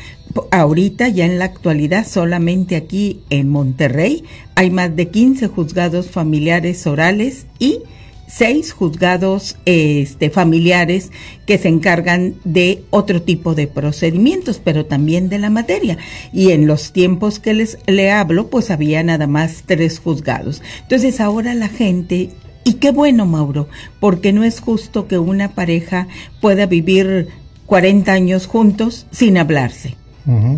Ahorita, 0.52 1.08
ya 1.08 1.26
en 1.26 1.40
la 1.40 1.46
actualidad, 1.46 2.06
solamente 2.08 2.76
aquí 2.76 3.22
en 3.32 3.50
Monterrey 3.50 4.24
hay 4.54 4.70
más 4.70 4.96
de 4.96 5.08
15 5.08 5.48
juzgados 5.48 6.12
familiares 6.12 6.86
orales 6.86 7.48
y 7.58 7.80
seis 8.28 8.74
juzgados 8.74 9.58
este, 9.66 10.30
familiares 10.30 11.12
que 11.46 11.58
se 11.58 11.70
encargan 11.70 12.36
de 12.44 12.84
otro 12.90 13.22
tipo 13.22 13.56
de 13.56 13.68
procedimientos, 13.68 14.62
pero 14.63 14.86
también 14.86 15.30
de 15.30 15.40
la 15.40 15.50
materia. 15.50 15.98
Y 16.34 16.52
en 16.52 16.68
los 16.68 16.92
tiempos 16.92 17.40
que 17.40 17.54
les 17.54 17.80
le 17.88 18.12
hablo, 18.12 18.50
pues 18.50 18.70
había 18.70 19.02
nada 19.02 19.28
más 19.28 19.63
tres 19.66 20.00
juzgados. 20.00 20.62
Entonces 20.84 21.20
ahora 21.20 21.54
la 21.54 21.70
gente 21.70 22.32
y 22.63 22.74
qué 22.74 22.92
bueno, 22.92 23.26
Mauro, 23.26 23.70
porque 24.02 24.34
no 24.34 24.44
es 24.44 24.60
justo 24.60 25.08
que 25.08 25.18
una 25.18 25.54
pareja 25.54 26.10
pueda 26.42 26.66
vivir 26.66 27.30
40 27.66 28.12
años 28.12 28.46
juntos 28.46 29.08
sin 29.10 29.38
hablarse. 29.38 29.96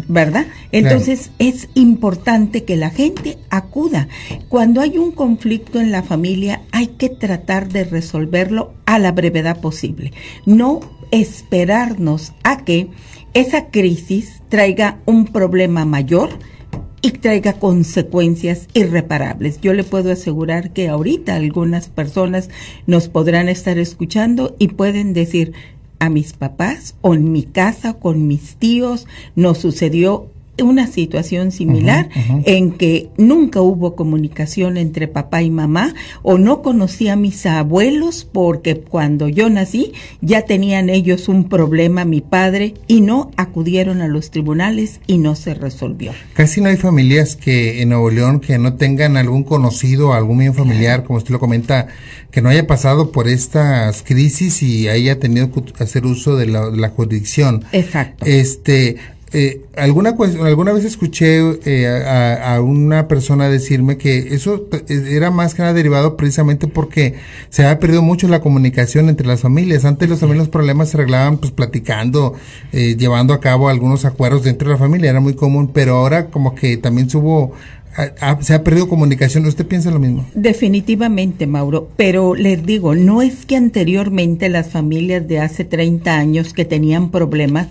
¿Verdad? 0.08 0.48
Entonces 0.72 1.30
es 1.38 1.70
importante 1.76 2.64
que 2.64 2.76
la 2.76 2.90
gente 2.90 3.38
acuda. 3.50 4.08
Cuando 4.48 4.82
hay 4.82 4.98
un 4.98 5.12
conflicto 5.12 5.80
en 5.80 5.92
la 5.92 6.02
familia 6.02 6.62
hay 6.72 6.88
que 6.88 7.10
tratar 7.10 7.70
de 7.70 7.84
resolverlo 7.84 8.74
a 8.86 8.98
la 8.98 9.12
brevedad 9.12 9.62
posible. 9.62 10.12
No 10.46 10.80
esperarnos 11.12 12.34
a 12.44 12.66
que 12.66 12.90
esa 13.34 13.68
crisis 13.68 14.42
traiga 14.50 14.98
un 15.06 15.26
problema 15.26 15.86
mayor 15.86 16.30
y 17.02 17.12
traiga 17.12 17.54
consecuencias 17.54 18.68
irreparables. 18.74 19.62
Yo 19.62 19.74
le 19.74 19.84
puedo 19.84 20.12
asegurar 20.12 20.72
que 20.72 20.90
ahorita 20.90 21.36
algunas 21.36 21.88
personas 21.90 22.50
nos 22.88 23.08
podrán 23.08 23.50
estar 23.50 23.78
escuchando 23.78 24.56
y 24.60 24.70
pueden 24.70 25.14
decir, 25.14 25.54
a 26.00 26.10
mis 26.10 26.34
papás 26.34 26.96
o 27.02 27.14
en 27.14 27.32
mi 27.32 27.44
casa 27.44 27.94
con 27.94 28.28
mis 28.28 28.56
tíos. 28.56 29.08
Nos 29.36 29.60
sucedió 29.60 30.28
una 30.64 30.88
situación 30.88 31.52
similar 31.52 32.10
en 32.46 32.72
que 32.72 33.10
nunca 33.18 33.62
hubo 33.62 33.96
comunicación 33.96 34.78
entre 34.78 35.08
papá 35.08 35.42
y 35.42 35.52
mamá 35.52 35.94
o 36.22 36.38
no 36.38 36.62
conocí 36.62 37.08
a 37.08 37.16
mis 37.16 37.46
abuelos 37.46 38.28
porque 38.32 38.80
cuando 38.82 39.28
yo 39.28 39.50
nací 39.50 39.94
ya 40.22 40.44
tenían 40.44 40.90
ellos 40.90 41.28
un 41.28 41.50
problema 41.50 42.06
mi 42.06 42.22
padre 42.22 42.74
y 42.88 43.02
no 43.02 43.32
acudieron 43.38 44.02
a 44.02 44.08
los 44.08 44.32
tribunales 44.32 45.02
y 45.08 45.18
no 45.18 45.36
se 45.36 45.54
resolvió. 45.54 46.12
Casi 46.34 46.62
no 46.62 46.70
hay 46.70 46.78
familias 46.78 47.36
que 47.36 47.82
en 47.82 47.90
Nuevo 47.90 48.10
León 48.10 48.40
que 48.40 48.58
no 48.58 48.74
tengan 48.74 49.18
algún 49.18 49.44
conocido, 49.44 50.14
algún 50.14 50.38
miembro 50.38 50.64
familiar, 50.64 51.04
como 51.04 51.18
usted 51.18 51.32
lo 51.32 51.40
comenta, 51.40 51.88
que 52.32 52.42
no 52.42 52.50
haya 52.50 52.68
pasado 52.68 53.12
por 53.12 53.28
estas 53.28 54.04
crisis 54.04 54.62
y 54.62 54.88
haya 54.88 55.20
tenido 55.20 55.52
que 55.52 55.84
hacer 55.84 56.06
uso 56.06 56.36
de 56.36 56.48
la, 56.48 56.90
jurisdicción. 56.90 57.64
Exacto. 57.72 58.26
Este, 58.26 58.98
eh, 59.32 59.62
alguna, 59.76 60.16
alguna 60.44 60.74
vez 60.74 60.86
escuché 60.86 61.40
eh, 61.66 61.88
a, 62.44 62.60
una 62.62 63.08
persona 63.08 63.48
decirme 63.48 63.98
que 63.98 64.34
eso 64.34 64.68
era 64.88 65.30
más 65.30 65.54
que 65.54 65.62
nada 65.62 65.74
derivado 65.74 66.18
precisamente 66.18 66.68
porque 66.68 67.16
se 67.50 67.64
había 67.64 67.80
perdido 67.80 68.02
mucho 68.02 68.28
la 68.28 68.42
comunicación 68.42 69.08
entre 69.08 69.28
las 69.28 69.42
familias. 69.42 69.86
Antes 69.86 70.10
los, 70.10 70.20
también 70.20 70.40
los 70.40 70.50
problemas 70.50 70.90
se 70.90 70.98
arreglaban 70.98 71.38
pues 71.38 71.52
platicando, 71.52 72.34
eh, 72.72 72.96
llevando 72.98 73.34
a 73.36 73.40
cabo 73.40 73.70
algunos 73.70 74.04
acuerdos 74.04 74.44
dentro 74.44 74.68
de 74.70 74.74
la 74.74 74.80
familia, 74.80 75.12
era 75.12 75.20
muy 75.20 75.36
común, 75.36 75.70
pero 75.72 75.98
ahora 75.98 76.28
como 76.28 76.56
que 76.56 76.78
también 76.78 77.08
hubo 77.14 77.54
se 78.40 78.54
ha 78.54 78.64
perdido 78.64 78.88
comunicación. 78.88 79.46
¿Usted 79.46 79.66
piensa 79.66 79.92
lo 79.92 80.00
mismo? 80.00 80.26
Definitivamente, 80.34 81.48
Mauro. 81.48 81.90
Pero 81.98 82.34
les 82.34 82.66
digo, 82.66 82.96
no 82.96 83.22
es 83.22 83.46
que 83.46 83.58
anteriormente 83.58 84.48
las 84.48 84.70
familias 84.70 85.28
de 85.28 85.40
hace 85.40 85.66
30 85.66 86.16
años 86.16 86.54
que 86.54 86.64
tenían 86.64 87.10
problemas 87.12 87.68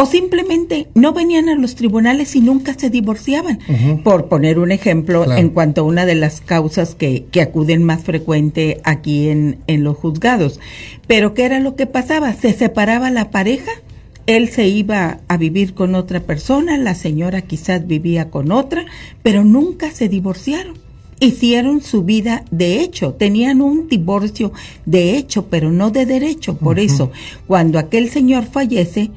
o 0.00 0.06
simplemente 0.06 0.88
no 0.94 1.12
venían 1.12 1.50
a 1.50 1.54
los 1.56 1.74
tribunales 1.74 2.34
y 2.34 2.40
nunca 2.40 2.72
se 2.72 2.88
divorciaban. 2.88 3.58
Por 4.02 4.30
poner 4.30 4.58
un 4.58 4.72
ejemplo, 4.72 5.30
en 5.30 5.50
cuanto 5.50 5.82
a 5.82 5.84
una 5.84 6.06
de 6.06 6.14
las 6.14 6.40
causas 6.40 6.94
que, 6.94 7.26
que 7.30 7.42
acuden 7.42 7.84
más 7.84 8.02
frecuente 8.02 8.80
aquí 8.84 9.28
en, 9.28 9.58
en 9.66 9.84
los 9.84 9.98
juzgados. 9.98 10.58
Pero 11.06 11.34
¿qué 11.34 11.44
era 11.44 11.60
lo 11.60 11.76
que 11.76 11.84
pasaba? 11.84 12.32
Se 12.32 12.54
separaba 12.54 13.10
la 13.10 13.30
pareja, 13.30 13.72
él 14.26 14.48
se 14.48 14.68
iba 14.68 15.18
a 15.28 15.36
vivir 15.36 15.74
con 15.74 15.94
otra 15.94 16.20
persona, 16.20 16.78
la 16.78 16.94
señora 16.94 17.42
quizás 17.42 17.86
vivía 17.86 18.30
con 18.30 18.52
otra, 18.52 18.86
pero 19.22 19.44
nunca 19.44 19.90
se 19.90 20.08
divorciaron 20.08 20.78
hicieron 21.22 21.82
su 21.82 22.02
vida 22.02 22.46
de 22.50 22.80
hecho, 22.80 23.12
tenían 23.12 23.60
un 23.60 23.88
divorcio 23.88 24.54
de 24.86 25.18
hecho, 25.18 25.48
pero 25.50 25.70
no 25.70 25.90
de 25.90 26.06
derecho. 26.06 26.56
Por 26.56 26.78
eso, 26.78 27.12
cuando 27.46 27.78
aquel 27.78 28.08
señor 28.08 28.46
fallece, 28.46 29.10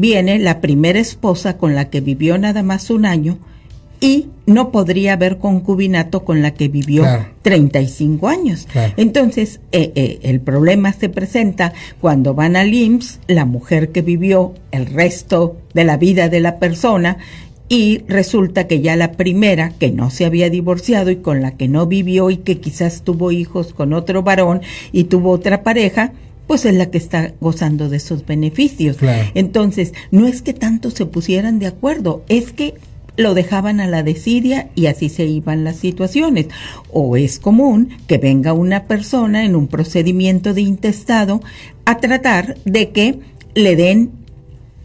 viene 0.00 0.38
la 0.38 0.60
primera 0.60 1.00
esposa 1.00 1.56
con 1.56 1.74
la 1.74 1.90
que 1.90 2.00
vivió 2.00 2.38
nada 2.38 2.62
más 2.62 2.90
un 2.90 3.04
año 3.04 3.38
y 4.00 4.28
no 4.46 4.70
podría 4.70 5.14
haber 5.14 5.38
concubinato 5.38 6.24
con 6.24 6.40
la 6.40 6.52
que 6.52 6.68
vivió 6.68 7.04
35 7.42 8.28
años. 8.28 8.68
Entonces, 8.96 9.60
eh, 9.72 9.90
eh, 9.96 10.20
el 10.22 10.40
problema 10.40 10.92
se 10.92 11.08
presenta 11.08 11.72
cuando 12.00 12.32
van 12.32 12.54
al 12.54 12.72
IMSS, 12.72 13.18
la 13.26 13.44
mujer 13.44 13.90
que 13.90 14.02
vivió 14.02 14.54
el 14.70 14.86
resto 14.86 15.56
de 15.74 15.82
la 15.82 15.96
vida 15.96 16.28
de 16.28 16.38
la 16.38 16.60
persona, 16.60 17.18
y 17.68 18.02
resulta 18.06 18.66
que 18.66 18.80
ya 18.80 18.96
la 18.96 19.12
primera, 19.12 19.70
que 19.78 19.90
no 19.90 20.10
se 20.10 20.24
había 20.24 20.48
divorciado 20.48 21.10
y 21.10 21.16
con 21.16 21.42
la 21.42 21.56
que 21.56 21.68
no 21.68 21.86
vivió 21.86 22.30
y 22.30 22.38
que 22.38 22.60
quizás 22.60 23.02
tuvo 23.02 23.32
hijos 23.32 23.74
con 23.74 23.92
otro 23.92 24.22
varón 24.22 24.62
y 24.92 25.04
tuvo 25.04 25.32
otra 25.32 25.62
pareja, 25.62 26.12
pues 26.48 26.64
es 26.64 26.74
la 26.74 26.90
que 26.90 26.98
está 26.98 27.32
gozando 27.40 27.88
de 27.88 27.98
esos 27.98 28.26
beneficios. 28.26 28.96
Entonces, 29.34 29.92
no 30.10 30.26
es 30.26 30.42
que 30.42 30.54
tanto 30.54 30.90
se 30.90 31.06
pusieran 31.06 31.60
de 31.60 31.68
acuerdo, 31.68 32.24
es 32.28 32.52
que 32.52 32.74
lo 33.16 33.34
dejaban 33.34 33.80
a 33.80 33.86
la 33.86 34.02
desidia 34.02 34.70
y 34.74 34.86
así 34.86 35.10
se 35.10 35.26
iban 35.26 35.62
las 35.62 35.76
situaciones. 35.76 36.46
O 36.90 37.16
es 37.16 37.38
común 37.38 37.90
que 38.06 38.16
venga 38.16 38.52
una 38.54 38.84
persona 38.84 39.44
en 39.44 39.54
un 39.54 39.66
procedimiento 39.66 40.54
de 40.54 40.62
intestado 40.62 41.42
a 41.84 41.98
tratar 41.98 42.56
de 42.64 42.90
que 42.90 43.20
le 43.54 43.76
den 43.76 44.10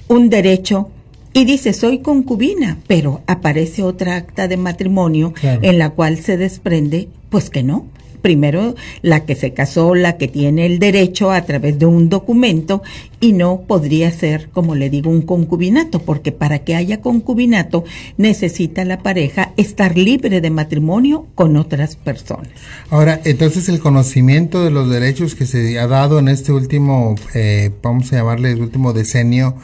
un 0.09 0.30
derecho 0.30 0.89
y 1.32 1.45
dice 1.45 1.74
soy 1.74 1.99
concubina, 1.99 2.78
pero 2.88 3.22
aparece 3.26 3.84
otra 3.84 4.16
acta 4.16 4.47
de 4.47 4.57
matrimonio 4.57 5.34
en 5.41 5.80
la 5.80 5.91
cual 5.91 6.18
se 6.18 6.38
desprende 6.38 7.07
pues 7.30 7.49
que 7.49 7.64
no, 7.64 7.88
primero 8.24 8.74
la 9.03 9.26
que 9.26 9.36
se 9.36 9.53
casó, 9.53 9.93
la 9.93 10.17
que 10.17 10.28
tiene 10.28 10.65
el 10.65 10.80
derecho 10.80 11.32
a 11.32 11.43
través 11.43 11.78
de 11.78 11.86
un 11.86 12.09
documento 12.09 12.82
y 13.19 13.34
no 13.34 13.61
podría 13.67 14.09
ser, 14.09 14.49
como 14.49 14.74
le 14.74 14.89
digo, 14.89 15.11
un 15.11 15.21
concubinato, 15.21 15.99
porque 15.99 16.32
para 16.32 16.59
que 16.59 16.76
haya 16.76 17.01
concubinato 17.01 17.84
necesita 18.17 18.84
la 18.86 18.99
pareja 18.99 19.53
estar 19.57 19.97
libre 19.97 20.41
de 20.41 20.49
matrimonio 20.49 21.28
con 21.36 21.55
otras 21.57 21.95
personas. 21.95 22.49
Ahora, 22.89 23.21
entonces 23.26 23.69
el 23.69 23.80
conocimiento 23.80 24.63
de 24.63 24.71
los 24.71 24.89
derechos 24.89 25.36
que 25.36 25.45
se 25.45 25.78
ha 25.78 25.88
dado 25.88 26.17
en 26.19 26.30
este 26.30 26.51
último, 26.51 27.15
eh, 27.36 27.71
vamos 27.84 28.11
a 28.11 28.15
llamarle 28.15 28.53
el 28.53 28.61
último 28.61 28.93
decenio, 28.93 29.57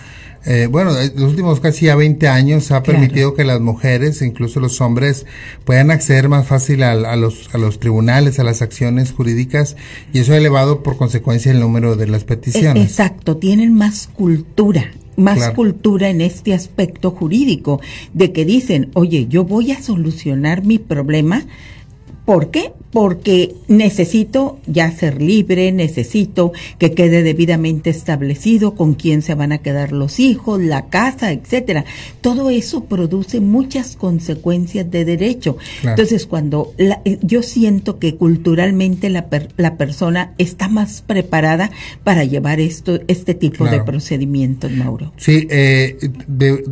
eh, 0.45 0.67
bueno, 0.71 0.97
eh, 0.97 1.11
los 1.15 1.31
últimos 1.31 1.59
casi 1.59 1.87
ya 1.87 1.95
20 1.95 2.27
años 2.27 2.71
ha 2.71 2.83
permitido 2.83 3.33
que 3.33 3.43
las 3.43 3.59
mujeres, 3.59 4.21
incluso 4.21 4.59
los 4.59 4.79
hombres, 4.81 5.25
puedan 5.65 5.91
acceder 5.91 6.29
más 6.29 6.47
fácil 6.47 6.83
a, 6.83 7.15
los, 7.15 7.53
a 7.53 7.57
los 7.57 7.79
tribunales, 7.79 8.39
a 8.39 8.43
las 8.43 8.61
acciones 8.61 9.11
jurídicas, 9.11 9.75
y 10.13 10.19
eso 10.19 10.33
ha 10.33 10.37
elevado 10.37 10.81
por 10.83 10.97
consecuencia 10.97 11.51
el 11.51 11.59
número 11.59 11.95
de 11.95 12.07
las 12.07 12.23
peticiones. 12.23 12.83
Exacto, 12.83 13.37
tienen 13.37 13.73
más 13.73 14.07
cultura 14.07 14.91
más 15.17 15.49
cultura 15.49 16.07
en 16.07 16.21
este 16.21 16.53
aspecto 16.53 17.11
jurídico, 17.11 17.81
de 18.13 18.31
que 18.31 18.45
dicen, 18.45 18.89
oye, 18.93 19.27
yo 19.27 19.43
voy 19.43 19.73
a 19.73 19.81
solucionar 19.81 20.63
mi 20.63 20.79
problema 20.79 21.43
¿Por 22.29 22.51
qué? 22.51 22.73
Porque 22.91 23.55
necesito 23.67 24.59
ya 24.65 24.91
ser 24.91 25.21
libre, 25.21 25.71
necesito 25.71 26.53
que 26.77 26.93
quede 26.93 27.23
debidamente 27.23 27.89
establecido 27.89 28.75
con 28.75 28.95
quién 28.95 29.21
se 29.21 29.35
van 29.35 29.51
a 29.51 29.59
quedar 29.59 29.91
los 29.91 30.19
hijos, 30.19 30.59
la 30.59 30.87
casa, 30.87 31.31
etcétera. 31.31 31.85
Todo 32.21 32.49
eso 32.49 32.85
produce 32.85 33.39
muchas 33.39 33.95
consecuencias 33.95 34.89
de 34.89 35.05
derecho. 35.05 35.57
Entonces, 35.83 36.25
cuando 36.25 36.73
eh, 36.77 37.19
yo 37.21 37.43
siento 37.43 37.99
que 37.99 38.15
culturalmente 38.15 39.09
la, 39.09 39.27
la 39.57 39.77
persona 39.77 40.33
está 40.37 40.67
más 40.67 41.01
preparada 41.01 41.71
para 42.03 42.23
llevar 42.23 42.59
esto, 42.59 42.99
este 43.07 43.33
tipo 43.33 43.65
de 43.65 43.81
procedimientos, 43.83 44.71
Mauro. 44.71 45.11
Sí, 45.17 45.47
eh, 45.49 45.97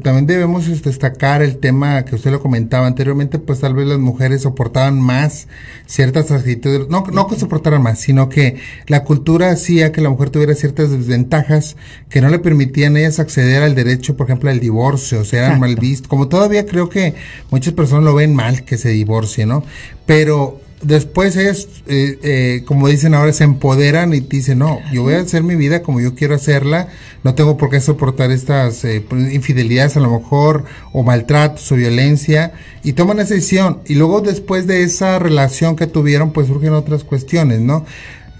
también 0.03 0.25
debemos 0.25 0.67
destacar 0.81 1.41
el 1.41 1.57
tema 1.57 2.05
que 2.05 2.15
usted 2.15 2.31
lo 2.31 2.41
comentaba 2.41 2.87
anteriormente, 2.87 3.39
pues 3.39 3.59
tal 3.59 3.73
vez 3.73 3.87
las 3.87 3.99
mujeres 3.99 4.41
soportaban 4.41 4.99
más 4.99 5.47
ciertas 5.85 6.06
actitudes, 6.15 6.87
no, 6.89 7.03
no 7.11 7.27
que 7.27 7.35
soportaran 7.35 7.81
más, 7.81 7.99
sino 7.99 8.29
que 8.29 8.57
la 8.87 9.03
cultura 9.03 9.51
hacía 9.51 9.91
que 9.91 10.01
la 10.01 10.09
mujer 10.09 10.29
tuviera 10.29 10.53
ciertas 10.55 10.91
desventajas 10.91 11.75
que 12.09 12.21
no 12.21 12.29
le 12.29 12.39
permitían 12.39 12.95
a 12.95 12.99
ellas 12.99 13.19
acceder 13.19 13.63
al 13.63 13.75
derecho, 13.75 14.15
por 14.15 14.27
ejemplo, 14.27 14.49
al 14.49 14.59
divorcio, 14.59 15.21
o 15.21 15.25
sea, 15.25 15.47
eran 15.47 15.59
mal 15.59 15.75
vistos, 15.75 16.07
como 16.07 16.27
todavía 16.27 16.65
creo 16.65 16.89
que 16.89 17.15
muchas 17.51 17.73
personas 17.73 18.05
lo 18.05 18.15
ven 18.15 18.35
mal 18.35 18.63
que 18.63 18.77
se 18.77 18.89
divorcie, 18.89 19.45
¿no? 19.45 19.63
Pero 20.05 20.61
después 20.81 21.35
es, 21.35 21.67
eh, 21.87 22.19
eh, 22.23 22.63
como 22.65 22.87
dicen 22.87 23.13
ahora, 23.13 23.33
se 23.33 23.43
empoderan 23.43 24.13
y 24.13 24.19
dicen, 24.19 24.59
no, 24.59 24.79
yo 24.91 25.03
voy 25.03 25.15
a 25.15 25.21
hacer 25.21 25.43
mi 25.43 25.55
vida 25.55 25.81
como 25.81 25.99
yo 25.99 26.15
quiero 26.15 26.35
hacerla, 26.35 26.87
no 27.23 27.35
tengo 27.35 27.57
por 27.57 27.69
qué 27.69 27.79
soportar 27.81 28.31
estas 28.31 28.83
eh, 28.85 29.03
infidelidades 29.31 29.97
a 29.97 29.99
lo 29.99 30.11
mejor, 30.11 30.65
o 30.93 31.03
maltratos 31.03 31.71
o 31.71 31.75
violencia, 31.75 32.53
y 32.83 32.93
toman 32.93 33.19
esa 33.19 33.33
decisión. 33.33 33.79
Y 33.85 33.95
luego 33.95 34.21
después 34.21 34.67
de 34.67 34.83
esa 34.83 35.19
relación 35.19 35.75
que 35.75 35.87
tuvieron, 35.87 36.31
pues 36.31 36.47
surgen 36.47 36.73
otras 36.73 37.03
cuestiones, 37.03 37.59
¿no? 37.59 37.85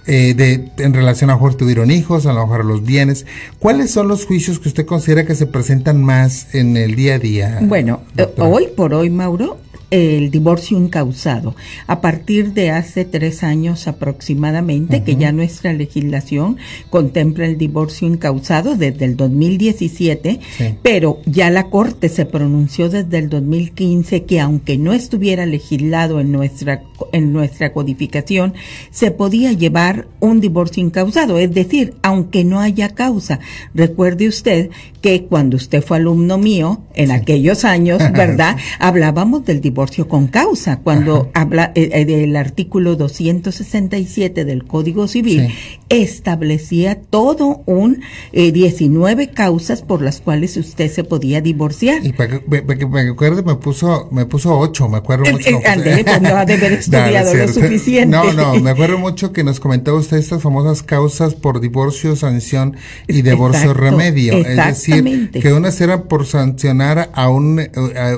de, 0.06 0.72
en 0.78 0.94
relación 0.94 1.30
a 1.30 1.34
lo 1.34 1.40
mejor 1.40 1.56
tuvieron 1.56 1.92
hijos, 1.92 2.26
a 2.28 2.32
lo 2.32 2.48
mejor 2.48 2.64
los 2.64 2.86
bienes. 2.86 3.26
¿Cuáles 3.60 3.92
son 3.92 4.08
los 4.08 4.26
juicios 4.26 4.58
que 4.58 4.70
usted 4.70 4.86
considera 4.86 5.26
que 5.26 5.36
se 5.36 5.48
presentan 5.48 6.02
más 6.02 6.56
en 6.56 6.78
el 6.78 6.96
día 6.96 7.16
a 7.16 7.20
día? 7.20 7.60
Bueno, 7.64 8.04
hoy 8.38 8.70
por 8.74 8.94
hoy, 8.94 9.10
Mauro, 9.10 9.58
el 9.92 10.32
divorcio 10.32 10.78
incausado. 10.78 11.56
A 11.88 12.02
partir 12.02 12.54
de 12.54 12.72
hace 12.72 13.06
tres 13.06 13.44
años 13.44 13.88
aproximadamente, 13.88 15.04
que 15.04 15.16
ya 15.16 15.32
nuestra 15.32 15.74
legislación 15.74 16.58
contempla 16.90 17.46
el 17.46 17.58
divorcio 17.58 18.08
incausado 18.08 18.76
desde 18.76 19.06
el 19.06 19.16
2017, 19.16 20.40
pero 20.82 21.20
ya 21.26 21.50
la 21.50 21.70
Corte 21.70 22.10
se 22.10 22.26
pronunció 22.26 22.90
desde 22.90 23.18
el 23.18 23.30
2015 23.30 24.24
que 24.24 24.40
aunque 24.40 24.78
no 24.78 24.94
estuviera 24.94 25.46
legislado 25.46 26.20
en 26.20 26.32
nuestra, 26.32 26.84
en 27.12 27.34
nuestra 27.34 27.74
codificación, 27.74 28.54
se 28.92 29.12
podía 29.12 29.52
llevar 29.52 30.08
un 30.20 30.42
divorcio 30.42 30.84
incausado, 30.84 31.38
es 31.38 31.54
decir, 31.54 31.96
aunque 32.02 32.44
no 32.44 32.60
haya 32.60 32.90
causa. 32.90 33.40
Recuerde 33.74 34.28
usted 34.28 34.70
que 35.02 35.26
cuando 35.26 35.58
usted 35.58 35.84
fue 35.84 35.98
alumno 35.98 36.38
mío, 36.38 36.82
en 36.96 37.12
aquellos 37.12 37.64
años, 37.66 38.02
¿verdad? 38.14 38.58
Hablábamos 38.80 39.46
del 39.46 39.62
divorcio 39.62 40.08
con 40.08 40.28
causa, 40.28 40.78
cuando 40.78 41.30
habla 41.34 41.72
eh, 41.76 41.90
eh, 41.94 42.06
del 42.06 42.36
artículo 42.36 42.96
267 42.96 44.46
del 44.46 44.66
Código 44.66 45.08
Civil, 45.08 45.50
establecía 45.90 47.00
todo 47.00 47.62
un 47.66 48.02
19 48.34 49.24
eh, 49.24 49.30
causas 49.30 49.82
por 49.82 50.02
las 50.02 50.22
cuales 50.22 50.58
usted 50.58 50.92
se 50.92 51.04
podía 51.04 51.42
divorciar. 51.42 52.06
Y 52.06 52.14
para 52.14 52.40
que, 52.40 52.86
me 52.88 53.10
acuerdo, 53.10 53.44
me 53.44 53.56
puso, 53.56 54.10
me 54.12 54.26
puso 54.26 54.58
ocho, 54.58 54.90
me 54.90 54.98
acuerdo 54.98 55.32
mucho. 55.32 55.60
pues 55.62 56.22
no 56.22 56.30
lo 56.92 57.48
suficiente. 57.48 58.18
No, 58.18 58.34
no, 58.34 58.56
me 58.56 58.72
acuerdo 58.72 58.98
mucho 58.98 59.32
que 59.32 59.44
nos 59.44 59.60
comentaba 59.60 59.98
usted 59.98 60.18
estas 60.18 60.42
famosas 60.42 60.84
causas 60.84 61.36
por 61.36 61.60
divorcio, 61.60 62.16
sanción 62.16 62.76
y 63.08 63.22
divorcio 63.22 63.74
remedio. 63.74 64.34
Es 64.38 64.56
decir, 64.56 65.32
que 65.32 65.54
unas 65.54 65.80
eran 65.82 66.04
por 66.04 66.26
sancionar 66.26 67.10
a 67.14 67.30
un, 67.30 67.62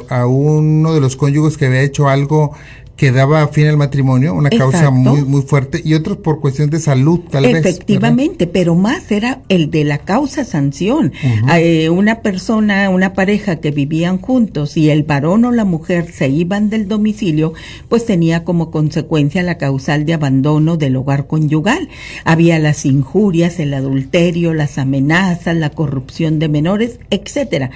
a, 0.10 0.26
uno 0.26 0.94
de 0.94 1.02
los 1.02 1.16
cónyuges 1.16 1.58
que 1.58 1.66
había 1.66 1.82
hecho 1.82 2.08
algo 2.08 2.56
que 3.00 3.14
daba 3.14 3.48
fin 3.48 3.68
al 3.68 3.78
matrimonio, 3.78 4.34
una 4.34 4.50
causa 4.50 4.90
muy 4.90 5.24
muy 5.24 5.42
fuerte, 5.44 5.82
y 5.86 5.94
otros 5.94 6.18
por 6.18 6.42
cuestión 6.42 6.70
de 6.70 6.82
salud, 6.82 7.22
tal 7.32 7.44
vez. 7.44 7.66
Efectivamente, 7.66 8.46
pero 8.46 8.76
más 8.76 9.10
era 9.10 9.42
el 9.48 9.72
de 9.72 9.86
la 9.86 10.00
causa 10.00 10.44
sanción. 10.44 11.14
Eh, 11.56 11.90
una 11.90 12.20
persona, 12.20 12.90
una 12.90 13.14
pareja 13.14 13.62
que 13.62 13.72
vivían 13.72 14.18
juntos 14.18 14.76
y 14.76 14.90
el 14.90 15.04
varón 15.04 15.46
o 15.46 15.52
la 15.54 15.64
mujer 15.64 16.12
se 16.12 16.28
iban 16.28 16.70
del 16.70 16.90
domicilio, 16.90 17.54
pues 17.88 18.06
tenía 18.06 18.44
como 18.44 18.70
consecuencia 18.70 19.44
la 19.44 19.58
causal 19.58 20.04
de 20.04 20.16
abandono 20.16 20.76
del 20.76 20.98
hogar 20.98 21.26
conyugal. 21.26 21.88
Había 22.26 22.60
las 22.60 22.86
injurias, 22.86 23.62
el 23.62 23.74
adulterio, 23.76 24.54
las 24.54 24.78
amenazas, 24.78 25.56
la 25.56 25.70
corrupción 25.70 26.38
de 26.38 26.50
menores, 26.50 27.00
etcétera. 27.12 27.72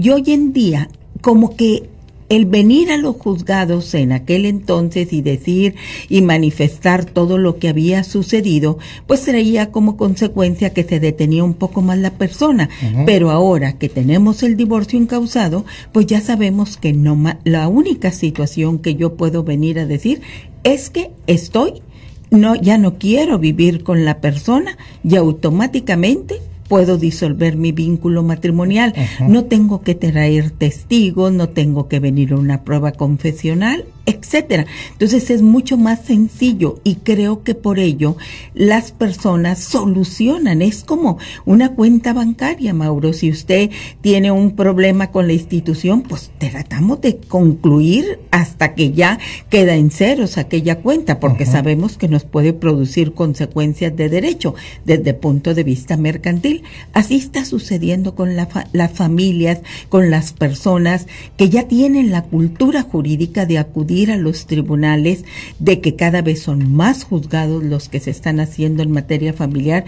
Y 0.00 0.10
hoy 0.10 0.22
en 0.28 0.52
día, 0.52 0.88
como 1.20 1.56
que 1.56 1.97
el 2.28 2.44
venir 2.44 2.90
a 2.90 2.96
los 2.96 3.16
juzgados 3.16 3.94
en 3.94 4.12
aquel 4.12 4.44
entonces 4.44 5.12
y 5.12 5.22
decir 5.22 5.74
y 6.08 6.22
manifestar 6.22 7.04
todo 7.04 7.38
lo 7.38 7.58
que 7.58 7.68
había 7.68 8.04
sucedido, 8.04 8.78
pues 9.06 9.22
traía 9.22 9.70
como 9.70 9.96
consecuencia 9.96 10.72
que 10.74 10.84
se 10.84 11.00
detenía 11.00 11.44
un 11.44 11.54
poco 11.54 11.82
más 11.82 11.98
la 11.98 12.12
persona. 12.12 12.68
Pero 13.06 13.30
ahora 13.30 13.78
que 13.78 13.88
tenemos 13.88 14.42
el 14.42 14.56
divorcio 14.56 14.98
incausado, 14.98 15.64
pues 15.92 16.06
ya 16.06 16.20
sabemos 16.20 16.76
que 16.76 16.92
no 16.92 17.18
la 17.44 17.68
única 17.68 18.12
situación 18.12 18.78
que 18.78 18.94
yo 18.94 19.14
puedo 19.14 19.42
venir 19.42 19.78
a 19.78 19.86
decir 19.86 20.20
es 20.64 20.90
que 20.90 21.10
estoy 21.26 21.82
no 22.30 22.54
ya 22.54 22.76
no 22.78 22.98
quiero 22.98 23.38
vivir 23.38 23.82
con 23.82 24.04
la 24.04 24.20
persona 24.20 24.76
y 25.02 25.16
automáticamente 25.16 26.40
puedo 26.68 26.98
disolver 26.98 27.56
mi 27.56 27.72
vínculo 27.72 28.22
matrimonial. 28.22 28.94
No 29.26 29.44
tengo 29.44 29.82
que 29.82 29.94
traer 29.94 30.50
testigos, 30.50 31.32
no 31.32 31.48
tengo 31.48 31.88
que 31.88 32.00
venir 32.00 32.32
a 32.32 32.36
una 32.36 32.62
prueba 32.62 32.92
confesional 32.92 33.84
etcétera. 34.08 34.64
Entonces 34.92 35.28
es 35.28 35.42
mucho 35.42 35.76
más 35.76 36.06
sencillo 36.06 36.80
y 36.82 36.96
creo 36.96 37.42
que 37.42 37.54
por 37.54 37.78
ello 37.78 38.16
las 38.54 38.90
personas 38.90 39.58
solucionan. 39.58 40.62
Es 40.62 40.82
como 40.82 41.18
una 41.44 41.74
cuenta 41.74 42.14
bancaria, 42.14 42.72
Mauro. 42.72 43.12
Si 43.12 43.30
usted 43.30 43.70
tiene 44.00 44.30
un 44.30 44.56
problema 44.56 45.10
con 45.10 45.26
la 45.26 45.34
institución, 45.34 46.02
pues 46.02 46.30
tratamos 46.38 47.02
de 47.02 47.18
concluir 47.18 48.20
hasta 48.30 48.74
que 48.74 48.92
ya 48.92 49.18
queda 49.50 49.76
en 49.76 49.90
ceros 49.90 50.38
aquella 50.38 50.78
cuenta, 50.78 51.20
porque 51.20 51.44
sabemos 51.44 51.98
que 51.98 52.08
nos 52.08 52.24
puede 52.24 52.54
producir 52.54 53.12
consecuencias 53.12 53.94
de 53.94 54.08
derecho 54.08 54.54
desde 54.86 55.10
el 55.10 55.16
punto 55.16 55.52
de 55.52 55.64
vista 55.64 55.98
mercantil. 55.98 56.62
Así 56.94 57.16
está 57.16 57.44
sucediendo 57.44 58.14
con 58.14 58.36
las 58.36 58.92
familias, 58.92 59.60
con 59.90 60.10
las 60.10 60.32
personas 60.32 61.06
que 61.36 61.50
ya 61.50 61.68
tienen 61.68 62.10
la 62.10 62.22
cultura 62.22 62.82
jurídica 62.82 63.44
de 63.44 63.58
acudir 63.58 63.97
a 64.06 64.16
los 64.16 64.46
tribunales 64.46 65.24
de 65.58 65.80
que 65.80 65.96
cada 65.96 66.22
vez 66.22 66.40
son 66.40 66.72
más 66.72 67.04
juzgados 67.04 67.64
los 67.64 67.88
que 67.88 68.00
se 68.00 68.10
están 68.10 68.40
haciendo 68.40 68.82
en 68.82 68.92
materia 68.92 69.32
familiar 69.32 69.84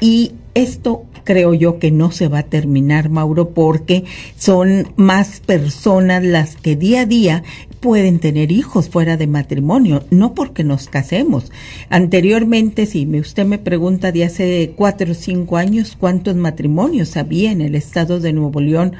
y 0.00 0.32
esto 0.54 1.04
creo 1.22 1.54
yo 1.54 1.78
que 1.78 1.92
no 1.92 2.10
se 2.10 2.26
va 2.26 2.40
a 2.40 2.42
terminar, 2.42 3.08
Mauro, 3.08 3.50
porque 3.50 4.04
son 4.36 4.88
más 4.96 5.38
personas 5.38 6.24
las 6.24 6.56
que 6.56 6.74
día 6.74 7.02
a 7.02 7.06
día 7.06 7.44
pueden 7.78 8.18
tener 8.18 8.50
hijos 8.50 8.88
fuera 8.88 9.16
de 9.16 9.28
matrimonio, 9.28 10.04
no 10.10 10.34
porque 10.34 10.64
nos 10.64 10.88
casemos. 10.88 11.52
Anteriormente, 11.88 12.86
si 12.86 13.06
usted 13.16 13.46
me 13.46 13.58
pregunta 13.58 14.10
de 14.10 14.24
hace 14.24 14.72
cuatro 14.74 15.12
o 15.12 15.14
cinco 15.14 15.56
años 15.56 15.96
cuántos 15.98 16.34
matrimonios 16.34 17.16
había 17.16 17.52
en 17.52 17.60
el 17.60 17.76
estado 17.76 18.18
de 18.18 18.32
Nuevo 18.32 18.60
León 18.60 18.94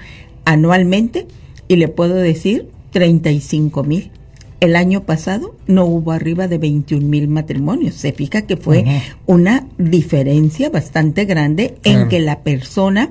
anualmente, 0.45 1.27
y 1.69 1.77
le 1.77 1.89
puedo 1.89 2.15
decir 2.15 2.69
35 2.91 3.83
mil. 3.83 4.11
El 4.63 4.77
año 4.77 5.03
pasado 5.03 5.57
no 5.67 5.87
hubo 5.87 6.13
arriba 6.13 6.47
de 6.47 6.57
21 6.57 7.05
mil 7.05 7.27
matrimonios. 7.27 7.97
Se 7.97 8.13
fija 8.13 8.43
que 8.43 8.57
fue 8.57 8.85
una 9.27 9.67
diferencia 9.77 10.71
bastante 10.71 11.25
grande 11.25 11.79
en 11.83 12.07
que 12.09 12.21
la 12.21 12.45
persona 12.45 13.11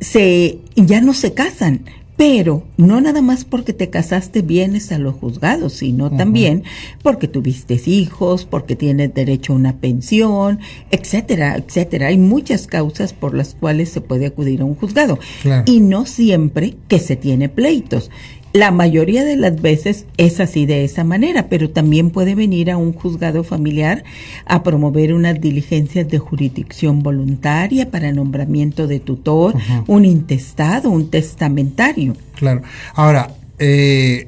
se 0.00 0.58
ya 0.74 1.00
no 1.00 1.14
se 1.14 1.32
casan, 1.32 1.84
pero 2.16 2.64
no 2.76 3.00
nada 3.00 3.22
más 3.22 3.44
porque 3.44 3.72
te 3.72 3.88
casaste 3.88 4.42
vienes 4.42 4.90
a 4.90 4.98
los 4.98 5.14
juzgados, 5.14 5.74
sino 5.74 6.10
también 6.10 6.64
porque 7.04 7.28
tuviste 7.28 7.80
hijos, 7.86 8.44
porque 8.44 8.74
tienes 8.74 9.14
derecho 9.14 9.52
a 9.52 9.56
una 9.56 9.76
pensión, 9.76 10.58
etcétera, 10.90 11.56
etcétera. 11.56 12.08
Hay 12.08 12.18
muchas 12.18 12.66
causas 12.66 13.12
por 13.12 13.32
las 13.32 13.54
cuales 13.54 13.90
se 13.90 14.00
puede 14.00 14.26
acudir 14.26 14.60
a 14.60 14.64
un 14.64 14.74
juzgado 14.74 15.20
y 15.66 15.80
no 15.80 16.04
siempre 16.04 16.74
que 16.88 16.98
se 16.98 17.14
tiene 17.14 17.48
pleitos. 17.48 18.10
La 18.52 18.72
mayoría 18.72 19.24
de 19.24 19.36
las 19.36 19.62
veces 19.62 20.06
es 20.16 20.40
así 20.40 20.66
de 20.66 20.84
esa 20.84 21.04
manera, 21.04 21.48
pero 21.48 21.70
también 21.70 22.10
puede 22.10 22.34
venir 22.34 22.70
a 22.72 22.76
un 22.76 22.92
juzgado 22.92 23.44
familiar 23.44 24.02
a 24.44 24.64
promover 24.64 25.14
unas 25.14 25.40
diligencias 25.40 26.08
de 26.08 26.18
jurisdicción 26.18 27.04
voluntaria 27.04 27.90
para 27.90 28.10
nombramiento 28.10 28.88
de 28.88 28.98
tutor, 28.98 29.54
un 29.86 30.04
intestado, 30.04 30.90
un 30.90 31.10
testamentario. 31.10 32.16
Claro. 32.34 32.62
Ahora, 32.94 33.30
eh, 33.60 34.26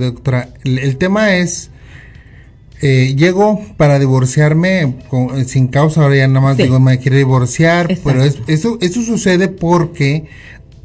doctora, 0.00 0.48
el, 0.64 0.96
tema 0.96 1.36
es, 1.36 1.70
eh, 2.80 3.14
llego 3.18 3.60
para 3.76 3.98
divorciarme 3.98 4.94
sin 5.46 5.68
causa, 5.68 6.02
ahora 6.02 6.16
ya 6.16 6.28
nada 6.28 6.40
más 6.40 6.56
digo, 6.56 6.80
me 6.80 6.98
quiero 6.98 7.18
divorciar, 7.18 7.98
pero 8.02 8.24
eso, 8.24 8.78
eso 8.80 9.02
sucede 9.02 9.48
porque 9.48 10.24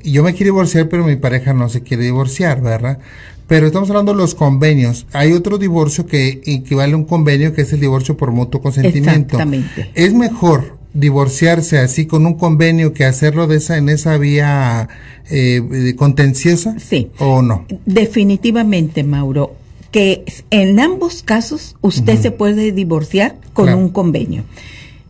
yo 0.04 0.24
me 0.24 0.34
quiero 0.34 0.54
divorciar, 0.54 0.90
pero 0.90 1.04
mi 1.06 1.16
pareja 1.16 1.54
no 1.54 1.70
se 1.70 1.82
quiere 1.82 2.04
divorciar, 2.04 2.62
¿verdad? 2.62 3.00
Pero 3.48 3.68
estamos 3.68 3.90
hablando 3.90 4.14
de 4.14 4.18
los 4.18 4.34
convenios. 4.34 5.06
Hay 5.12 5.34
otro 5.34 5.58
divorcio 5.58 6.06
que 6.06 6.42
equivale 6.46 6.94
a 6.94 6.98
un 6.98 7.04
convenio, 7.04 7.54
que 7.54 7.64
es 7.64 7.74
el 7.74 7.82
divorcio 7.82 8.16
por 8.16 8.32
mutuo 8.32 8.62
consentimiento. 8.62 9.36
Exactamente. 9.36 9.92
Es 9.94 10.14
mejor 10.14 10.78
divorciarse 10.94 11.80
así 11.80 12.06
con 12.06 12.26
un 12.26 12.36
convenio 12.36 12.94
que 12.94 13.06
hacerlo 13.06 13.48
de 13.48 13.58
esa 13.58 13.78
en 13.78 13.90
esa 13.90 14.18
vía 14.18 14.90
eh, 15.30 15.94
contenciosa 15.96 16.78
sí 16.80 17.10
o 17.20 17.42
no 17.42 17.66
definitivamente 17.86 19.04
Mauro 19.04 19.56
que 19.92 20.26
en 20.50 20.80
ambos 20.80 21.24
casos 21.24 21.78
usted 21.82 22.20
se 22.20 22.32
puede 22.32 22.74
divorciar 22.74 23.38
con 23.54 23.74
un 23.74 23.90
convenio 23.90 24.44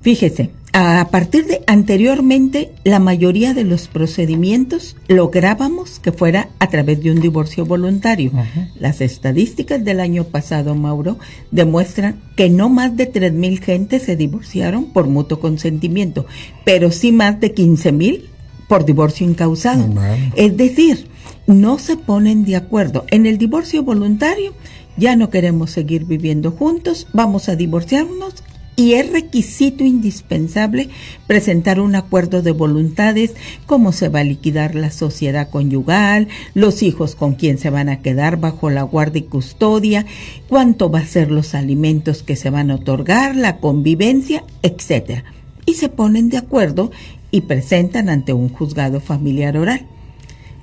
fíjese 0.01 0.51
a 0.74 1.07
partir 1.11 1.47
de 1.47 1.61
anteriormente, 1.67 2.72
la 2.84 2.99
mayoría 2.99 3.53
de 3.53 3.65
los 3.65 3.88
procedimientos 3.88 4.95
lográbamos 5.07 5.99
que 5.99 6.13
fuera 6.13 6.49
a 6.59 6.69
través 6.69 7.01
de 7.03 7.11
un 7.11 7.19
divorcio 7.19 7.65
voluntario. 7.65 8.32
Las 8.80 9.01
estadísticas 9.01 9.84
del 9.84 9.99
año 9.99 10.24
pasado, 10.24 10.74
Mauro, 10.76 11.17
demuestran 11.51 12.22
que 12.38 12.49
no 12.49 12.69
más 12.69 12.95
de 12.95 13.05
tres 13.05 13.34
mil 13.34 13.59
gentes 13.59 14.03
se 14.03 14.15
divorciaron 14.15 14.86
por 14.86 15.07
mutuo 15.07 15.39
consentimiento, 15.39 16.26
pero 16.63 16.91
sí 16.91 17.11
más 17.11 17.39
de 17.41 17.53
15 17.53 17.91
mil 17.91 18.30
por 18.69 18.86
divorcio 18.86 19.28
incausado. 19.28 19.89
Es 20.36 20.55
decir, 20.55 21.07
no 21.47 21.80
se 21.80 21.97
ponen 21.97 22.45
de 22.45 22.55
acuerdo. 22.55 23.05
En 23.09 23.26
el 23.26 23.38
divorcio 23.38 23.84
voluntario 23.84 24.53
ya 24.95 25.17
no 25.17 25.30
queremos 25.30 25.72
seguir 25.72 26.05
viviendo 26.05 26.51
juntos, 26.51 27.07
vamos 27.13 27.49
a 27.49 27.55
divorciarnos 27.55 28.36
y 28.82 28.95
es 28.95 29.11
requisito 29.11 29.84
indispensable 29.84 30.89
presentar 31.27 31.79
un 31.79 31.93
acuerdo 31.93 32.41
de 32.41 32.49
voluntades, 32.49 33.36
cómo 33.67 33.91
se 33.91 34.09
va 34.09 34.21
a 34.21 34.23
liquidar 34.23 34.73
la 34.73 34.89
sociedad 34.89 35.51
conyugal, 35.51 36.29
los 36.55 36.82
hijos 36.82 37.13
con 37.13 37.36
quién 37.36 37.59
se 37.59 37.69
van 37.69 37.89
a 37.89 38.01
quedar 38.01 38.39
bajo 38.39 38.71
la 38.71 38.82
guardia 38.82 39.19
y 39.19 39.25
custodia, 39.25 40.07
cuánto 40.49 40.89
va 40.89 40.99
a 40.99 41.05
ser 41.05 41.29
los 41.29 41.53
alimentos 41.53 42.23
que 42.23 42.36
se 42.36 42.49
van 42.49 42.71
a 42.71 42.75
otorgar, 42.75 43.36
la 43.36 43.57
convivencia, 43.57 44.43
etcétera. 44.63 45.25
Y 45.67 45.75
se 45.75 45.89
ponen 45.89 46.29
de 46.29 46.38
acuerdo 46.38 46.89
y 47.29 47.41
presentan 47.41 48.09
ante 48.09 48.34
un 48.34 48.49
juzgado 48.49 48.99
familiar 48.99 49.57
oral. 49.57 49.86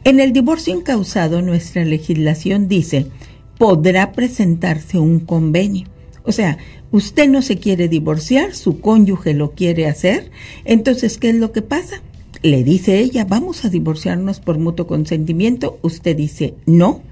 En 0.02 0.18
el 0.18 0.32
divorcio 0.32 0.74
incausado 0.74 1.40
nuestra 1.40 1.84
legislación 1.84 2.66
dice 2.66 3.06
podrá 3.58 4.10
presentarse 4.10 4.98
un 4.98 5.20
convenio. 5.20 5.86
O 6.24 6.32
sea, 6.32 6.58
usted 6.92 7.28
no 7.28 7.42
se 7.42 7.58
quiere 7.58 7.88
divorciar, 7.88 8.54
su 8.54 8.80
cónyuge 8.80 9.34
lo 9.34 9.52
quiere 9.52 9.86
hacer, 9.86 10.30
entonces, 10.64 11.18
¿qué 11.18 11.30
es 11.30 11.36
lo 11.36 11.52
que 11.52 11.62
pasa? 11.62 12.02
Le 12.42 12.62
dice 12.64 13.00
ella, 13.00 13.24
vamos 13.24 13.64
a 13.64 13.68
divorciarnos 13.68 14.40
por 14.40 14.58
mutuo 14.58 14.86
consentimiento, 14.86 15.78
usted 15.82 16.16
dice 16.16 16.54
no, 16.66 17.02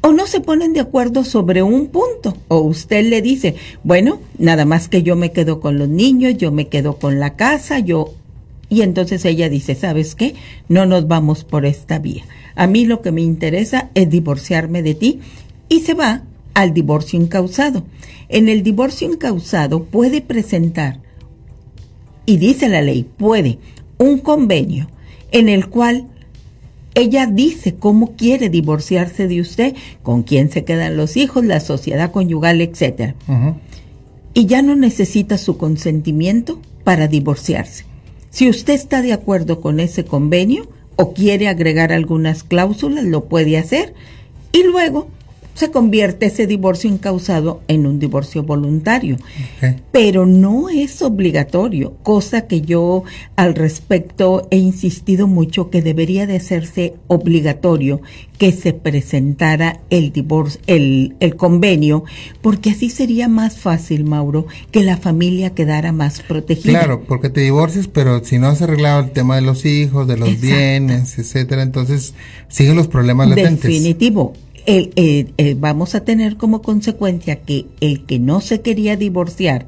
o 0.00 0.12
no 0.12 0.26
se 0.26 0.40
ponen 0.40 0.72
de 0.72 0.80
acuerdo 0.80 1.24
sobre 1.24 1.62
un 1.62 1.88
punto, 1.88 2.36
o 2.48 2.60
usted 2.60 3.04
le 3.08 3.20
dice, 3.20 3.56
bueno, 3.82 4.20
nada 4.38 4.64
más 4.64 4.88
que 4.88 5.02
yo 5.02 5.16
me 5.16 5.32
quedo 5.32 5.60
con 5.60 5.78
los 5.78 5.88
niños, 5.88 6.36
yo 6.38 6.52
me 6.52 6.68
quedo 6.68 6.96
con 6.96 7.20
la 7.20 7.36
casa, 7.36 7.78
yo... 7.80 8.14
Y 8.70 8.82
entonces 8.82 9.24
ella 9.24 9.48
dice, 9.48 9.74
¿sabes 9.74 10.14
qué? 10.14 10.34
No 10.68 10.84
nos 10.84 11.08
vamos 11.08 11.42
por 11.42 11.64
esta 11.64 11.98
vía. 11.98 12.24
A 12.54 12.66
mí 12.66 12.84
lo 12.84 13.00
que 13.00 13.12
me 13.12 13.22
interesa 13.22 13.88
es 13.94 14.10
divorciarme 14.10 14.82
de 14.82 14.94
ti 14.94 15.20
y 15.70 15.80
se 15.80 15.94
va 15.94 16.22
al 16.52 16.74
divorcio 16.74 17.18
incausado. 17.18 17.84
En 18.28 18.48
el 18.48 18.62
divorcio 18.62 19.10
incausado 19.10 19.84
puede 19.84 20.20
presentar, 20.20 21.00
y 22.26 22.36
dice 22.36 22.68
la 22.68 22.82
ley, 22.82 23.06
puede, 23.16 23.58
un 23.96 24.18
convenio 24.18 24.90
en 25.32 25.48
el 25.48 25.68
cual 25.68 26.08
ella 26.94 27.26
dice 27.26 27.76
cómo 27.76 28.16
quiere 28.16 28.48
divorciarse 28.50 29.28
de 29.28 29.40
usted, 29.40 29.74
con 30.02 30.24
quién 30.24 30.50
se 30.50 30.64
quedan 30.64 30.96
los 30.96 31.16
hijos, 31.16 31.44
la 31.44 31.60
sociedad 31.60 32.10
conyugal, 32.10 32.60
etcétera. 32.60 33.14
Y 34.34 34.46
ya 34.46 34.62
no 34.62 34.76
necesita 34.76 35.38
su 35.38 35.56
consentimiento 35.56 36.60
para 36.84 37.08
divorciarse. 37.08 37.84
Si 38.30 38.48
usted 38.48 38.74
está 38.74 39.00
de 39.00 39.12
acuerdo 39.12 39.60
con 39.60 39.80
ese 39.80 40.04
convenio 40.04 40.68
o 40.96 41.14
quiere 41.14 41.48
agregar 41.48 41.92
algunas 41.92 42.42
cláusulas, 42.42 43.04
lo 43.04 43.24
puede 43.24 43.56
hacer. 43.56 43.94
Y 44.52 44.64
luego 44.64 45.08
se 45.58 45.72
convierte 45.72 46.26
ese 46.26 46.46
divorcio 46.46 46.88
incausado 46.88 47.62
en 47.66 47.84
un 47.84 47.98
divorcio 47.98 48.44
voluntario. 48.44 49.16
Pero 49.90 50.24
no 50.24 50.68
es 50.68 51.02
obligatorio, 51.02 51.94
cosa 52.04 52.46
que 52.46 52.60
yo 52.60 53.02
al 53.34 53.56
respecto 53.56 54.46
he 54.52 54.56
insistido 54.56 55.26
mucho 55.26 55.68
que 55.68 55.82
debería 55.82 56.28
de 56.28 56.36
hacerse 56.36 56.94
obligatorio 57.08 58.02
que 58.38 58.52
se 58.52 58.72
presentara 58.72 59.80
el 59.90 60.12
divorcio, 60.12 60.60
el, 60.68 61.16
el 61.18 61.34
convenio, 61.34 62.04
porque 62.40 62.70
así 62.70 62.88
sería 62.88 63.26
más 63.26 63.58
fácil, 63.58 64.04
Mauro, 64.04 64.46
que 64.70 64.84
la 64.84 64.96
familia 64.96 65.56
quedara 65.56 65.90
más 65.90 66.20
protegida. 66.22 66.78
Claro, 66.78 67.02
porque 67.02 67.30
te 67.30 67.40
divorcias, 67.40 67.88
pero 67.88 68.22
si 68.24 68.38
no 68.38 68.46
has 68.46 68.62
arreglado 68.62 69.00
el 69.00 69.10
tema 69.10 69.34
de 69.34 69.42
los 69.42 69.66
hijos, 69.66 70.06
de 70.06 70.18
los 70.18 70.40
bienes, 70.40 71.18
etcétera, 71.18 71.62
entonces 71.62 72.14
siguen 72.46 72.76
los 72.76 72.86
problemas 72.86 73.28
latentes. 73.28 73.62
Definitivo 73.62 74.34
vamos 75.56 75.94
a 75.94 76.04
tener 76.04 76.36
como 76.36 76.62
consecuencia 76.62 77.36
que 77.36 77.66
el 77.80 78.04
que 78.04 78.18
no 78.18 78.40
se 78.40 78.60
quería 78.60 78.96
divorciar, 78.96 79.66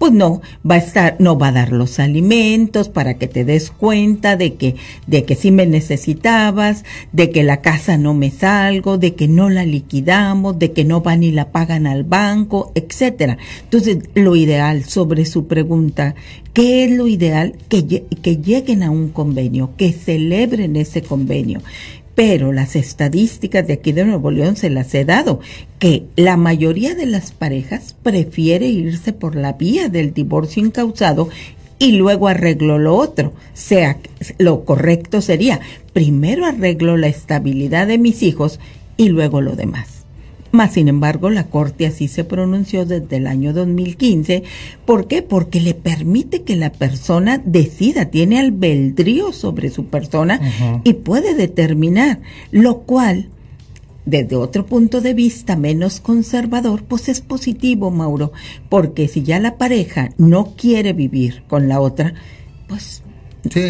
pues 0.00 0.14
no 0.14 0.40
va 0.68 0.76
a 0.76 0.78
estar, 0.78 1.16
no 1.18 1.38
va 1.38 1.48
a 1.48 1.52
dar 1.52 1.72
los 1.72 2.00
alimentos 2.00 2.88
para 2.88 3.18
que 3.18 3.28
te 3.28 3.44
des 3.44 3.70
cuenta 3.70 4.34
de 4.34 4.54
que, 4.54 4.76
de 5.06 5.26
que 5.26 5.34
sí 5.34 5.50
me 5.50 5.66
necesitabas, 5.66 6.86
de 7.12 7.28
que 7.28 7.42
la 7.42 7.60
casa 7.60 7.98
no 7.98 8.14
me 8.14 8.30
salgo, 8.30 8.96
de 8.96 9.14
que 9.14 9.28
no 9.28 9.50
la 9.50 9.66
liquidamos, 9.66 10.58
de 10.58 10.72
que 10.72 10.86
no 10.86 11.02
van 11.02 11.22
y 11.22 11.32
la 11.32 11.52
pagan 11.52 11.86
al 11.86 12.04
banco, 12.04 12.72
etcétera. 12.74 13.36
Entonces, 13.64 13.98
lo 14.14 14.36
ideal 14.36 14.84
sobre 14.84 15.26
su 15.26 15.46
pregunta, 15.46 16.14
¿qué 16.54 16.84
es 16.84 16.92
lo 16.92 17.06
ideal? 17.06 17.56
Que, 17.68 18.06
que 18.22 18.36
lleguen 18.38 18.82
a 18.82 18.90
un 18.90 19.10
convenio, 19.10 19.72
que 19.76 19.92
celebren 19.92 20.76
ese 20.76 21.02
convenio 21.02 21.60
pero 22.20 22.52
las 22.52 22.76
estadísticas 22.76 23.66
de 23.66 23.72
aquí 23.72 23.92
de 23.92 24.04
Nuevo 24.04 24.30
León 24.30 24.54
se 24.54 24.68
las 24.68 24.94
he 24.94 25.06
dado, 25.06 25.40
que 25.78 26.04
la 26.16 26.36
mayoría 26.36 26.94
de 26.94 27.06
las 27.06 27.32
parejas 27.32 27.96
prefiere 28.02 28.66
irse 28.66 29.14
por 29.14 29.36
la 29.36 29.54
vía 29.54 29.88
del 29.88 30.12
divorcio 30.12 30.62
incausado 30.62 31.30
y 31.78 31.92
luego 31.92 32.28
arreglo 32.28 32.78
lo 32.78 32.94
otro. 32.94 33.32
Sea, 33.54 33.96
lo 34.36 34.66
correcto 34.66 35.22
sería, 35.22 35.60
primero 35.94 36.44
arreglo 36.44 36.98
la 36.98 37.06
estabilidad 37.06 37.86
de 37.86 37.96
mis 37.96 38.22
hijos 38.22 38.60
y 38.98 39.08
luego 39.08 39.40
lo 39.40 39.56
demás. 39.56 39.99
Más 40.52 40.72
sin 40.72 40.88
embargo, 40.88 41.30
la 41.30 41.46
Corte 41.46 41.86
así 41.86 42.08
se 42.08 42.24
pronunció 42.24 42.84
desde 42.84 43.16
el 43.16 43.26
año 43.28 43.52
2015. 43.52 44.42
¿Por 44.84 45.06
qué? 45.06 45.22
Porque 45.22 45.60
le 45.60 45.74
permite 45.74 46.42
que 46.42 46.56
la 46.56 46.72
persona 46.72 47.40
decida, 47.44 48.06
tiene 48.06 48.40
albedrío 48.40 49.32
sobre 49.32 49.70
su 49.70 49.86
persona 49.86 50.40
y 50.82 50.94
puede 50.94 51.34
determinar, 51.34 52.20
lo 52.50 52.80
cual, 52.80 53.28
desde 54.06 54.34
otro 54.34 54.66
punto 54.66 55.00
de 55.00 55.14
vista 55.14 55.54
menos 55.54 56.00
conservador, 56.00 56.82
pues 56.82 57.08
es 57.08 57.20
positivo, 57.20 57.92
Mauro, 57.92 58.32
porque 58.68 59.06
si 59.06 59.22
ya 59.22 59.38
la 59.38 59.56
pareja 59.56 60.10
no 60.18 60.56
quiere 60.56 60.94
vivir 60.94 61.44
con 61.46 61.68
la 61.68 61.80
otra, 61.80 62.14
pues 62.66 63.04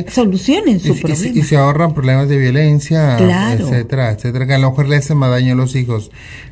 solucionen 0.09 0.81
su 0.81 0.99
problema. 0.99 1.39
Y, 1.39 1.43
se 1.43 1.57
ahorran 1.57 1.95
problemas 1.95 2.29
de 2.29 2.39
violencia, 2.39 3.19
etcétera, 3.53 4.11
etcétera, 4.11 4.47
que 4.47 4.55
a 4.55 4.59
lo 4.59 4.71
mejor 4.71 4.89
le 4.89 4.97
hace 4.97 5.15
más 5.15 5.31
daño 5.31 5.53
a 5.55 5.57
los 5.57 5.75
hijos. 5.77 6.11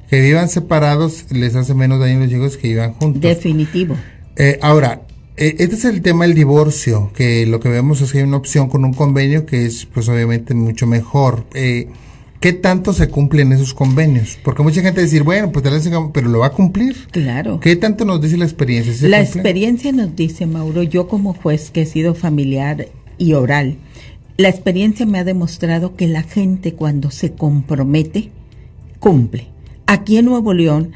Que 0.09 0.21
vivan 0.21 0.49
separados 0.49 1.27
les 1.31 1.55
hace 1.55 1.75
menos 1.75 2.01
daño 2.01 2.19
a 2.19 2.25
los 2.25 2.33
hijos 2.33 2.57
que 2.57 2.69
vivan 2.69 2.95
juntos. 2.95 3.21
Definitivo. 3.21 3.97
Eh, 4.37 4.59
ahora, 4.63 5.03
eh, 5.37 5.57
este 5.59 5.77
es 5.77 5.85
el 5.85 6.03
tema 6.03 6.25
del 6.25 6.35
divorcio, 6.35 7.13
que 7.15 7.47
lo 7.47 7.61
que 7.61 7.69
vemos 7.69 8.01
es 8.01 8.13
que 8.13 8.19
hay 8.19 8.25
una 8.25 8.37
opción 8.37 8.69
con 8.69 8.85
un 8.85 8.93
convenio 8.93 9.47
que 9.47 9.67
es, 9.67 9.87
pues 9.87 10.09
obviamente, 10.09 10.55
mucho 10.55 10.87
mejor. 10.87 11.45
Eh, 11.55 11.89
¿Qué 12.41 12.53
tanto 12.53 12.93
se 12.93 13.09
cumplen 13.09 13.53
esos 13.53 13.75
convenios? 13.75 14.39
Porque 14.45 14.63
mucha 14.63 14.81
gente 14.81 15.03
dice, 15.03 15.21
bueno, 15.23 15.51
pues 15.51 15.65
pero 16.13 16.29
lo 16.29 16.41
va 16.41 16.47
a 16.47 16.53
cumplir. 16.53 17.09
Claro. 17.11 17.59
¿Qué 17.59 17.75
tanto 17.75 18.05
nos 18.05 18.21
dice 18.21 18.37
la 18.37 18.45
experiencia? 18.45 19.09
la 19.09 19.21
experiencia 19.21 19.91
nos 19.91 20.15
dice, 20.15 20.47
Mauro, 20.47 20.85
yo 20.85 21.09
como 21.09 21.35
juez 21.35 21.71
que 21.71 21.83
he 21.83 21.87
sido 21.87 22.15
familiar 22.15 22.87
y 23.19 23.35
oral. 23.35 23.77
La 24.37 24.49
experiencia 24.49 25.05
me 25.05 25.19
ha 25.19 25.25
demostrado 25.25 25.97
que 25.97 26.07
la 26.07 26.23
gente 26.23 26.75
cuando 26.75 27.11
se 27.11 27.33
compromete, 27.33 28.31
cumple. 29.01 29.49
Aquí 29.87 30.17
en 30.17 30.27
Nuevo 30.27 30.55
León, 30.55 30.93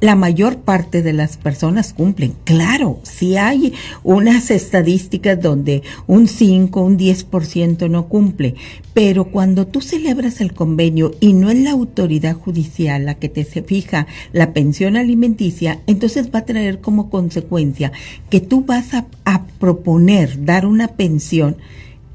la 0.00 0.16
mayor 0.16 0.58
parte 0.58 1.02
de 1.02 1.12
las 1.12 1.36
personas 1.36 1.92
cumplen. 1.92 2.34
Claro, 2.44 3.00
si 3.02 3.36
hay 3.36 3.74
unas 4.02 4.50
estadísticas 4.50 5.40
donde 5.40 5.82
un 6.06 6.26
5, 6.26 6.80
un 6.80 6.98
10% 6.98 7.90
no 7.90 8.08
cumple, 8.08 8.54
pero 8.94 9.26
cuando 9.26 9.66
tú 9.66 9.80
celebras 9.80 10.40
el 10.40 10.54
convenio 10.54 11.12
y 11.20 11.32
no 11.32 11.50
es 11.50 11.58
la 11.58 11.72
autoridad 11.72 12.34
judicial 12.34 13.04
la 13.04 13.14
que 13.16 13.28
te 13.28 13.44
se 13.44 13.62
fija 13.62 14.06
la 14.32 14.52
pensión 14.52 14.96
alimenticia, 14.96 15.80
entonces 15.86 16.30
va 16.34 16.40
a 16.40 16.44
traer 16.46 16.80
como 16.80 17.10
consecuencia 17.10 17.92
que 18.30 18.40
tú 18.40 18.64
vas 18.64 18.94
a, 18.94 19.06
a 19.24 19.44
proponer 19.58 20.44
dar 20.44 20.66
una 20.66 20.88
pensión 20.88 21.56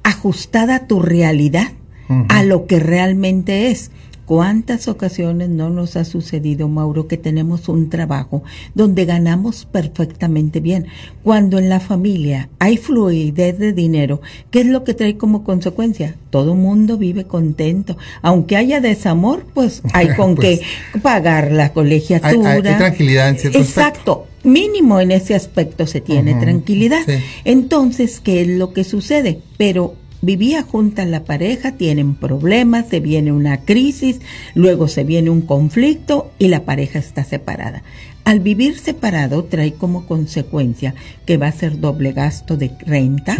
ajustada 0.03 0.75
a 0.75 0.87
tu 0.87 1.01
realidad, 1.01 1.71
a 2.29 2.43
lo 2.43 2.67
que 2.67 2.79
realmente 2.79 3.71
es. 3.71 3.89
¿Cuántas 4.25 4.87
ocasiones 4.87 5.49
no 5.49 5.69
nos 5.69 5.95
ha 5.95 6.03
sucedido, 6.03 6.67
Mauro, 6.67 7.07
que 7.07 7.17
tenemos 7.17 7.69
un 7.69 7.89
trabajo 7.89 8.43
donde 8.73 9.05
ganamos 9.05 9.65
perfectamente 9.65 10.59
bien? 10.59 10.87
Cuando 11.23 11.59
en 11.59 11.69
la 11.69 11.79
familia 11.79 12.49
hay 12.57 12.77
fluidez 12.77 13.59
de 13.59 13.71
dinero, 13.71 14.21
¿qué 14.49 14.61
es 14.61 14.65
lo 14.65 14.83
que 14.83 14.95
trae 14.95 15.17
como 15.17 15.43
consecuencia? 15.43 16.15
Todo 16.31 16.55
mundo 16.55 16.97
vive 16.97 17.25
contento. 17.25 17.97
Aunque 18.23 18.57
haya 18.57 18.81
desamor, 18.81 19.45
pues 19.53 19.83
hay 19.93 20.15
con 20.15 20.35
qué 20.35 20.61
pagar 21.03 21.51
la 21.51 21.71
colegiatura. 21.71 22.51
Hay, 22.51 22.61
tranquilidad 22.61 23.29
en 23.29 23.37
cierto 23.37 23.59
Exacto. 23.59 24.27
Mínimo 24.43 24.99
en 24.99 25.11
ese 25.11 25.33
aspecto 25.33 25.87
se 25.87 26.01
tiene 26.01 26.35
tranquilidad. 26.35 27.01
Entonces, 27.45 28.19
¿qué 28.19 28.41
es 28.41 28.47
lo 28.47 28.73
que 28.73 28.83
sucede? 28.83 29.39
Pero 29.57 29.95
vivía 30.21 30.63
junta 30.63 31.05
la 31.05 31.23
pareja, 31.23 31.73
tienen 31.73 32.15
problemas, 32.15 32.87
se 32.89 32.99
viene 32.99 33.31
una 33.31 33.61
crisis, 33.61 34.19
luego 34.53 34.87
se 34.87 35.03
viene 35.03 35.29
un 35.29 35.41
conflicto 35.41 36.31
y 36.39 36.47
la 36.47 36.63
pareja 36.63 36.99
está 36.99 37.23
separada. 37.23 37.83
Al 38.23 38.39
vivir 38.39 38.79
separado 38.79 39.43
trae 39.43 39.73
como 39.73 40.07
consecuencia 40.07 40.95
que 41.25 41.37
va 41.37 41.47
a 41.47 41.51
ser 41.51 41.79
doble 41.79 42.11
gasto 42.11 42.57
de 42.57 42.71
renta, 42.85 43.37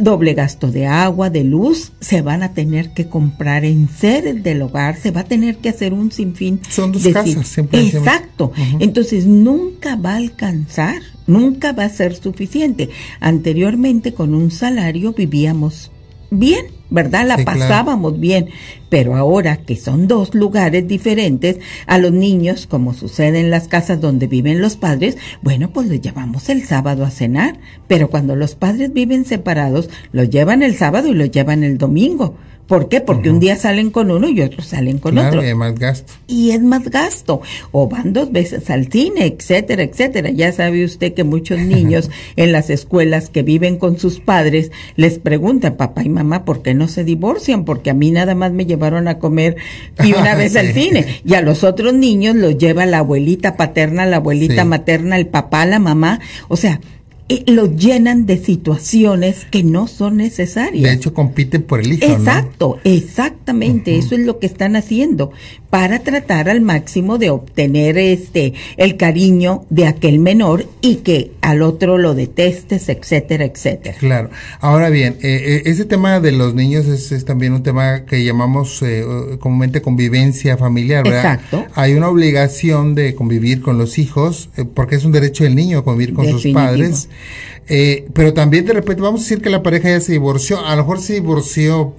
doble 0.00 0.34
gasto 0.34 0.70
de 0.70 0.86
agua, 0.86 1.30
de 1.30 1.44
luz, 1.44 1.92
se 2.00 2.22
van 2.22 2.42
a 2.42 2.52
tener 2.52 2.90
que 2.90 3.08
comprar 3.08 3.64
en 3.64 3.88
seres 3.88 4.42
del 4.42 4.62
hogar, 4.62 4.96
se 4.96 5.10
va 5.10 5.22
a 5.22 5.24
tener 5.24 5.56
que 5.56 5.70
hacer 5.70 5.92
un 5.92 6.12
sinfín. 6.12 6.60
Son 6.68 6.92
dos 6.92 7.06
casas, 7.08 7.46
siempre. 7.46 7.80
Exacto. 7.80 8.52
Entonces 8.78 9.26
nunca 9.26 9.96
va 9.96 10.12
a 10.12 10.16
alcanzar, 10.16 11.00
nunca 11.26 11.72
va 11.72 11.84
a 11.84 11.88
ser 11.88 12.14
suficiente. 12.14 12.90
Anteriormente 13.20 14.14
con 14.14 14.34
un 14.34 14.50
salario 14.50 15.12
vivíamos 15.12 15.90
bien, 16.30 16.66
¿verdad? 16.90 17.26
La 17.26 17.38
pasábamos 17.38 18.18
bien, 18.18 18.48
pero 18.88 19.16
ahora 19.16 19.58
que 19.58 19.76
son 19.76 20.08
dos 20.08 20.34
lugares 20.34 20.86
diferentes, 20.86 21.58
a 21.86 21.98
los 21.98 22.12
niños, 22.12 22.66
como 22.66 22.94
sucede 22.94 23.40
en 23.40 23.50
las 23.50 23.68
casas 23.68 24.00
donde 24.00 24.26
viven 24.26 24.60
los 24.60 24.76
padres, 24.76 25.16
bueno, 25.42 25.70
pues 25.70 25.88
los 25.88 26.00
llevamos 26.00 26.48
el 26.48 26.64
sábado 26.64 27.04
a 27.04 27.10
cenar, 27.10 27.58
pero 27.88 28.10
cuando 28.10 28.36
los 28.36 28.54
padres 28.54 28.92
viven 28.92 29.24
separados, 29.24 29.88
los 30.12 30.30
llevan 30.30 30.62
el 30.62 30.76
sábado 30.76 31.08
y 31.08 31.14
los 31.14 31.30
llevan 31.30 31.64
el 31.64 31.78
domingo. 31.78 32.36
¿Por 32.66 32.88
qué? 32.88 33.00
Porque 33.00 33.30
un 33.30 33.38
día 33.38 33.56
salen 33.56 33.90
con 33.90 34.10
uno 34.10 34.28
y 34.28 34.40
otros 34.40 34.66
salen 34.66 34.98
con 34.98 35.18
otro. 35.18 35.42
Y 35.42 35.46
es 35.46 35.56
más 35.56 35.78
gasto. 35.78 36.12
Y 36.26 36.50
es 36.50 36.62
más 36.62 36.88
gasto. 36.90 37.40
O 37.70 37.88
van 37.88 38.12
dos 38.12 38.32
veces 38.32 38.70
al 38.70 38.90
cine, 38.90 39.26
etcétera, 39.26 39.84
etcétera. 39.84 40.30
Ya 40.30 40.50
sabe 40.50 40.84
usted 40.84 41.14
que 41.14 41.22
muchos 41.22 41.58
niños 41.60 42.10
en 42.34 42.50
las 42.50 42.68
escuelas 42.70 43.30
que 43.30 43.42
viven 43.42 43.76
con 43.78 43.98
sus 43.98 44.18
padres 44.18 44.72
les 44.96 45.18
preguntan, 45.20 45.76
papá 45.76 46.02
y 46.02 46.08
mamá, 46.08 46.44
¿por 46.44 46.62
qué 46.62 46.74
no 46.74 46.88
se 46.88 47.04
divorcian? 47.04 47.64
Porque 47.64 47.90
a 47.90 47.94
mí 47.94 48.10
nada 48.10 48.34
más 48.34 48.52
me 48.52 48.66
llevaron 48.66 49.06
a 49.06 49.18
comer 49.18 49.56
y 50.02 50.12
una 50.14 50.34
vez 50.36 50.56
al 50.56 50.72
cine. 50.72 51.20
Y 51.24 51.34
a 51.34 51.42
los 51.42 51.62
otros 51.62 51.94
niños 51.94 52.34
los 52.34 52.58
lleva 52.58 52.84
la 52.84 52.98
abuelita 52.98 53.56
paterna, 53.56 54.06
la 54.06 54.16
abuelita 54.16 54.64
materna, 54.64 55.16
el 55.16 55.28
papá, 55.28 55.66
la 55.66 55.78
mamá. 55.78 56.20
O 56.48 56.56
sea, 56.56 56.80
lo 57.46 57.66
llenan 57.66 58.26
de 58.26 58.38
situaciones 58.38 59.46
que 59.50 59.64
no 59.64 59.88
son 59.88 60.16
necesarias. 60.18 60.82
De 60.84 60.92
hecho, 60.92 61.12
compiten 61.12 61.62
por 61.62 61.80
el 61.80 61.94
hijo. 61.94 62.04
Exacto, 62.04 62.78
exactamente, 62.84 63.98
eso 63.98 64.14
es 64.14 64.20
lo 64.20 64.38
que 64.38 64.46
están 64.46 64.76
haciendo 64.76 65.32
para 65.76 65.98
tratar 65.98 66.48
al 66.48 66.62
máximo 66.62 67.18
de 67.18 67.28
obtener 67.28 67.98
este 67.98 68.54
el 68.78 68.96
cariño 68.96 69.66
de 69.68 69.86
aquel 69.86 70.20
menor 70.20 70.64
y 70.80 70.96
que 70.96 71.32
al 71.42 71.60
otro 71.60 71.98
lo 71.98 72.14
detestes, 72.14 72.88
etcétera, 72.88 73.44
etcétera. 73.44 73.98
Claro. 73.98 74.30
Ahora 74.60 74.88
bien, 74.88 75.18
eh, 75.20 75.42
eh, 75.44 75.62
ese 75.66 75.84
tema 75.84 76.18
de 76.18 76.32
los 76.32 76.54
niños 76.54 76.86
es, 76.86 77.26
también 77.26 77.52
un 77.52 77.62
tema 77.62 78.06
que 78.06 78.24
llamamos 78.24 78.82
comúnmente 79.38 79.82
convivencia 79.82 80.56
familiar, 80.56 81.04
¿verdad? 81.04 81.34
Exacto. 81.34 81.66
Hay 81.74 81.92
una 81.92 82.08
obligación 82.08 82.94
de 82.94 83.14
convivir 83.14 83.60
con 83.60 83.76
los 83.76 83.98
hijos 83.98 84.48
porque 84.72 84.94
es 84.94 85.04
un 85.04 85.12
derecho 85.12 85.44
del 85.44 85.54
niño 85.54 85.84
convivir 85.84 86.14
con 86.14 86.26
sus 86.26 86.46
padres 86.54 87.10
eh, 87.68 88.06
pero 88.12 88.32
también 88.32 88.64
de 88.64 88.74
repente 88.74 89.02
vamos 89.02 89.20
a 89.20 89.24
decir 89.24 89.42
que 89.42 89.50
la 89.50 89.62
pareja 89.62 89.90
ya 89.90 90.00
se 90.00 90.12
divorció, 90.12 90.64
a 90.64 90.76
lo 90.76 90.82
mejor 90.82 91.00
se 91.00 91.14
divorció 91.14 91.94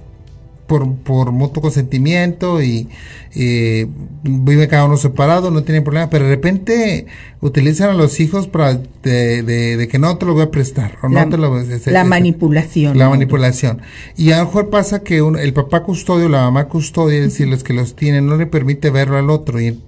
por, 0.68 0.94
por 0.96 1.32
mutuo 1.32 1.62
consentimiento 1.62 2.62
y 2.62 2.88
eh, 3.34 3.88
vive 4.22 4.68
cada 4.68 4.84
uno 4.84 4.96
separado, 4.96 5.50
no 5.50 5.64
tiene 5.64 5.82
problema, 5.82 6.10
pero 6.10 6.26
de 6.26 6.30
repente 6.30 7.06
utilizan 7.40 7.90
a 7.90 7.94
los 7.94 8.20
hijos 8.20 8.46
para 8.46 8.74
de, 9.02 9.42
de, 9.42 9.88
que 9.88 9.98
no 9.98 10.16
te 10.18 10.26
lo 10.26 10.34
voy 10.34 10.42
a 10.42 10.50
prestar. 10.50 10.98
O 11.02 11.08
la, 11.08 11.24
no 11.24 11.30
te 11.30 11.38
lo, 11.38 11.56
la 11.86 12.04
manipulación. 12.04 12.96
La 12.96 13.08
manipulación. 13.08 13.80
Y 14.16 14.30
a 14.30 14.38
lo 14.38 14.44
mejor 14.44 14.70
pasa 14.70 15.02
que 15.02 15.18
el 15.18 15.52
papá 15.54 15.82
custodio, 15.82 16.28
la 16.28 16.42
mamá 16.42 16.68
custodia, 16.68 17.18
es 17.18 17.24
decir, 17.24 17.48
los 17.48 17.64
que 17.64 17.72
los 17.72 17.96
tienen, 17.96 18.26
no 18.26 18.36
le 18.36 18.46
permite 18.46 18.90
verlo 18.90 19.16
al 19.16 19.30
otro 19.30 19.60
y 19.60 19.80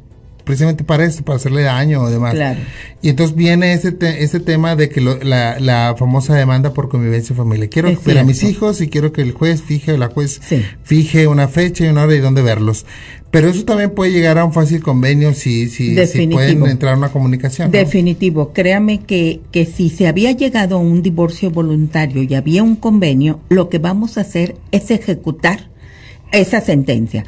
precisamente 0.45 0.85
para 0.85 1.05
eso, 1.05 1.25
para 1.25 1.37
hacerle 1.37 1.63
daño 1.63 2.03
o 2.03 2.11
demás. 2.11 2.35
Claro. 2.35 2.61
Y 3.03 3.09
entonces 3.09 3.37
viene 3.37 3.73
ese, 3.73 3.97
ese 4.01 4.41
tema 4.41 4.77
de 4.77 4.89
que 4.89 5.01
la, 5.01 5.59
la, 5.59 5.95
famosa 5.99 6.35
demanda 6.35 6.73
por 6.73 6.89
convivencia 6.89 7.35
familiar. 7.35 7.69
Quiero 7.69 7.91
ver 8.05 8.19
a 8.19 8.25
mis 8.25 8.43
hijos 8.43 8.81
y 8.81 8.89
quiero 8.89 9.13
que 9.13 9.23
el 9.23 9.33
juez 9.33 9.63
fije 9.63 9.93
o 9.93 9.97
la 9.97 10.09
juez 10.09 10.41
fije 10.83 11.27
una 11.27 11.49
fecha 11.49 11.85
y 11.85 11.89
una 11.89 12.05
hora 12.05 12.15
y 12.15 12.19
dónde 12.21 12.43
verlos. 12.43 12.87
Pero 13.31 13.49
eso 13.49 13.65
también 13.65 13.91
puede 13.91 14.11
llegar 14.11 14.39
a 14.39 14.45
un 14.45 14.53
fácil 14.53 14.83
convenio 14.83 15.35
si, 15.35 15.69
si, 15.69 15.95
si 16.07 16.27
pueden 16.27 16.67
entrar 16.67 16.95
a 16.95 16.97
una 16.97 17.11
comunicación. 17.11 17.71
Definitivo. 17.71 18.53
Créame 18.53 19.01
que, 19.01 19.41
que 19.53 19.67
si 19.67 19.89
se 19.89 20.09
había 20.09 20.33
llegado 20.33 20.77
a 20.77 20.79
un 20.81 21.01
divorcio 21.01 21.51
voluntario 21.51 22.23
y 22.23 22.35
había 22.35 22.65
un 22.65 22.75
convenio, 22.75 23.41
lo 23.49 23.69
que 23.69 23.79
vamos 23.79 24.19
a 24.19 24.23
hacer 24.23 24.57
es 24.73 24.91
ejecutar 24.91 25.71
esa 26.33 26.61
sentencia 26.61 27.25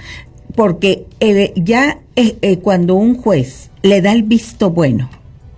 porque 0.54 1.06
eh, 1.20 1.52
ya 1.56 2.00
eh, 2.16 2.36
eh, 2.42 2.58
cuando 2.58 2.94
un 2.94 3.16
juez 3.16 3.70
le 3.82 4.00
da 4.00 4.12
el 4.12 4.22
visto 4.22 4.70
bueno, 4.70 5.10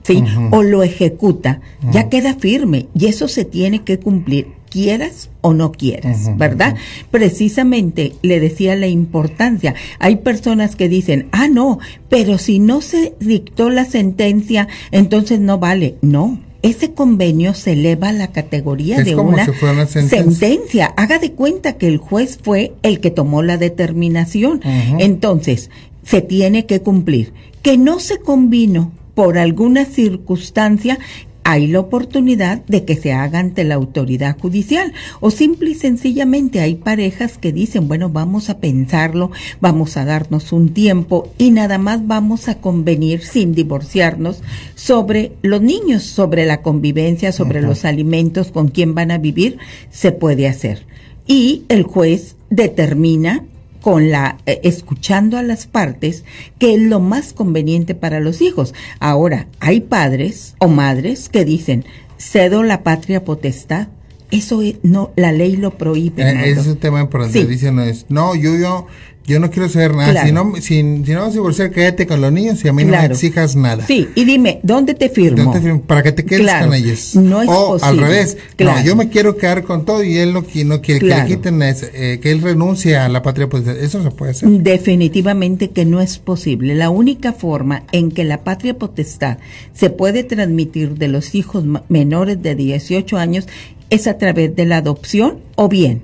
¿sí? 0.02 0.22
O 0.50 0.62
lo 0.62 0.82
ejecuta, 0.82 1.60
ya 1.90 2.08
queda 2.08 2.34
firme 2.34 2.86
y 2.94 3.06
eso 3.06 3.28
se 3.28 3.44
tiene 3.44 3.82
que 3.82 3.98
cumplir, 3.98 4.48
quieras 4.70 5.30
o 5.40 5.54
no 5.54 5.72
quieras, 5.72 6.36
¿verdad? 6.36 6.76
Precisamente 7.10 8.14
le 8.22 8.40
decía 8.40 8.76
la 8.76 8.88
importancia. 8.88 9.74
Hay 9.98 10.16
personas 10.16 10.74
que 10.76 10.88
dicen, 10.88 11.28
ah, 11.32 11.48
no, 11.48 11.78
pero 12.08 12.38
si 12.38 12.58
no 12.58 12.80
se 12.80 13.14
dictó 13.20 13.70
la 13.70 13.84
sentencia, 13.84 14.68
entonces 14.90 15.40
no 15.40 15.58
vale. 15.58 15.96
No, 16.02 16.40
ese 16.64 16.94
convenio 16.94 17.52
se 17.52 17.72
eleva 17.72 18.08
a 18.08 18.12
la 18.12 18.28
categoría 18.28 19.02
de 19.02 19.14
una, 19.16 19.46
sentencia. 19.86 20.94
Haga 20.96 21.18
de 21.18 21.32
cuenta 21.32 21.74
que 21.74 21.86
el 21.86 21.98
juez 21.98 22.38
fue 22.42 22.72
el 22.82 23.00
que 23.00 23.10
tomó 23.10 23.42
la 23.42 23.58
determinación. 23.58 24.62
Entonces, 24.98 25.68
se 26.02 26.22
tiene 26.22 26.64
que 26.64 26.80
cumplir. 26.80 27.34
Que 27.60 27.76
no 27.76 28.00
se 28.00 28.18
combinó 28.18 28.92
por 29.14 29.36
alguna 29.36 29.84
circunstancia 29.84 30.98
hay 31.44 31.66
la 31.66 31.80
oportunidad 31.80 32.64
de 32.66 32.84
que 32.84 32.96
se 32.96 33.12
haga 33.12 33.38
ante 33.38 33.64
la 33.64 33.74
autoridad 33.74 34.38
judicial 34.38 34.92
o 35.20 35.30
simple 35.30 35.70
y 35.70 35.74
sencillamente 35.74 36.60
hay 36.60 36.74
parejas 36.74 37.38
que 37.38 37.52
dicen, 37.52 37.86
bueno, 37.86 38.08
vamos 38.08 38.48
a 38.48 38.58
pensarlo, 38.58 39.30
vamos 39.60 39.96
a 39.98 40.06
darnos 40.06 40.52
un 40.52 40.70
tiempo 40.70 41.30
y 41.36 41.50
nada 41.50 41.76
más 41.78 42.06
vamos 42.06 42.48
a 42.48 42.56
convenir 42.56 43.22
sin 43.22 43.54
divorciarnos 43.54 44.42
sobre 44.74 45.32
los 45.42 45.60
niños, 45.60 46.02
sobre 46.02 46.46
la 46.46 46.62
convivencia, 46.62 47.30
sobre 47.30 47.60
los 47.60 47.84
alimentos, 47.84 48.50
con 48.50 48.68
quién 48.68 48.94
van 48.94 49.10
a 49.10 49.18
vivir, 49.18 49.58
se 49.90 50.12
puede 50.12 50.48
hacer. 50.48 50.86
Y 51.26 51.64
el 51.68 51.82
juez 51.82 52.36
determina 52.50 53.44
con 53.84 54.10
la 54.10 54.38
eh, 54.46 54.60
escuchando 54.62 55.36
a 55.36 55.42
las 55.42 55.66
partes 55.66 56.24
que 56.58 56.74
es 56.74 56.80
lo 56.80 57.00
más 57.00 57.34
conveniente 57.34 57.94
para 57.94 58.18
los 58.18 58.40
hijos. 58.40 58.72
Ahora, 58.98 59.46
hay 59.60 59.82
padres 59.82 60.54
o 60.58 60.68
madres 60.68 61.28
que 61.28 61.44
dicen, 61.44 61.84
cedo 62.16 62.62
la 62.62 62.82
patria 62.82 63.26
potestad. 63.26 63.88
Eso 64.30 64.62
no, 64.82 65.12
la 65.16 65.32
ley 65.32 65.56
lo 65.56 65.72
prohíbe. 65.76 66.22
Eh, 66.22 66.50
ese 66.50 66.62
es 66.62 66.66
un 66.66 66.78
tema 66.78 67.02
importante. 67.02 67.44
Dicen, 67.44 67.76
no, 67.76 67.82
es, 67.82 68.06
no, 68.08 68.34
yo, 68.34 68.56
yo, 68.56 68.86
yo 69.26 69.40
no 69.40 69.50
quiero 69.50 69.68
saber 69.68 69.94
nada. 69.94 70.26
Si 70.26 70.32
no, 70.32 70.52
si, 70.56 70.62
si 70.62 71.12
no 71.12 71.20
vas 71.20 71.30
a 71.30 71.32
divorciar, 71.32 71.70
quédate 71.70 72.06
con 72.06 72.20
los 72.20 72.30
niños 72.30 72.62
y 72.64 72.68
a 72.68 72.72
mí 72.72 72.84
no 72.84 72.92
me 72.92 73.06
exijas 73.06 73.56
nada. 73.56 73.86
Sí, 73.86 74.08
y 74.14 74.24
dime, 74.24 74.60
¿dónde 74.62 74.92
te 74.94 75.08
firmo? 75.08 75.44
¿Dónde 75.44 75.60
te 75.60 75.64
firmo? 75.64 75.80
Para 75.82 76.02
que 76.02 76.12
te 76.12 76.26
quedes 76.26 76.52
con 76.62 76.74
ellos. 76.74 77.16
No 77.16 77.40
es 77.40 77.48
o 77.48 77.82
al 77.82 77.98
revés. 77.98 78.36
No, 78.58 78.84
yo 78.84 78.96
me 78.96 79.08
quiero 79.08 79.36
quedar 79.36 79.64
con 79.64 79.86
todo 79.86 80.04
y 80.04 80.18
él 80.18 80.32
no, 80.34 80.42
no 80.42 80.80
quiere 80.82 81.00
que 81.00 81.06
le 81.06 81.26
quiten, 81.26 81.62
eh, 81.62 82.18
que 82.20 82.30
él 82.30 82.42
renuncie 82.42 82.96
a 82.96 83.08
la 83.08 83.22
patria 83.22 83.48
potestad. 83.48 83.78
Eso 83.78 84.02
se 84.02 84.10
puede 84.10 84.32
hacer. 84.32 84.48
Definitivamente 84.48 85.70
que 85.70 85.86
no 85.86 86.00
es 86.00 86.18
posible. 86.18 86.74
La 86.74 86.90
única 86.90 87.32
forma 87.32 87.84
en 87.92 88.10
que 88.10 88.24
la 88.24 88.44
patria 88.44 88.78
potestad 88.78 89.38
se 89.72 89.88
puede 89.88 90.24
transmitir 90.24 90.96
de 90.98 91.08
los 91.08 91.34
hijos 91.34 91.64
menores 91.88 92.42
de 92.42 92.54
18 92.54 93.16
años 93.16 93.48
es 93.88 94.06
a 94.06 94.18
través 94.18 94.54
de 94.54 94.66
la 94.66 94.78
adopción 94.78 95.38
o 95.56 95.68
bien 95.68 96.02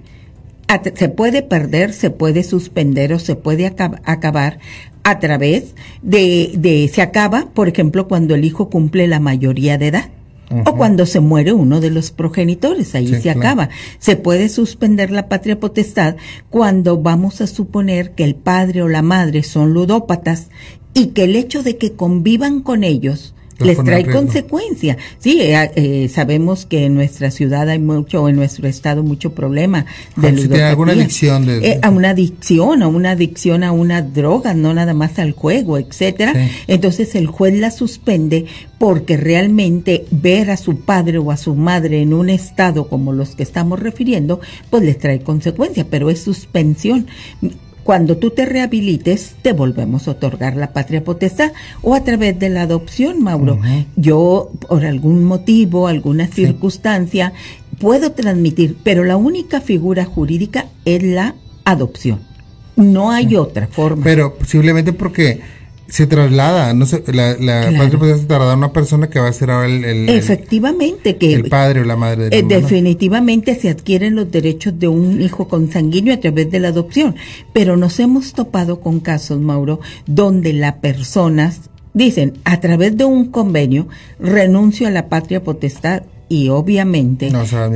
se 0.94 1.08
puede 1.08 1.42
perder, 1.42 1.92
se 1.92 2.10
puede 2.10 2.42
suspender 2.44 3.12
o 3.12 3.18
se 3.18 3.34
puede 3.36 3.66
acabar 3.66 4.58
a 5.02 5.18
través 5.18 5.74
de, 6.02 6.52
de, 6.56 6.88
se 6.88 7.02
acaba, 7.02 7.46
por 7.54 7.68
ejemplo, 7.68 8.06
cuando 8.06 8.34
el 8.34 8.44
hijo 8.44 8.68
cumple 8.70 9.06
la 9.06 9.20
mayoría 9.20 9.78
de 9.78 9.88
edad. 9.88 10.10
O 10.66 10.74
cuando 10.74 11.06
se 11.06 11.20
muere 11.20 11.52
uno 11.52 11.80
de 11.80 11.90
los 11.90 12.10
progenitores, 12.10 12.96
ahí 12.96 13.14
se 13.14 13.30
acaba. 13.30 13.68
Se 14.00 14.16
puede 14.16 14.48
suspender 14.48 15.12
la 15.12 15.28
patria 15.28 15.60
potestad 15.60 16.16
cuando 16.48 17.00
vamos 17.00 17.40
a 17.40 17.46
suponer 17.46 18.16
que 18.16 18.24
el 18.24 18.34
padre 18.34 18.82
o 18.82 18.88
la 18.88 19.00
madre 19.00 19.44
son 19.44 19.72
ludópatas 19.72 20.48
y 20.92 21.08
que 21.08 21.22
el 21.22 21.36
hecho 21.36 21.62
de 21.62 21.76
que 21.76 21.92
convivan 21.92 22.62
con 22.62 22.82
ellos 22.82 23.32
les 23.60 23.82
trae 23.82 24.06
consecuencia. 24.06 24.96
Sí, 25.18 25.40
eh, 25.40 25.70
eh, 25.74 26.08
sabemos 26.08 26.66
que 26.66 26.86
en 26.86 26.94
nuestra 26.94 27.30
ciudad 27.30 27.68
hay 27.68 27.78
mucho, 27.78 28.28
en 28.28 28.36
nuestro 28.36 28.68
estado, 28.68 29.02
mucho 29.02 29.34
problema 29.34 29.86
de 30.16 30.28
ah, 30.28 30.34
si 30.36 30.60
alguna 30.60 30.92
adicción. 30.92 31.46
Eh, 31.48 31.78
a 31.82 31.90
una 31.90 32.10
adicción, 32.10 32.82
a 32.82 32.88
una 32.88 33.12
adicción 33.12 33.64
a 33.64 33.72
una 33.72 34.02
droga, 34.02 34.54
no 34.54 34.74
nada 34.74 34.94
más 34.94 35.18
al 35.18 35.32
juego, 35.32 35.78
etcétera. 35.78 36.34
Entonces 36.66 37.14
el 37.14 37.26
juez 37.26 37.54
la 37.54 37.70
suspende 37.70 38.46
porque 38.78 39.16
realmente 39.16 40.06
ver 40.10 40.50
a 40.50 40.56
su 40.56 40.80
padre 40.80 41.18
o 41.18 41.30
a 41.30 41.36
su 41.36 41.54
madre 41.54 42.00
en 42.00 42.14
un 42.14 42.30
estado 42.30 42.88
como 42.88 43.12
los 43.12 43.36
que 43.36 43.42
estamos 43.42 43.80
refiriendo, 43.80 44.40
pues 44.70 44.82
les 44.82 44.98
trae 44.98 45.20
consecuencia, 45.20 45.86
pero 45.88 46.10
es 46.10 46.22
suspensión 46.22 47.06
cuando 47.82 48.16
tú 48.16 48.30
te 48.30 48.46
rehabilites, 48.46 49.36
te 49.42 49.52
volvemos 49.52 50.06
a 50.06 50.12
otorgar 50.12 50.56
la 50.56 50.72
patria 50.72 51.02
potestad 51.02 51.52
o 51.82 51.94
a 51.94 52.04
través 52.04 52.38
de 52.38 52.48
la 52.48 52.62
adopción, 52.62 53.22
Mauro. 53.22 53.58
Yo, 53.96 54.50
por 54.68 54.84
algún 54.84 55.24
motivo, 55.24 55.86
alguna 55.88 56.26
circunstancia, 56.26 57.32
puedo 57.78 58.12
transmitir, 58.12 58.76
pero 58.82 59.04
la 59.04 59.16
única 59.16 59.60
figura 59.60 60.04
jurídica 60.04 60.66
es 60.84 61.02
la 61.02 61.34
adopción. 61.64 62.20
No 62.76 63.10
hay 63.10 63.36
otra 63.36 63.66
forma. 63.66 64.04
Pero 64.04 64.34
posiblemente 64.34 64.92
porque 64.92 65.40
se 65.90 66.06
traslada, 66.06 66.72
no 66.72 66.86
sé, 66.86 67.02
la, 67.12 67.36
la 67.38 67.68
claro. 67.68 67.98
padre 67.98 68.18
se 68.18 68.24
traslada 68.24 68.52
a 68.52 68.56
una 68.56 68.72
persona 68.72 69.10
que 69.10 69.18
va 69.18 69.28
a 69.28 69.32
ser 69.32 69.50
ahora 69.50 69.66
el, 69.66 70.08
efectivamente 70.08 71.16
que 71.16 71.34
el 71.34 71.48
padre 71.48 71.80
o 71.80 71.84
la 71.84 71.96
madre 71.96 72.30
de 72.30 72.38
eh, 72.38 72.42
definitivamente 72.42 73.56
se 73.56 73.68
adquieren 73.68 74.14
los 74.14 74.30
derechos 74.30 74.78
de 74.78 74.86
un 74.86 75.20
hijo 75.20 75.48
consanguíneo 75.48 76.14
a 76.14 76.20
través 76.20 76.50
de 76.50 76.60
la 76.60 76.68
adopción, 76.68 77.16
pero 77.52 77.76
nos 77.76 77.98
hemos 77.98 78.32
topado 78.32 78.80
con 78.80 79.00
casos, 79.00 79.40
Mauro, 79.40 79.80
donde 80.06 80.52
las 80.52 80.74
personas 80.74 81.70
dicen 81.92 82.34
a 82.44 82.60
través 82.60 82.96
de 82.96 83.04
un 83.04 83.26
convenio 83.26 83.88
renuncio 84.20 84.86
a 84.86 84.90
la 84.90 85.08
patria 85.08 85.42
potestad 85.42 86.04
y 86.30 86.48
obviamente 86.48 87.32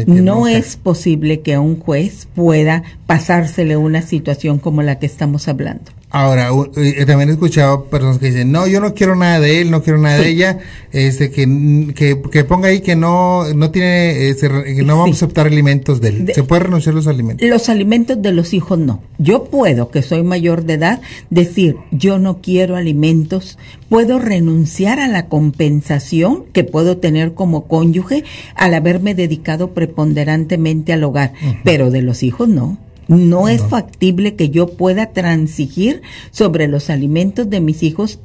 no, 0.07 0.47
es 0.47 0.77
posible 0.77 1.41
que 1.41 1.59
un 1.59 1.81
juez 1.81 2.29
pueda 2.37 2.85
pasársele 3.07 3.77
una 3.77 4.03
situación 4.03 4.59
como 4.59 4.83
la 4.83 4.99
que 4.99 5.07
estamos 5.07 5.49
hablando. 5.49 5.93
Ahora, 6.15 6.51
eh, 6.77 7.05
también 7.07 7.29
he 7.29 7.33
escuchado 7.33 7.87
personas 7.87 8.19
que 8.19 8.27
dicen, 8.27 8.53
no, 8.53 8.69
yo 8.69 8.79
no 8.79 8.95
quiero 8.95 9.17
nada 9.17 9.41
de 9.41 9.61
él, 9.61 9.73
no 9.73 9.83
quiero 9.83 9.99
nada 9.99 10.19
de 10.19 10.29
ella, 10.29 10.59
este, 10.93 11.33
que, 11.33 11.93
que, 11.93 12.45
ponga 12.45 12.69
ahí 12.69 12.83
que 12.83 12.95
no, 12.95 13.53
no 13.53 13.73
tiene, 13.73 14.29
eh, 14.29 14.37
que 14.37 14.85
no 14.85 14.97
vamos 14.97 15.21
a 15.21 15.25
aceptar 15.25 15.49
alimentos 15.49 16.01
de 16.01 16.11
él. 16.11 16.31
¿Se 16.33 16.45
puede 16.45 16.63
renunciar 16.63 16.93
a 16.93 16.97
los 16.99 17.09
alimentos? 17.09 17.49
Los 17.49 17.69
alimentos 17.69 18.23
de 18.23 18.31
los 18.31 18.55
hijos 18.55 18.79
no. 18.79 19.03
Yo 19.19 19.47
puedo, 19.47 19.91
que 19.91 20.03
soy 20.03 20.23
mayor 20.23 20.63
de 20.63 20.75
edad, 20.75 21.01
decir, 21.31 21.79
yo 21.91 22.21
no 22.21 22.41
quiero 22.41 22.77
alimentos, 22.77 23.59
puedo 23.89 24.21
renunciar 24.21 25.01
a 25.01 25.09
la 25.09 25.27
compensación 25.27 26.45
que 26.53 26.63
puedo 26.63 26.99
tener 26.99 27.35
como 27.35 27.67
cónyuge 27.67 28.23
al 28.55 28.75
haberme 28.75 29.17
dedicado 29.17 29.75
preponderantemente 29.75 30.93
al 30.93 31.03
hogar, 31.03 31.33
pero 31.65 31.91
de 31.91 32.03
los 32.03 32.23
hijos 32.23 32.49
no. 32.49 32.79
No, 33.09 33.49
es 33.49 33.63
factible 33.63 34.35
que 34.35 34.51
yo 34.51 34.69
pueda 34.69 35.13
transigir 35.13 36.03
sobre 36.31 36.69
los 36.69 36.91
alimentos 36.91 37.51
de 37.51 37.61
mis 37.61 37.83
hijos 37.83 38.19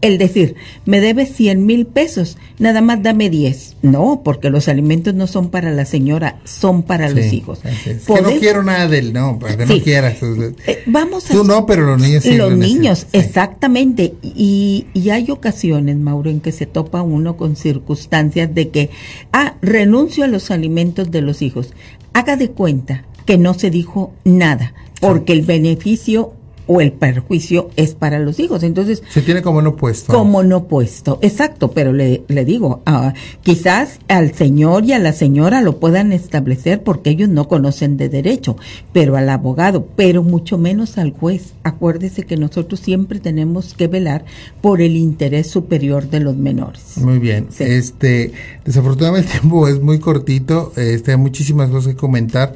el 0.00 0.16
decir, 0.18 0.54
me 0.84 1.00
debes 1.00 1.34
100 1.34 1.66
mil 1.66 1.86
pesos, 1.86 2.38
nada 2.58 2.80
más 2.80 3.02
dame 3.02 3.30
10. 3.30 3.76
No, 3.82 4.22
porque 4.24 4.48
los 4.48 4.68
alimentos 4.68 5.14
no 5.14 5.26
son 5.26 5.50
para 5.50 5.72
la 5.72 5.84
señora, 5.84 6.38
son 6.44 6.84
para 6.84 7.10
los 7.10 7.32
hijos. 7.32 7.60
que 7.60 8.22
no 8.22 8.30
quiero 8.38 8.62
nada 8.62 8.86
de 8.86 8.98
él, 8.98 9.12
no, 9.12 9.38
para 9.38 9.56
que 9.56 9.66
no 9.66 9.82
quieras. 9.82 10.18
Eh, 10.66 10.84
vamos 10.86 11.28
a 11.30 11.34
Tú 11.34 11.42
no, 11.42 11.66
pero 11.66 11.84
los 11.84 12.00
niños 12.00 12.22
sí. 12.22 12.36
Los 12.36 12.56
niños, 12.56 13.08
exactamente. 13.12 14.14
Y, 14.22 14.86
y 14.94 15.10
hay 15.10 15.30
ocasiones, 15.30 15.96
Mauro, 15.96 16.30
en 16.30 16.40
que 16.40 16.52
se 16.52 16.66
topa 16.66 17.02
uno 17.02 17.36
con 17.36 17.56
circunstancias 17.56 18.54
de 18.54 18.68
que, 18.68 18.90
ah, 19.32 19.56
renuncio 19.62 20.22
a 20.22 20.28
los 20.28 20.52
alimentos 20.52 21.10
de 21.10 21.22
los 21.22 21.42
hijos. 21.42 21.74
Haga 22.12 22.36
de 22.36 22.50
cuenta 22.50 23.04
que 23.28 23.36
no 23.36 23.52
se 23.52 23.68
dijo 23.68 24.14
nada, 24.24 24.72
porque 25.02 25.34
el 25.34 25.42
beneficio 25.42 26.32
o 26.66 26.80
el 26.80 26.92
perjuicio 26.92 27.68
es 27.76 27.94
para 27.94 28.20
los 28.20 28.40
hijos. 28.40 28.62
Entonces. 28.62 29.02
Se 29.10 29.20
tiene 29.20 29.42
como 29.42 29.60
no 29.60 29.76
puesto. 29.76 30.14
Como 30.14 30.42
no 30.42 30.64
puesto, 30.64 31.18
exacto, 31.20 31.72
pero 31.72 31.92
le, 31.92 32.22
le 32.28 32.46
digo, 32.46 32.82
uh, 32.86 33.12
quizás 33.42 33.98
al 34.08 34.32
señor 34.34 34.86
y 34.86 34.94
a 34.94 34.98
la 34.98 35.12
señora 35.12 35.60
lo 35.60 35.78
puedan 35.78 36.10
establecer 36.10 36.82
porque 36.82 37.10
ellos 37.10 37.28
no 37.28 37.48
conocen 37.48 37.98
de 37.98 38.08
derecho, 38.08 38.56
pero 38.94 39.14
al 39.18 39.28
abogado, 39.28 39.86
pero 39.94 40.22
mucho 40.22 40.56
menos 40.56 40.96
al 40.96 41.10
juez. 41.10 41.52
Acuérdese 41.64 42.22
que 42.22 42.38
nosotros 42.38 42.80
siempre 42.80 43.20
tenemos 43.20 43.74
que 43.74 43.88
velar 43.88 44.24
por 44.62 44.80
el 44.80 44.96
interés 44.96 45.50
superior 45.50 46.08
de 46.08 46.20
los 46.20 46.34
menores. 46.34 46.96
Muy 46.96 47.18
bien. 47.18 47.48
Este, 47.58 48.32
desafortunadamente 48.64 49.34
el 49.34 49.40
tiempo 49.40 49.68
es 49.68 49.82
muy 49.82 49.98
cortito, 49.98 50.72
este, 50.76 51.10
hay 51.10 51.18
muchísimas 51.18 51.68
cosas 51.68 51.92
que 51.92 52.00
comentar 52.00 52.54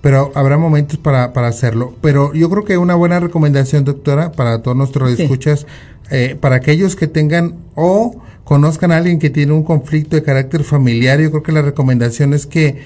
pero 0.00 0.32
habrá 0.34 0.58
momentos 0.58 0.98
para, 0.98 1.32
para 1.32 1.48
hacerlo. 1.48 1.94
Pero 2.00 2.32
yo 2.34 2.48
creo 2.50 2.64
que 2.64 2.78
una 2.78 2.94
buena 2.94 3.20
recomendación, 3.20 3.84
doctora, 3.84 4.32
para 4.32 4.62
todos 4.62 4.76
nuestros 4.76 5.18
escuchas, 5.18 5.66
eh, 6.10 6.36
para 6.40 6.56
aquellos 6.56 6.96
que 6.96 7.06
tengan 7.06 7.56
o 7.74 8.22
conozcan 8.48 8.92
a 8.92 8.96
alguien 8.96 9.18
que 9.18 9.28
tiene 9.28 9.52
un 9.52 9.62
conflicto 9.62 10.16
de 10.16 10.22
carácter 10.22 10.64
familiar, 10.64 11.20
yo 11.20 11.30
creo 11.30 11.42
que 11.42 11.52
la 11.52 11.60
recomendación 11.60 12.32
es 12.32 12.46
que 12.46 12.78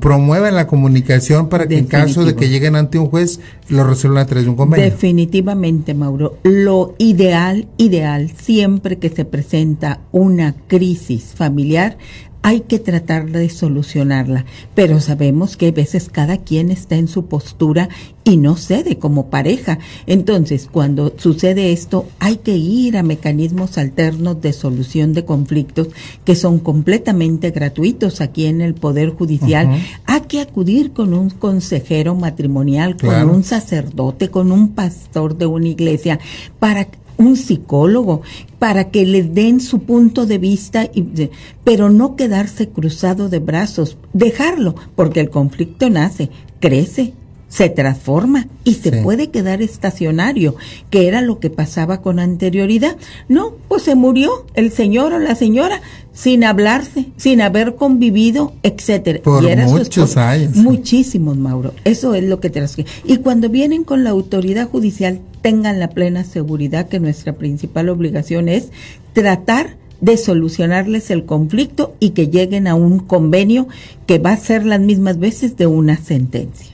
promuevan 0.00 0.54
la 0.54 0.66
comunicación 0.66 1.50
para 1.50 1.68
que 1.68 1.76
en 1.76 1.84
caso 1.84 2.24
de 2.24 2.34
que 2.34 2.48
lleguen 2.48 2.74
ante 2.74 2.98
un 2.98 3.10
juez 3.10 3.38
lo 3.68 3.84
resuelvan 3.84 4.22
a 4.22 4.26
través 4.26 4.44
de 4.44 4.50
un 4.50 4.56
convenio. 4.56 4.86
Definitivamente, 4.86 5.92
Mauro. 5.92 6.38
Lo 6.42 6.94
ideal, 6.96 7.68
ideal, 7.76 8.30
siempre 8.30 8.98
que 8.98 9.10
se 9.10 9.26
presenta 9.26 10.00
una 10.10 10.54
crisis 10.68 11.34
familiar, 11.36 11.98
hay 12.42 12.60
que 12.60 12.78
tratar 12.78 13.30
de 13.30 13.48
solucionarla, 13.50 14.46
pero 14.74 15.00
sabemos 15.00 15.56
que 15.56 15.68
a 15.68 15.72
veces 15.72 16.08
cada 16.08 16.38
quien 16.38 16.70
está 16.70 16.96
en 16.96 17.08
su 17.08 17.26
postura 17.26 17.88
y 18.24 18.36
no 18.36 18.56
cede 18.56 18.98
como 18.98 19.28
pareja. 19.28 19.78
Entonces, 20.06 20.68
cuando 20.70 21.12
sucede 21.16 21.72
esto, 21.72 22.06
hay 22.18 22.36
que 22.36 22.56
ir 22.56 22.96
a 22.96 23.02
mecanismos 23.02 23.76
alternos 23.78 24.40
de 24.40 24.52
solución 24.52 25.12
de 25.12 25.24
conflictos 25.24 25.88
que 26.24 26.34
son 26.34 26.58
completamente 26.58 27.50
gratuitos 27.50 28.20
aquí 28.20 28.46
en 28.46 28.60
el 28.62 28.74
Poder 28.74 29.10
Judicial. 29.10 29.68
Hay 30.06 30.22
que 30.22 30.40
acudir 30.40 30.92
con 30.92 31.12
un 31.12 31.30
consejero 31.30 32.14
matrimonial, 32.14 32.96
con 32.96 33.28
un 33.28 33.44
sacerdote, 33.44 34.28
con 34.28 34.50
un 34.50 34.70
pastor 34.70 35.36
de 35.36 35.46
una 35.46 35.68
iglesia, 35.68 36.18
para 36.58 36.88
un 37.20 37.36
psicólogo 37.36 38.22
para 38.58 38.90
que 38.90 39.06
les 39.06 39.34
den 39.34 39.60
su 39.60 39.80
punto 39.80 40.26
de 40.26 40.38
vista, 40.38 40.84
y, 40.92 41.30
pero 41.64 41.90
no 41.90 42.16
quedarse 42.16 42.68
cruzado 42.68 43.28
de 43.28 43.38
brazos, 43.38 43.96
dejarlo, 44.12 44.74
porque 44.96 45.20
el 45.20 45.30
conflicto 45.30 45.88
nace, 45.90 46.30
crece, 46.60 47.14
se 47.50 47.68
transforma 47.68 48.46
y 48.62 48.74
se 48.74 49.02
puede 49.02 49.30
quedar 49.30 49.60
estacionario, 49.60 50.54
que 50.88 51.08
era 51.08 51.20
lo 51.20 51.40
que 51.40 51.50
pasaba 51.50 52.00
con 52.00 52.20
anterioridad. 52.20 52.96
No, 53.28 53.54
pues 53.68 53.82
se 53.82 53.96
murió 53.96 54.46
el 54.54 54.70
señor 54.70 55.12
o 55.12 55.18
la 55.18 55.34
señora 55.34 55.82
sin 56.12 56.44
hablarse, 56.44 57.06
sin 57.16 57.40
haber 57.40 57.74
convivido, 57.74 58.52
etcétera. 58.62 59.20
Por 59.22 59.42
muchos 59.56 60.16
años. 60.16 60.56
Muchísimos, 60.56 61.36
Mauro. 61.36 61.74
Eso 61.84 62.14
es 62.14 62.22
lo 62.22 62.38
que 62.38 62.50
te 62.50 62.64
Y 63.04 63.16
cuando 63.16 63.48
vienen 63.48 63.82
con 63.82 64.04
la 64.04 64.10
autoridad 64.10 64.68
judicial, 64.68 65.20
tengan 65.40 65.78
la 65.78 65.90
plena 65.90 66.24
seguridad 66.24 66.88
que 66.88 67.00
nuestra 67.00 67.34
principal 67.34 67.88
obligación 67.88 68.48
es 68.48 68.70
tratar 69.12 69.76
de 70.00 70.16
solucionarles 70.16 71.10
el 71.10 71.24
conflicto 71.24 71.94
y 72.00 72.10
que 72.10 72.28
lleguen 72.28 72.66
a 72.66 72.74
un 72.74 73.00
convenio 73.00 73.68
que 74.06 74.18
va 74.18 74.32
a 74.32 74.36
ser 74.36 74.64
las 74.64 74.80
mismas 74.80 75.18
veces 75.18 75.56
de 75.56 75.66
una 75.66 75.96
sentencia. 75.96 76.69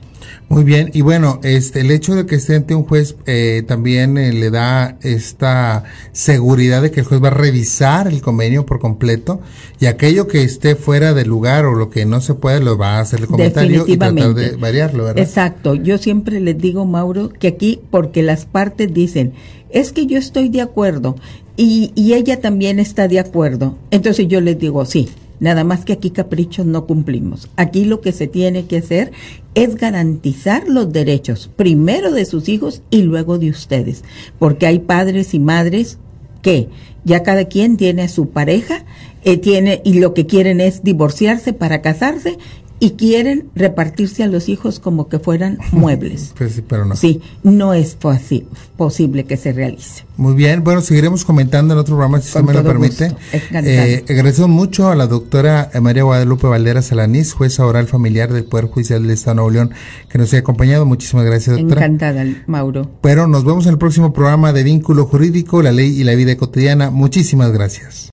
Muy 0.48 0.62
bien, 0.62 0.90
y 0.94 1.00
bueno, 1.00 1.40
este, 1.42 1.80
el 1.80 1.90
hecho 1.90 2.14
de 2.14 2.24
que 2.24 2.36
esté 2.36 2.54
ante 2.54 2.76
un 2.76 2.84
juez 2.84 3.16
eh, 3.26 3.64
también 3.66 4.16
eh, 4.16 4.32
le 4.32 4.50
da 4.50 4.96
esta 5.02 5.82
seguridad 6.12 6.82
de 6.82 6.92
que 6.92 7.00
el 7.00 7.06
juez 7.06 7.20
va 7.20 7.28
a 7.28 7.32
revisar 7.32 8.06
el 8.06 8.22
convenio 8.22 8.64
por 8.64 8.78
completo 8.78 9.40
y 9.80 9.86
aquello 9.86 10.28
que 10.28 10.44
esté 10.44 10.76
fuera 10.76 11.14
del 11.14 11.26
lugar 11.28 11.66
o 11.66 11.74
lo 11.74 11.90
que 11.90 12.06
no 12.06 12.20
se 12.20 12.34
puede 12.34 12.60
lo 12.60 12.78
va 12.78 12.98
a 12.98 13.00
hacer 13.00 13.20
el 13.20 13.26
comentario 13.26 13.84
y 13.88 13.96
tratar 13.96 14.34
de 14.34 14.54
variarlo, 14.54 15.04
¿verdad? 15.04 15.22
Exacto, 15.22 15.74
yo 15.74 15.98
siempre 15.98 16.38
les 16.38 16.56
digo, 16.56 16.84
Mauro, 16.84 17.30
que 17.30 17.48
aquí, 17.48 17.80
porque 17.90 18.22
las 18.22 18.46
partes 18.46 18.94
dicen, 18.94 19.32
es 19.70 19.90
que 19.90 20.06
yo 20.06 20.16
estoy 20.16 20.48
de 20.48 20.60
acuerdo 20.60 21.16
y, 21.56 21.90
y 21.96 22.14
ella 22.14 22.40
también 22.40 22.78
está 22.78 23.08
de 23.08 23.18
acuerdo, 23.18 23.76
entonces 23.90 24.28
yo 24.28 24.40
les 24.40 24.58
digo, 24.60 24.84
sí, 24.84 25.08
Nada 25.38 25.64
más 25.64 25.84
que 25.84 25.92
aquí 25.92 26.10
caprichos 26.10 26.66
no 26.66 26.86
cumplimos. 26.86 27.48
Aquí 27.56 27.84
lo 27.84 28.00
que 28.00 28.12
se 28.12 28.26
tiene 28.26 28.66
que 28.66 28.78
hacer 28.78 29.12
es 29.54 29.76
garantizar 29.76 30.68
los 30.68 30.92
derechos, 30.92 31.50
primero 31.54 32.12
de 32.12 32.24
sus 32.24 32.48
hijos 32.48 32.82
y 32.90 33.02
luego 33.02 33.38
de 33.38 33.50
ustedes, 33.50 34.04
porque 34.38 34.66
hay 34.66 34.78
padres 34.80 35.34
y 35.34 35.38
madres 35.38 35.98
que 36.42 36.68
ya 37.04 37.22
cada 37.22 37.46
quien 37.46 37.76
tiene 37.76 38.02
a 38.02 38.08
su 38.08 38.30
pareja, 38.30 38.84
eh, 39.24 39.36
tiene 39.36 39.80
y 39.84 39.94
lo 39.94 40.14
que 40.14 40.26
quieren 40.26 40.60
es 40.60 40.82
divorciarse 40.82 41.52
para 41.52 41.82
casarse 41.82 42.38
y 42.78 42.92
quieren 42.92 43.48
repartirse 43.54 44.22
a 44.22 44.26
los 44.26 44.48
hijos 44.48 44.80
como 44.80 45.08
que 45.08 45.18
fueran 45.18 45.58
muebles. 45.72 46.32
Pues 46.36 46.52
sí, 46.52 46.62
pero 46.66 46.84
no. 46.84 46.96
Sí, 46.96 47.20
no 47.42 47.74
es 47.74 47.96
así, 48.04 48.46
posible 48.76 49.24
que 49.24 49.36
se 49.36 49.52
realice. 49.52 50.04
Muy 50.16 50.34
bien, 50.34 50.64
bueno, 50.64 50.80
seguiremos 50.80 51.24
comentando 51.24 51.74
en 51.74 51.80
otro 51.80 51.96
programa 51.96 52.20
si 52.20 52.28
usted 52.28 52.42
me 52.42 52.54
lo 52.54 52.62
permite. 52.62 53.14
Eh, 53.32 54.04
agradecemos 54.08 54.50
mucho 54.50 54.88
a 54.88 54.94
la 54.94 55.06
doctora 55.06 55.70
María 55.80 56.04
Guadalupe 56.04 56.46
Valdera 56.46 56.82
Salanís, 56.82 57.32
jueza 57.32 57.66
oral 57.66 57.86
familiar 57.86 58.32
del 58.32 58.44
Poder 58.44 58.66
Judicial 58.66 59.02
del 59.02 59.10
Estado 59.10 59.32
de 59.32 59.36
Nuevo 59.36 59.50
León, 59.50 59.70
que 60.08 60.18
nos 60.18 60.32
haya 60.32 60.40
acompañado. 60.40 60.86
Muchísimas 60.86 61.26
gracias, 61.26 61.56
doctora. 61.56 61.84
Encantada, 61.84 62.24
Mauro. 62.46 62.90
Pero 63.02 63.26
nos 63.26 63.44
vemos 63.44 63.66
en 63.66 63.72
el 63.72 63.78
próximo 63.78 64.12
programa 64.12 64.52
de 64.52 64.62
Vínculo 64.62 65.06
Jurídico, 65.06 65.62
la 65.62 65.72
Ley 65.72 66.00
y 66.00 66.04
la 66.04 66.14
Vida 66.14 66.36
Cotidiana. 66.36 66.90
Muchísimas 66.90 67.52
gracias. 67.52 68.10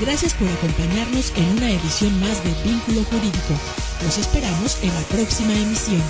Gracias 0.00 0.34
por 0.34 0.48
acompañarnos 0.48 1.32
en 1.36 1.56
una 1.56 1.70
edición 1.70 2.18
más 2.18 2.42
de 2.42 2.50
Vínculo 2.64 3.04
Jurídico. 3.04 3.54
Los 4.02 4.18
esperamos 4.18 4.82
en 4.82 4.92
la 4.92 5.00
próxima 5.02 5.54
emisión. 5.54 6.02